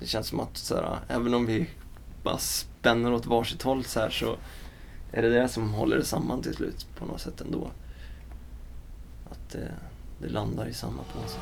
Det 0.03 0.07
känns 0.07 0.27
som 0.27 0.39
att 0.39 0.57
så 0.57 0.75
här, 0.75 0.99
även 1.07 1.33
om 1.33 1.45
vi 1.45 1.69
bara 2.23 2.37
spänner 2.37 3.13
åt 3.13 3.25
varsitt 3.25 3.61
håll 3.61 3.83
så 3.83 3.99
här 3.99 4.09
så 4.09 4.35
är 5.11 5.21
det 5.21 5.29
det 5.29 5.47
som 5.47 5.73
håller 5.73 5.97
det 5.97 6.05
samman 6.05 6.41
till 6.41 6.53
slut 6.53 6.85
på 6.95 7.05
något 7.05 7.21
sätt 7.21 7.41
ändå. 7.41 7.67
Att 9.31 9.49
det, 9.51 9.71
det 10.21 10.29
landar 10.29 10.67
i 10.67 10.73
samma 10.73 11.03
påse. 11.03 11.37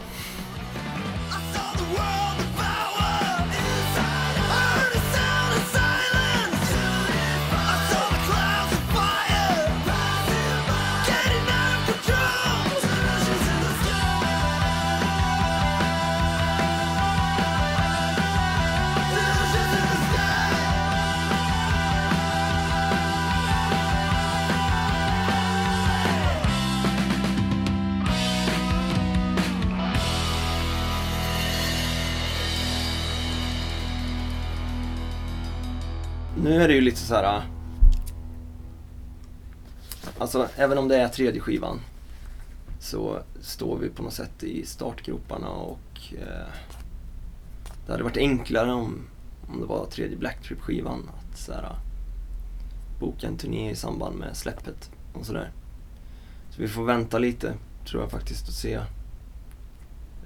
Nu 36.51 36.63
är 36.63 36.67
det 36.67 36.73
ju 36.73 36.81
lite 36.81 36.97
så 36.97 37.15
här. 37.15 37.35
Äh, 37.37 37.43
alltså 40.17 40.49
även 40.55 40.77
om 40.77 40.87
det 40.87 40.97
är 40.97 41.07
tredje 41.07 41.41
skivan 41.41 41.79
så 42.79 43.19
står 43.41 43.77
vi 43.77 43.89
på 43.89 44.03
något 44.03 44.13
sätt 44.13 44.43
i 44.43 44.65
startgroparna 44.65 45.49
och 45.49 46.13
eh, 46.13 46.47
det 47.85 47.91
hade 47.91 48.03
varit 48.03 48.17
enklare 48.17 48.71
om, 48.71 49.07
om 49.47 49.59
det 49.59 49.65
var 49.65 49.85
tredje 49.85 50.17
Black 50.17 50.43
Trip 50.43 50.59
skivan 50.59 51.09
att 51.09 51.37
så 51.37 51.53
här, 51.53 51.63
äh, 51.63 51.77
boka 52.99 53.27
en 53.27 53.37
turné 53.37 53.71
i 53.71 53.75
samband 53.75 54.15
med 54.15 54.37
släppet 54.37 54.91
och 55.13 55.25
sådär. 55.25 55.51
Så 56.49 56.61
vi 56.61 56.67
får 56.67 56.83
vänta 56.83 57.19
lite 57.19 57.53
tror 57.85 58.01
jag 58.01 58.11
faktiskt 58.11 58.47
och 58.47 58.53
se 58.53 58.73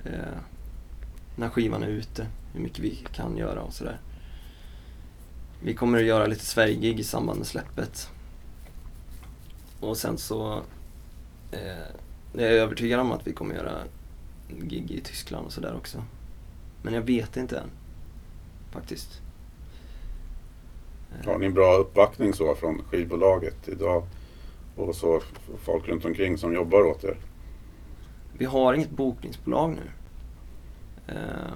eh, 0.06 0.38
när 1.36 1.50
skivan 1.50 1.84
är 1.84 1.88
ute, 1.88 2.28
hur 2.54 2.62
mycket 2.62 2.80
vi 2.80 2.96
kan 3.14 3.38
göra 3.38 3.62
och 3.62 3.74
sådär. 3.74 4.00
Vi 5.62 5.74
kommer 5.74 5.98
att 5.98 6.06
göra 6.06 6.26
lite 6.26 6.46
Sverige-gig 6.46 7.00
i 7.00 7.04
samband 7.04 7.38
med 7.38 7.48
släppet. 7.48 8.10
Och 9.80 9.98
sen 9.98 10.18
så 10.18 10.62
eh, 11.52 11.60
är 12.34 12.46
jag 12.46 12.52
övertygad 12.52 13.00
om 13.00 13.12
att 13.12 13.28
vi 13.28 13.34
kommer 13.34 13.56
göra 13.56 13.84
gig 14.48 14.92
i 14.92 15.02
Tyskland 15.02 15.46
och 15.46 15.54
sådär 15.54 15.76
också. 15.76 16.04
Men 16.82 16.94
jag 16.94 17.02
vet 17.02 17.38
inte 17.38 17.58
än. 17.58 17.70
Faktiskt. 18.72 19.22
Eh, 21.12 21.26
Har 21.32 21.38
ni 21.40 21.46
en 21.46 21.54
bra 21.54 21.74
uppbackning 21.76 22.34
så 22.34 22.56
från 22.56 22.82
skivbolaget 22.84 23.68
idag? 23.68 24.04
Och 24.76 24.96
så 24.96 25.22
folk 25.64 25.88
runt 25.88 26.06
omkring 26.06 26.38
som 26.38 26.54
jobbar 26.54 26.82
åt 26.82 27.04
er? 27.04 27.18
Vi 28.38 28.46
har 28.46 28.74
inget 28.74 28.90
bokningsbolag 28.90 29.72
nu. 29.72 29.92
Eh, 31.14 31.56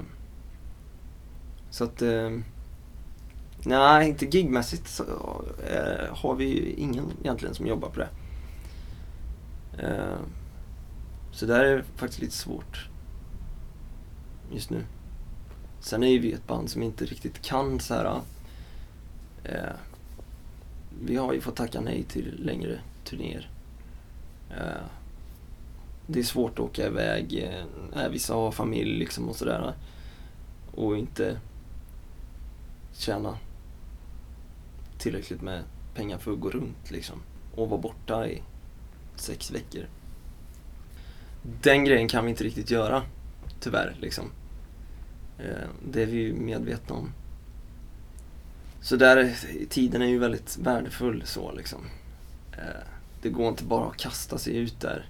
så 1.69 1.83
att... 1.83 2.01
Eh, 2.01 2.29
nej, 3.63 4.09
inte 4.09 4.25
gigmässigt 4.25 4.87
så 4.87 5.03
eh, 5.67 6.15
har 6.15 6.35
vi 6.35 6.45
ju 6.45 6.73
ingen 6.73 7.11
egentligen 7.23 7.55
som 7.55 7.67
jobbar 7.67 7.89
på 7.89 7.99
det. 7.99 8.09
Eh, 9.83 10.19
så 11.31 11.45
där 11.45 11.65
är 11.65 11.77
det 11.77 11.83
faktiskt 11.95 12.21
lite 12.21 12.35
svårt 12.35 12.89
just 14.51 14.69
nu. 14.69 14.83
Sen 15.79 16.03
är 16.03 16.07
ju 16.07 16.19
vi 16.19 16.31
ett 16.31 16.47
band 16.47 16.69
som 16.69 16.83
inte 16.83 17.05
riktigt 17.05 17.41
kan 17.41 17.79
så 17.79 17.93
här. 17.93 18.21
Eh, 19.43 19.75
vi 21.03 21.15
har 21.15 21.33
ju 21.33 21.41
fått 21.41 21.55
tacka 21.55 21.81
nej 21.81 22.03
till 22.03 22.43
längre 22.45 22.79
turnéer. 23.05 23.49
Eh, 24.49 24.83
det 26.07 26.19
är 26.19 26.23
svårt 26.23 26.51
att 26.51 26.65
åka 26.65 26.87
iväg. 26.87 27.49
Eh, 27.93 28.03
äh, 28.03 28.09
vissa 28.09 28.33
har 28.33 28.51
familj 28.51 28.99
liksom 28.99 29.29
och 29.29 29.35
sådär. 29.35 29.73
Och 30.71 30.97
inte 30.97 31.39
tjäna 32.93 33.37
tillräckligt 34.99 35.41
med 35.41 35.63
pengar 35.93 36.17
för 36.17 36.31
att 36.31 36.39
gå 36.39 36.49
runt 36.49 36.91
liksom. 36.91 37.21
Och 37.55 37.69
vara 37.69 37.81
borta 37.81 38.27
i 38.27 38.41
sex 39.15 39.51
veckor. 39.51 39.85
Den 41.61 41.85
grejen 41.85 42.07
kan 42.07 42.23
vi 42.23 42.29
inte 42.29 42.43
riktigt 42.43 42.71
göra, 42.71 43.03
tyvärr. 43.59 43.95
Liksom. 43.99 44.31
Eh, 45.39 45.69
det 45.89 46.01
är 46.01 46.05
vi 46.05 46.17
ju 46.17 46.33
medvetna 46.33 46.95
om. 46.95 47.11
Så 48.81 48.95
där, 48.95 49.35
tiden 49.69 50.01
är 50.01 50.07
ju 50.07 50.19
väldigt 50.19 50.57
värdefull 50.57 51.23
så 51.25 51.51
liksom. 51.51 51.81
Eh, 52.51 52.83
det 53.21 53.29
går 53.29 53.47
inte 53.47 53.63
bara 53.63 53.87
att 53.87 53.97
kasta 53.97 54.37
sig 54.37 54.57
ut 54.57 54.79
där. 54.79 55.09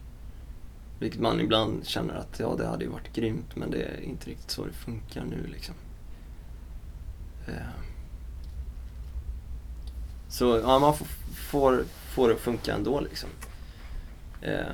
Vilket 0.99 1.21
man 1.21 1.41
ibland 1.41 1.87
känner 1.87 2.13
att 2.13 2.39
ja, 2.39 2.55
det 2.57 2.67
hade 2.67 2.83
ju 2.83 2.89
varit 2.89 3.13
grymt 3.13 3.55
men 3.55 3.71
det 3.71 3.83
är 3.83 4.01
inte 4.01 4.29
riktigt 4.29 4.51
så 4.51 4.65
det 4.65 4.73
funkar 4.73 5.25
nu 5.25 5.47
liksom. 5.47 5.75
Eh, 7.47 7.88
så 10.30 10.59
ja, 10.63 10.80
man 10.80 10.97
får, 10.97 11.07
får, 11.49 11.84
får 12.15 12.27
det 12.27 12.34
att 12.34 12.39
funka 12.39 12.73
ändå 12.73 12.99
liksom. 12.99 13.30
Eh. 14.41 14.67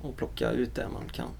Och 0.00 0.16
plocka 0.16 0.50
ut 0.50 0.74
det 0.74 0.88
man 0.88 1.08
kan. 1.12 1.30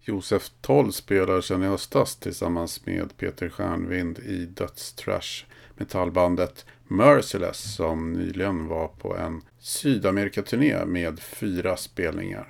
Josef 0.00 0.50
Toll 0.60 0.92
spelar 0.92 1.40
sedan 1.40 1.62
i 1.62 1.66
höstas 1.66 2.16
tillsammans 2.16 2.86
med 2.86 3.16
Peter 3.16 3.48
Stjärnvind 3.48 4.18
i 4.18 4.46
dödstrash 4.46 5.44
metallbandet 5.76 6.66
Merciless 6.88 7.74
som 7.74 8.12
nyligen 8.12 8.68
var 8.68 8.88
på 8.88 9.16
en 9.16 9.42
Sydamerikaturné 9.58 10.84
med 10.84 11.20
fyra 11.20 11.76
spelningar. 11.76 12.48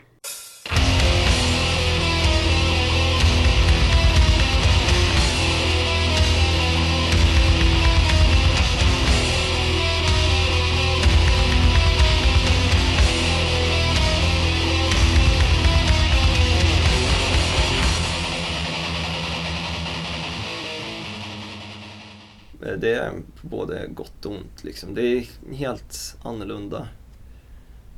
Det 22.82 22.94
är 22.94 23.22
både 23.42 23.86
gott 23.86 24.26
och 24.26 24.32
ont 24.32 24.64
liksom. 24.64 24.94
Det 24.94 25.02
är 25.02 25.26
helt 25.52 26.16
annorlunda 26.22 26.88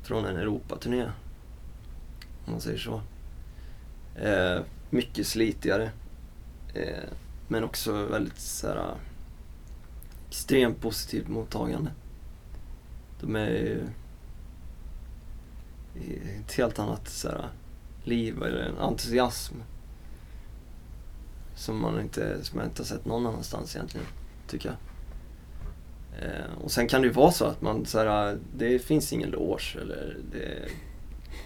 från 0.03 0.24
en 0.24 0.37
Europaturné. 0.37 1.05
Om 2.47 2.53
man 2.53 2.61
säger 2.61 2.78
så. 2.78 3.03
Eh, 4.16 4.61
mycket 4.91 5.26
slitigare. 5.26 5.91
Eh, 6.74 7.09
men 7.49 7.64
också 7.64 8.07
väldigt 8.07 8.39
så 8.39 8.68
här, 8.68 8.95
extremt 10.28 10.80
positivt 10.80 11.28
mottagande. 11.28 11.91
De 13.20 13.37
är 13.37 13.51
ju 13.51 13.89
i 15.95 16.18
ett 16.41 16.53
helt 16.53 16.78
annat 16.78 17.09
så 17.09 17.28
här, 17.28 17.49
liv 18.03 18.43
eller 18.43 18.62
en 18.62 18.78
entusiasm 18.78 19.55
som 21.55 21.78
man 21.78 22.01
inte, 22.01 22.45
som 22.45 22.59
jag 22.59 22.68
inte 22.68 22.82
har 22.82 22.87
sett 22.87 23.05
någon 23.05 23.26
annanstans 23.26 23.76
egentligen, 23.76 24.07
tycker 24.49 24.69
jag. 24.69 24.77
Eh, 26.23 26.63
och 26.65 26.71
sen 26.71 26.89
kan 26.89 27.01
det 27.03 27.07
ju 27.07 27.13
vara 27.13 27.33
så 27.33 27.45
att 27.45 27.63
man 27.63 27.87
så 27.87 27.99
här, 27.99 28.07
ah, 28.07 28.35
det 28.57 28.79
finns 28.79 29.13
ingen 29.13 29.31
loge 29.31 29.77
eller 29.81 30.17
det 30.33 30.69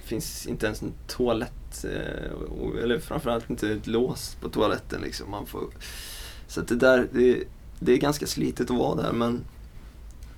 finns 0.04 0.46
inte 0.46 0.66
ens 0.66 0.82
en 0.82 0.92
toalett 1.06 1.84
eh, 1.84 2.82
eller 2.82 2.98
framförallt 2.98 3.50
inte 3.50 3.68
ett 3.68 3.86
lås 3.86 4.36
på 4.40 4.48
toaletten 4.48 5.00
liksom. 5.00 5.30
Man 5.30 5.46
får, 5.46 5.64
så 6.46 6.60
att 6.60 6.68
det 6.68 6.76
där, 6.76 7.08
det, 7.12 7.44
det 7.80 7.92
är 7.92 7.96
ganska 7.96 8.26
slitet 8.26 8.70
att 8.70 8.76
vara 8.76 9.02
där 9.02 9.12
men 9.12 9.44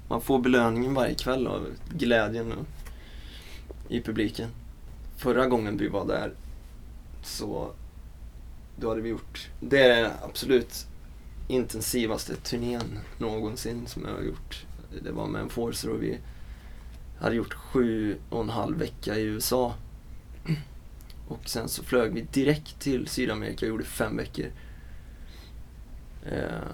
man 0.09 0.21
får 0.21 0.39
belöningen 0.39 0.95
varje 0.95 1.15
kväll 1.15 1.47
av 1.47 1.67
glädjen 1.95 2.53
och, 2.53 2.67
i 3.89 4.03
publiken. 4.03 4.49
Förra 5.17 5.47
gången 5.47 5.79
vi 5.79 5.89
var 5.89 6.07
där 6.07 6.33
så 7.23 7.73
då 8.77 8.89
hade 8.89 9.01
vi 9.01 9.09
gjort, 9.09 9.49
det 9.61 9.83
är 9.83 10.11
absolut 10.23 10.87
intensivaste 11.51 12.37
turnén 12.37 12.99
någonsin 13.19 13.87
som 13.87 14.05
jag 14.05 14.15
har 14.15 14.23
gjort. 14.23 14.67
Det 15.03 15.13
var 15.13 15.27
med 15.27 15.41
en 15.41 15.49
Forcer 15.49 15.91
och 15.91 16.03
vi 16.03 16.19
hade 17.19 17.35
gjort 17.35 17.55
sju 17.55 18.19
och 18.31 18.41
en 18.41 18.51
halv 18.51 18.79
vecka 18.79 19.17
i 19.17 19.23
USA. 19.23 19.75
Och 21.29 21.49
sen 21.49 21.69
så 21.69 21.83
flög 21.83 22.13
vi 22.13 22.21
direkt 22.21 22.81
till 22.81 23.07
Sydamerika 23.07 23.67
och 23.67 23.71
gjorde 23.71 23.85
fem 23.85 24.17
veckor. 24.17 24.47
Eh, 26.27 26.69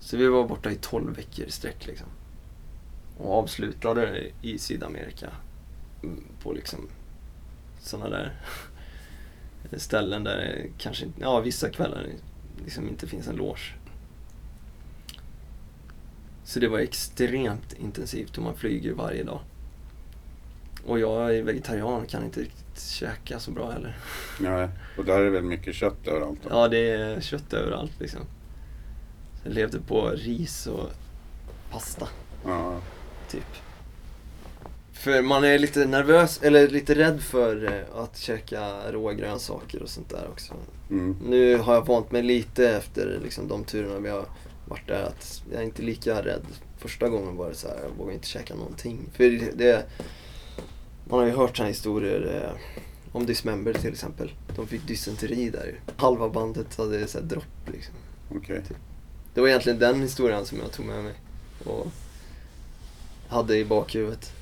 så 0.00 0.16
vi 0.16 0.28
var 0.28 0.48
borta 0.48 0.70
i 0.70 0.76
12 0.80 1.16
veckor 1.16 1.46
i 1.46 1.50
sträck 1.50 1.86
liksom. 1.86 2.08
Och 3.18 3.38
avslutade 3.38 4.30
i 4.42 4.58
Sydamerika 4.58 5.30
på 6.42 6.52
liksom 6.52 6.88
sådana 7.80 8.08
där 8.08 8.40
ställen 9.76 10.24
där 10.24 10.66
kanske 10.78 11.04
inte, 11.04 11.20
ja 11.20 11.40
vissa 11.40 11.70
kvällar 11.70 12.06
liksom 12.64 12.88
inte 12.88 13.06
finns 13.06 13.28
en 13.28 13.36
loge. 13.36 13.74
Så 16.44 16.60
det 16.60 16.68
var 16.68 16.78
extremt 16.78 17.72
intensivt 17.72 18.36
och 18.38 18.42
man 18.44 18.54
flyger 18.56 18.92
varje 18.92 19.22
dag. 19.24 19.40
Och 20.84 20.98
jag 20.98 21.36
är 21.36 21.42
vegetarian 21.42 22.02
och 22.02 22.08
kan 22.08 22.24
inte 22.24 22.40
riktigt 22.40 22.80
käka 22.82 23.38
så 23.40 23.50
bra 23.50 23.70
heller. 23.70 23.96
Nej, 24.40 24.68
och 24.98 25.04
där 25.04 25.18
är 25.20 25.24
det 25.24 25.30
väl 25.30 25.42
mycket 25.42 25.74
kött 25.74 26.06
överallt. 26.06 26.38
då? 26.42 26.48
Ja, 26.52 26.68
det 26.68 26.90
är 26.90 27.20
kött 27.20 27.52
överallt 27.52 28.00
liksom. 28.00 28.20
Jag 29.44 29.52
levde 29.54 29.80
på 29.80 30.10
ris 30.10 30.66
och 30.66 30.90
pasta, 31.70 32.08
Ja. 32.44 32.80
typ. 33.30 33.46
För 34.98 35.22
man 35.22 35.44
är 35.44 35.58
lite 35.58 35.86
nervös, 35.86 36.40
eller 36.42 36.68
lite 36.68 36.94
rädd 36.94 37.20
för 37.22 37.64
eh, 37.64 38.00
att 38.02 38.18
käka 38.18 38.92
råa 38.92 39.12
grönsaker 39.12 39.82
och 39.82 39.88
sånt 39.88 40.10
där 40.10 40.28
också. 40.32 40.54
Mm. 40.90 41.16
Nu 41.26 41.56
har 41.58 41.74
jag 41.74 41.86
vant 41.86 42.12
mig 42.12 42.22
lite 42.22 42.70
efter 42.70 43.20
liksom, 43.22 43.48
de 43.48 43.64
turerna 43.64 43.98
vi 43.98 44.08
har 44.08 44.24
varit 44.68 44.86
där 44.86 45.02
att 45.02 45.42
jag 45.52 45.60
är 45.60 45.64
inte 45.64 45.82
lika 45.82 46.22
rädd. 46.24 46.42
Första 46.78 47.08
gången 47.08 47.36
var 47.36 47.48
det 47.48 47.54
så 47.54 47.68
här, 47.68 47.76
jag 47.82 47.90
vågar 47.98 48.12
inte 48.14 48.26
käka 48.28 48.54
någonting. 48.54 48.98
För 49.12 49.24
det- 49.24 49.50
det, 49.58 49.86
man 51.04 51.18
har 51.20 51.26
ju 51.26 51.32
hört 51.32 51.58
här 51.58 51.66
historier 51.66 52.42
eh, 52.44 52.60
om 53.12 53.26
Dismember 53.26 53.72
till 53.72 53.92
exempel. 53.92 54.32
De 54.56 54.66
fick 54.66 54.86
dysenteri 54.86 55.50
där 55.50 55.64
ju. 55.66 55.74
Halva 55.96 56.28
bandet 56.28 56.76
hade 56.76 57.06
så 57.06 57.18
här 57.18 57.24
dropp 57.24 57.68
liksom. 57.72 57.94
Okej. 58.36 58.62
Det 59.34 59.40
var 59.40 59.48
egentligen 59.48 59.78
den 59.78 60.02
historien 60.02 60.46
som 60.46 60.58
jag 60.58 60.72
tog 60.72 60.86
med 60.86 61.04
mig 61.04 61.14
och 61.64 61.86
hade 63.28 63.56
i 63.56 63.64
bakhuvudet 63.64 64.32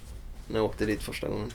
när 0.48 0.56
jag 0.56 0.64
åkte 0.64 0.86
dit 0.86 1.02
första 1.02 1.28
gången. 1.28 1.50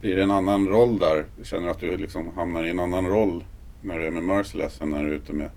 Blir 0.00 0.16
det 0.16 0.22
en 0.22 0.30
annan 0.30 0.68
roll 0.68 0.98
där? 0.98 1.26
Känner 1.42 1.64
du 1.64 1.70
att 1.70 1.80
du 1.80 1.96
liksom 1.96 2.34
hamnar 2.34 2.64
i 2.64 2.70
en 2.70 2.80
annan 2.80 3.06
roll 3.06 3.44
när 3.80 3.98
du 3.98 4.06
är 4.06 4.10
med 4.10 4.22
Merciless 4.22 4.80
än 4.80 4.90
när 4.90 5.04
du 5.04 5.10
är 5.10 5.14
ute 5.14 5.32
med, 5.32 5.50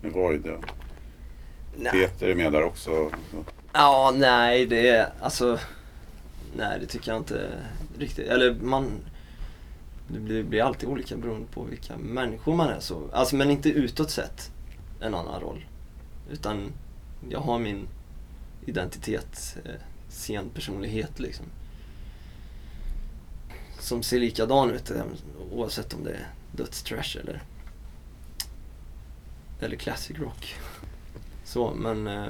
med 0.00 0.12
Void? 0.12 0.52
Ja. 1.80 1.90
Peter 1.90 2.28
är 2.28 2.34
med 2.34 2.52
där 2.52 2.62
också. 2.62 3.10
Så. 3.30 3.44
Ja, 3.72 4.12
nej 4.16 4.66
det 4.66 4.88
är 4.88 5.08
alltså... 5.20 5.58
Nej 6.56 6.78
det 6.80 6.86
tycker 6.86 7.12
jag 7.12 7.20
inte 7.20 7.48
riktigt. 7.98 8.26
Eller 8.26 8.54
man... 8.54 8.90
Det 10.08 10.18
blir, 10.18 10.36
det 10.36 10.44
blir 10.44 10.62
alltid 10.62 10.88
olika 10.88 11.16
beroende 11.16 11.46
på 11.54 11.62
vilka 11.62 11.96
människor 11.96 12.54
man 12.54 12.68
är. 12.68 12.80
Så, 12.80 13.02
alltså 13.12 13.36
men 13.36 13.50
inte 13.50 13.68
utåt 13.68 14.10
sett 14.10 14.50
en 15.00 15.14
annan 15.14 15.40
roll. 15.40 15.64
Utan 16.30 16.72
jag 17.28 17.40
har 17.40 17.58
min 17.58 17.88
identitet, 18.66 19.56
eh, 19.64 19.70
scenpersonlighet 20.12 21.20
liksom. 21.20 21.46
Som 23.78 24.02
ser 24.02 24.20
likadan 24.20 24.70
ut 24.70 24.90
eh, 24.90 25.02
oavsett 25.52 25.94
om 25.94 26.04
det 26.04 26.10
är 26.10 26.28
dödstrash 26.52 27.16
eller, 27.16 27.42
eller 29.60 29.76
classic 29.76 30.18
rock. 30.18 30.54
Så, 31.44 31.74
men... 31.74 32.06
Eh, 32.06 32.26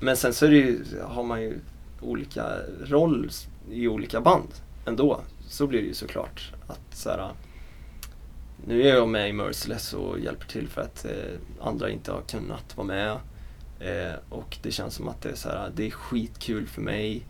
men 0.00 0.16
sen 0.16 0.34
så 0.34 0.46
är 0.46 0.50
det 0.50 0.56
ju, 0.56 0.84
har 1.02 1.22
man 1.22 1.42
ju 1.42 1.58
olika 2.00 2.56
roll 2.84 3.30
i 3.70 3.88
olika 3.88 4.20
band 4.20 4.48
ändå. 4.86 5.20
Så 5.48 5.66
blir 5.66 5.80
det 5.80 5.86
ju 5.86 5.94
såklart. 5.94 6.52
Att 6.66 6.96
så 6.96 7.10
här, 7.10 7.32
nu 8.66 8.82
är 8.82 8.94
jag 8.94 9.08
med 9.08 9.28
i 9.28 9.32
Merciless 9.32 9.92
och 9.92 10.20
hjälper 10.20 10.46
till 10.46 10.68
för 10.68 10.80
att 10.80 11.04
eh, 11.04 11.38
andra 11.60 11.90
inte 11.90 12.12
har 12.12 12.20
kunnat 12.20 12.76
vara 12.76 12.86
med. 12.86 13.18
Eh, 13.84 14.14
och 14.28 14.58
det 14.62 14.70
känns 14.70 14.94
som 14.94 15.08
att 15.08 15.22
det 15.22 15.30
är, 15.30 15.34
så 15.34 15.48
här, 15.48 15.72
det 15.74 15.86
är 15.86 15.90
skitkul 15.90 16.66
för 16.66 16.82
mig. 16.82 17.22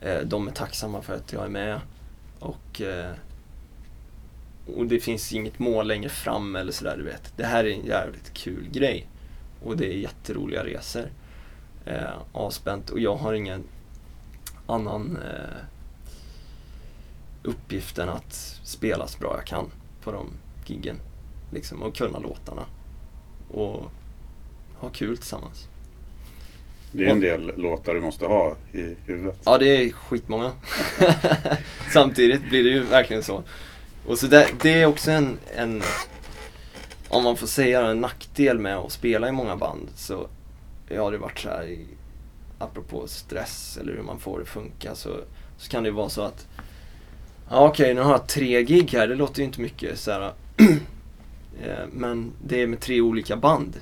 Eh, 0.00 0.20
de 0.20 0.48
är 0.48 0.52
tacksamma 0.52 1.02
för 1.02 1.14
att 1.14 1.32
jag 1.32 1.44
är 1.44 1.48
med. 1.48 1.80
Och, 2.38 2.80
eh, 2.80 3.10
och 4.76 4.86
det 4.86 5.00
finns 5.00 5.32
inget 5.32 5.58
mål 5.58 5.86
längre 5.86 6.08
fram 6.08 6.56
eller 6.56 6.72
sådär 6.72 6.96
du 6.96 7.04
vet. 7.04 7.32
Det 7.36 7.44
här 7.44 7.64
är 7.64 7.70
en 7.70 7.86
jävligt 7.86 8.34
kul 8.34 8.68
grej. 8.72 9.06
Och 9.64 9.76
det 9.76 9.86
är 9.86 9.98
jätteroliga 9.98 10.64
resor. 10.64 11.10
Eh, 11.84 12.12
avspänt 12.32 12.90
och 12.90 13.00
jag 13.00 13.16
har 13.16 13.32
ingen 13.32 13.64
annan 14.66 15.16
eh, 15.16 15.64
uppgift 17.42 17.98
än 17.98 18.08
att 18.08 18.34
spela 18.62 19.06
så 19.06 19.18
bra 19.18 19.34
jag 19.36 19.46
kan 19.46 19.70
på 20.02 20.12
de 20.12 20.26
giggen. 20.66 20.96
Liksom, 21.50 21.82
och 21.82 21.96
kunna 21.96 22.18
låtarna. 22.18 22.64
Och 23.50 23.90
ha 24.82 24.90
kul 24.90 25.16
tillsammans. 25.16 25.68
Det 26.92 27.06
är 27.06 27.10
en 27.10 27.20
del 27.20 27.52
låtar 27.56 27.94
du 27.94 28.00
måste 28.00 28.26
ha 28.26 28.56
i 28.72 28.96
huvudet. 29.06 29.40
Ja, 29.44 29.58
det 29.58 29.66
är 29.66 29.90
skitmånga. 29.92 30.52
Samtidigt 31.92 32.48
blir 32.48 32.64
det 32.64 32.70
ju 32.70 32.82
verkligen 32.82 33.22
så. 33.22 33.42
Och 34.06 34.18
så 34.18 34.26
det, 34.26 34.48
det 34.62 34.82
är 34.82 34.86
också 34.86 35.10
en, 35.10 35.38
en, 35.56 35.82
om 37.08 37.24
man 37.24 37.36
får 37.36 37.46
säga 37.46 37.86
en 37.86 38.00
nackdel 38.00 38.58
med 38.58 38.76
att 38.76 38.92
spela 38.92 39.28
i 39.28 39.32
många 39.32 39.56
band 39.56 39.88
så 39.96 40.26
har 40.96 41.12
det 41.12 41.18
varit 41.18 41.38
så 41.38 41.48
här 41.48 41.64
i, 41.64 41.86
apropå 42.58 43.06
stress 43.06 43.78
eller 43.80 43.92
hur 43.92 44.02
man 44.02 44.18
får 44.18 44.38
det 44.38 44.44
funka 44.44 44.94
så, 44.94 45.10
så 45.58 45.70
kan 45.70 45.82
det 45.82 45.88
ju 45.88 45.94
vara 45.94 46.08
så 46.08 46.22
att 46.22 46.46
ja 47.50 47.68
okej 47.68 47.94
nu 47.94 48.00
har 48.00 48.12
jag 48.12 48.26
tre 48.26 48.62
gig 48.62 48.90
här, 48.92 49.08
det 49.08 49.14
låter 49.14 49.38
ju 49.38 49.44
inte 49.44 49.60
mycket 49.60 49.98
så 49.98 50.10
här. 50.10 50.32
Eh, 51.62 51.86
Men 51.92 52.32
det 52.44 52.62
är 52.62 52.66
med 52.66 52.80
tre 52.80 53.00
olika 53.00 53.36
band. 53.36 53.80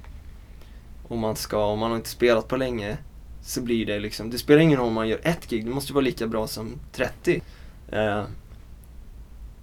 Och 1.10 1.18
man 1.18 1.36
ska, 1.36 1.64
om 1.64 1.78
man 1.78 1.90
har 1.90 1.96
inte 1.96 2.08
spelat 2.08 2.48
på 2.48 2.56
länge 2.56 2.98
så 3.42 3.60
blir 3.60 3.86
det 3.86 3.98
liksom, 3.98 4.30
det 4.30 4.38
spelar 4.38 4.60
ingen 4.60 4.78
roll 4.78 4.88
om 4.88 4.94
man 4.94 5.08
gör 5.08 5.20
ett 5.22 5.50
gig, 5.50 5.64
det 5.64 5.70
måste 5.70 5.92
vara 5.92 6.04
lika 6.04 6.26
bra 6.26 6.46
som 6.46 6.80
30. 6.92 7.42
Eh, 7.88 8.24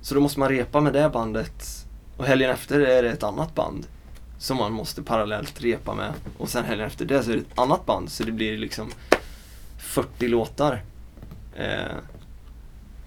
så 0.02 0.16
då 0.16 0.22
måste 0.22 0.40
man 0.40 0.50
repa 0.50 0.82
med 0.82 0.94
det 0.94 1.10
bandet 1.10 1.86
och 2.18 2.26
helgen 2.26 2.52
efter 2.52 2.80
är 2.80 3.04
det 3.04 3.10
ett 3.10 3.24
annat 3.24 3.56
band 3.56 3.88
som 4.40 4.58
man 4.58 4.74
måste 4.74 5.04
parallellt 5.04 5.62
repa 5.62 5.96
med. 5.96 6.14
Och 6.38 6.50
sen 6.50 6.66
helgen 6.66 6.88
efter 6.88 7.06
det 7.06 7.24
så 7.24 7.32
är 7.32 7.36
det 7.36 7.42
ett 7.42 7.60
annat 7.60 7.86
band 7.86 8.12
så 8.12 8.24
det 8.24 8.32
blir 8.32 8.58
liksom 8.58 8.92
40 9.78 10.28
låtar 10.28 10.84
eh, 11.56 11.98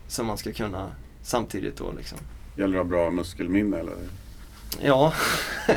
som 0.08 0.26
man 0.26 0.38
ska 0.38 0.52
kunna 0.52 0.90
samtidigt 1.22 1.76
då 1.76 1.92
liksom. 1.92 2.18
Gäller 2.56 2.74
det 2.74 2.80
att 2.80 2.86
ha 2.86 2.90
bra 2.90 3.10
muskelminne 3.10 3.78
eller? 3.78 3.94
Ja, 4.82 5.12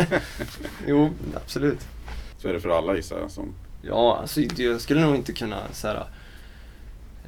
jo 0.87 1.13
absolut. 1.35 1.87
Så 2.43 2.49
är 2.49 2.53
det 2.53 2.59
för 2.59 2.69
alla 2.69 2.95
gissar 2.95 3.19
jag. 3.19 3.31
Som, 3.31 3.53
Ja, 3.81 4.17
alltså 4.21 4.41
jag 4.41 4.81
skulle 4.81 5.01
nog 5.01 5.15
inte 5.15 5.33
kunna 5.33 5.57
så 5.71 5.87
här. 5.87 6.05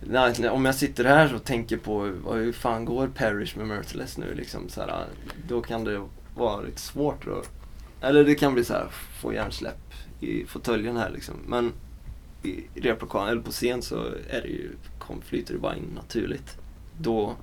Nej, 0.01 0.49
om 0.49 0.65
jag 0.65 0.75
sitter 0.75 1.05
här 1.05 1.35
och 1.35 1.43
tänker 1.43 1.77
på 1.77 2.03
hur 2.33 2.51
fan 2.51 2.85
går 2.85 3.07
Parish 3.07 3.57
med 3.57 3.67
Merciless 3.67 4.17
nu 4.17 4.33
liksom 4.33 4.69
så 4.69 4.81
här, 4.81 5.05
Då 5.47 5.61
kan 5.61 5.83
det 5.83 6.01
vara 6.35 6.61
lite 6.61 6.81
svårt 6.81 7.27
att... 7.27 7.49
Eller 8.01 8.23
det 8.23 8.35
kan 8.35 8.53
bli 8.53 8.63
så 8.63 8.73
här, 8.73 8.87
få 9.21 9.33
hjärnsläpp 9.33 9.93
i 10.19 10.45
fåtöljen 10.45 10.97
här 10.97 11.09
liksom. 11.09 11.35
Men 11.47 11.73
i 12.43 12.63
replokalen, 12.73 13.31
eller 13.31 13.41
på 13.41 13.51
scen 13.51 13.81
så 13.81 14.05
är 14.29 14.41
det 14.41 14.47
ju, 14.47 14.71
kom, 14.99 15.21
flyter 15.21 15.53
det 15.53 15.59
bara 15.59 15.75
in 15.75 15.91
naturligt. 15.95 16.57
Då, 16.97 17.35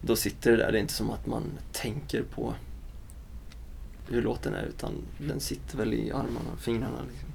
då 0.00 0.16
sitter 0.16 0.50
det 0.50 0.56
där. 0.56 0.72
Det 0.72 0.78
är 0.78 0.82
inte 0.82 0.92
som 0.92 1.10
att 1.10 1.26
man 1.26 1.42
tänker 1.72 2.22
på 2.22 2.54
hur 4.08 4.22
låten 4.22 4.54
är 4.54 4.62
utan 4.62 4.92
den 5.18 5.40
sitter 5.40 5.78
väl 5.78 5.94
i 5.94 6.12
armarna 6.12 6.50
och 6.52 6.60
fingrarna. 6.60 6.98
Liksom. 7.08 7.28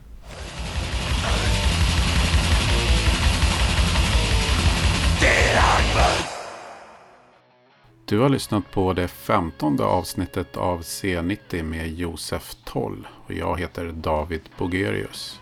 Du 8.06 8.20
har 8.20 8.30
lyssnat 8.30 8.72
på 8.72 8.94
det 8.94 9.08
femtonde 9.08 9.84
avsnittet 9.84 10.58
av 10.58 10.82
C90 10.82 11.64
med 11.64 11.94
Josef 11.94 12.56
Toll 12.66 13.08
och 13.26 13.34
jag 13.34 13.60
heter 13.60 13.92
David 13.92 14.42
Bogerius. 14.58 15.40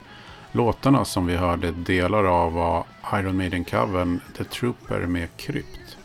Låtarna 0.51 1.05
som 1.05 1.25
vi 1.25 1.35
hörde 1.35 1.71
delar 1.71 2.23
av 2.23 2.53
var 2.53 2.85
Iron 3.13 3.37
Maiden-covern 3.37 4.19
The 4.37 4.43
Trooper 4.43 4.99
med 4.99 5.27
Krypt, 5.37 5.97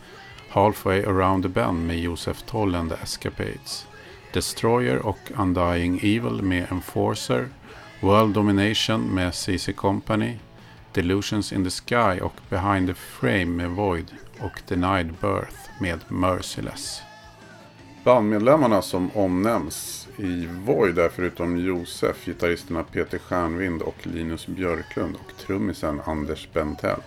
Halfway 0.49 1.05
Around 1.05 1.43
the 1.43 1.49
Bend 1.49 1.87
med 1.87 1.99
Josef 1.99 2.41
Toll 2.41 2.75
and 2.75 2.89
the 2.89 2.97
Escapades, 3.03 3.87
Destroyer 4.35 5.05
och 5.05 5.31
Undying 5.37 5.97
Evil 5.97 6.41
med 6.41 6.71
Enforcer, 6.71 7.49
World 8.01 8.33
Domination 8.33 9.01
med 9.01 9.35
CC 9.35 9.73
Company, 9.73 10.33
Delusions 10.93 11.53
in 11.53 11.63
the 11.63 11.69
Sky 11.69 12.21
och 12.21 12.33
Behind 12.49 12.87
the 12.87 12.93
Frame 12.93 13.45
med 13.45 13.69
Void 13.69 14.11
och 14.39 14.61
Denied 14.67 15.13
Birth 15.21 15.57
med 15.79 15.99
Merciless. 16.07 17.01
Bandmedlemmarna 18.03 18.81
som 18.81 19.11
omnämns 19.13 20.07
i 20.17 20.45
Void 20.45 20.99
är 20.99 21.09
förutom 21.09 21.57
Josef 21.57 22.25
gitarristerna 22.25 22.83
Peter 22.83 23.17
Stjärnvind 23.17 23.81
och 23.81 24.07
Linus 24.07 24.47
Björklund 24.47 25.15
och 25.15 25.37
trummisen 25.37 26.01
Anders 26.05 26.47
Bentell. 26.53 27.01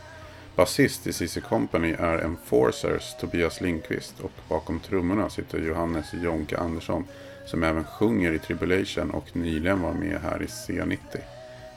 Basist 0.59 1.07
i 1.07 1.13
CC 1.13 1.41
Company 1.41 1.95
är 1.99 2.19
Enforcers 2.19 3.15
Tobias 3.21 3.61
Lindqvist 3.61 4.21
och 4.21 4.31
bakom 4.49 4.81
trummorna 4.81 5.31
sitter 5.31 5.59
Johannes 5.59 6.15
Jonke 6.15 6.59
Andersson 6.59 7.05
som 7.47 7.63
även 7.63 7.85
sjunger 7.85 8.33
i 8.33 8.39
Tribulation 8.39 9.11
och 9.11 9.37
nyligen 9.37 9.83
var 9.83 9.93
med 9.93 10.21
här 10.23 10.43
i 10.43 10.47
C90. 10.47 10.99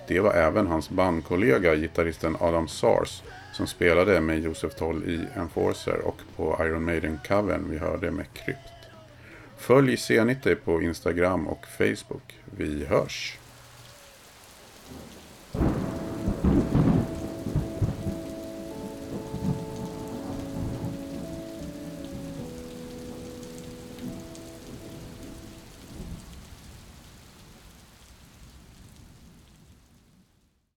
Det 0.07 0.19
var 0.19 0.33
även 0.33 0.67
hans 0.67 0.89
bandkollega 0.89 1.75
gitarristen 1.75 2.37
Adam 2.39 2.67
Sars 2.67 3.23
som 3.53 3.67
spelade 3.67 4.21
med 4.21 4.39
Josef 4.39 4.75
Toll 4.75 5.03
i 5.03 5.39
Enforcer 5.39 6.01
och 6.05 6.17
på 6.35 6.57
Iron 6.59 6.83
Maiden-covern 6.83 7.69
vi 7.69 7.77
hörde 7.77 8.11
med 8.11 8.25
Krypt. 8.33 8.89
Följ 9.57 9.95
C90 9.95 10.55
på 10.55 10.81
Instagram 10.81 11.47
och 11.47 11.65
Facebook. 11.77 12.39
Vi 12.45 12.85
hörs! 12.85 13.37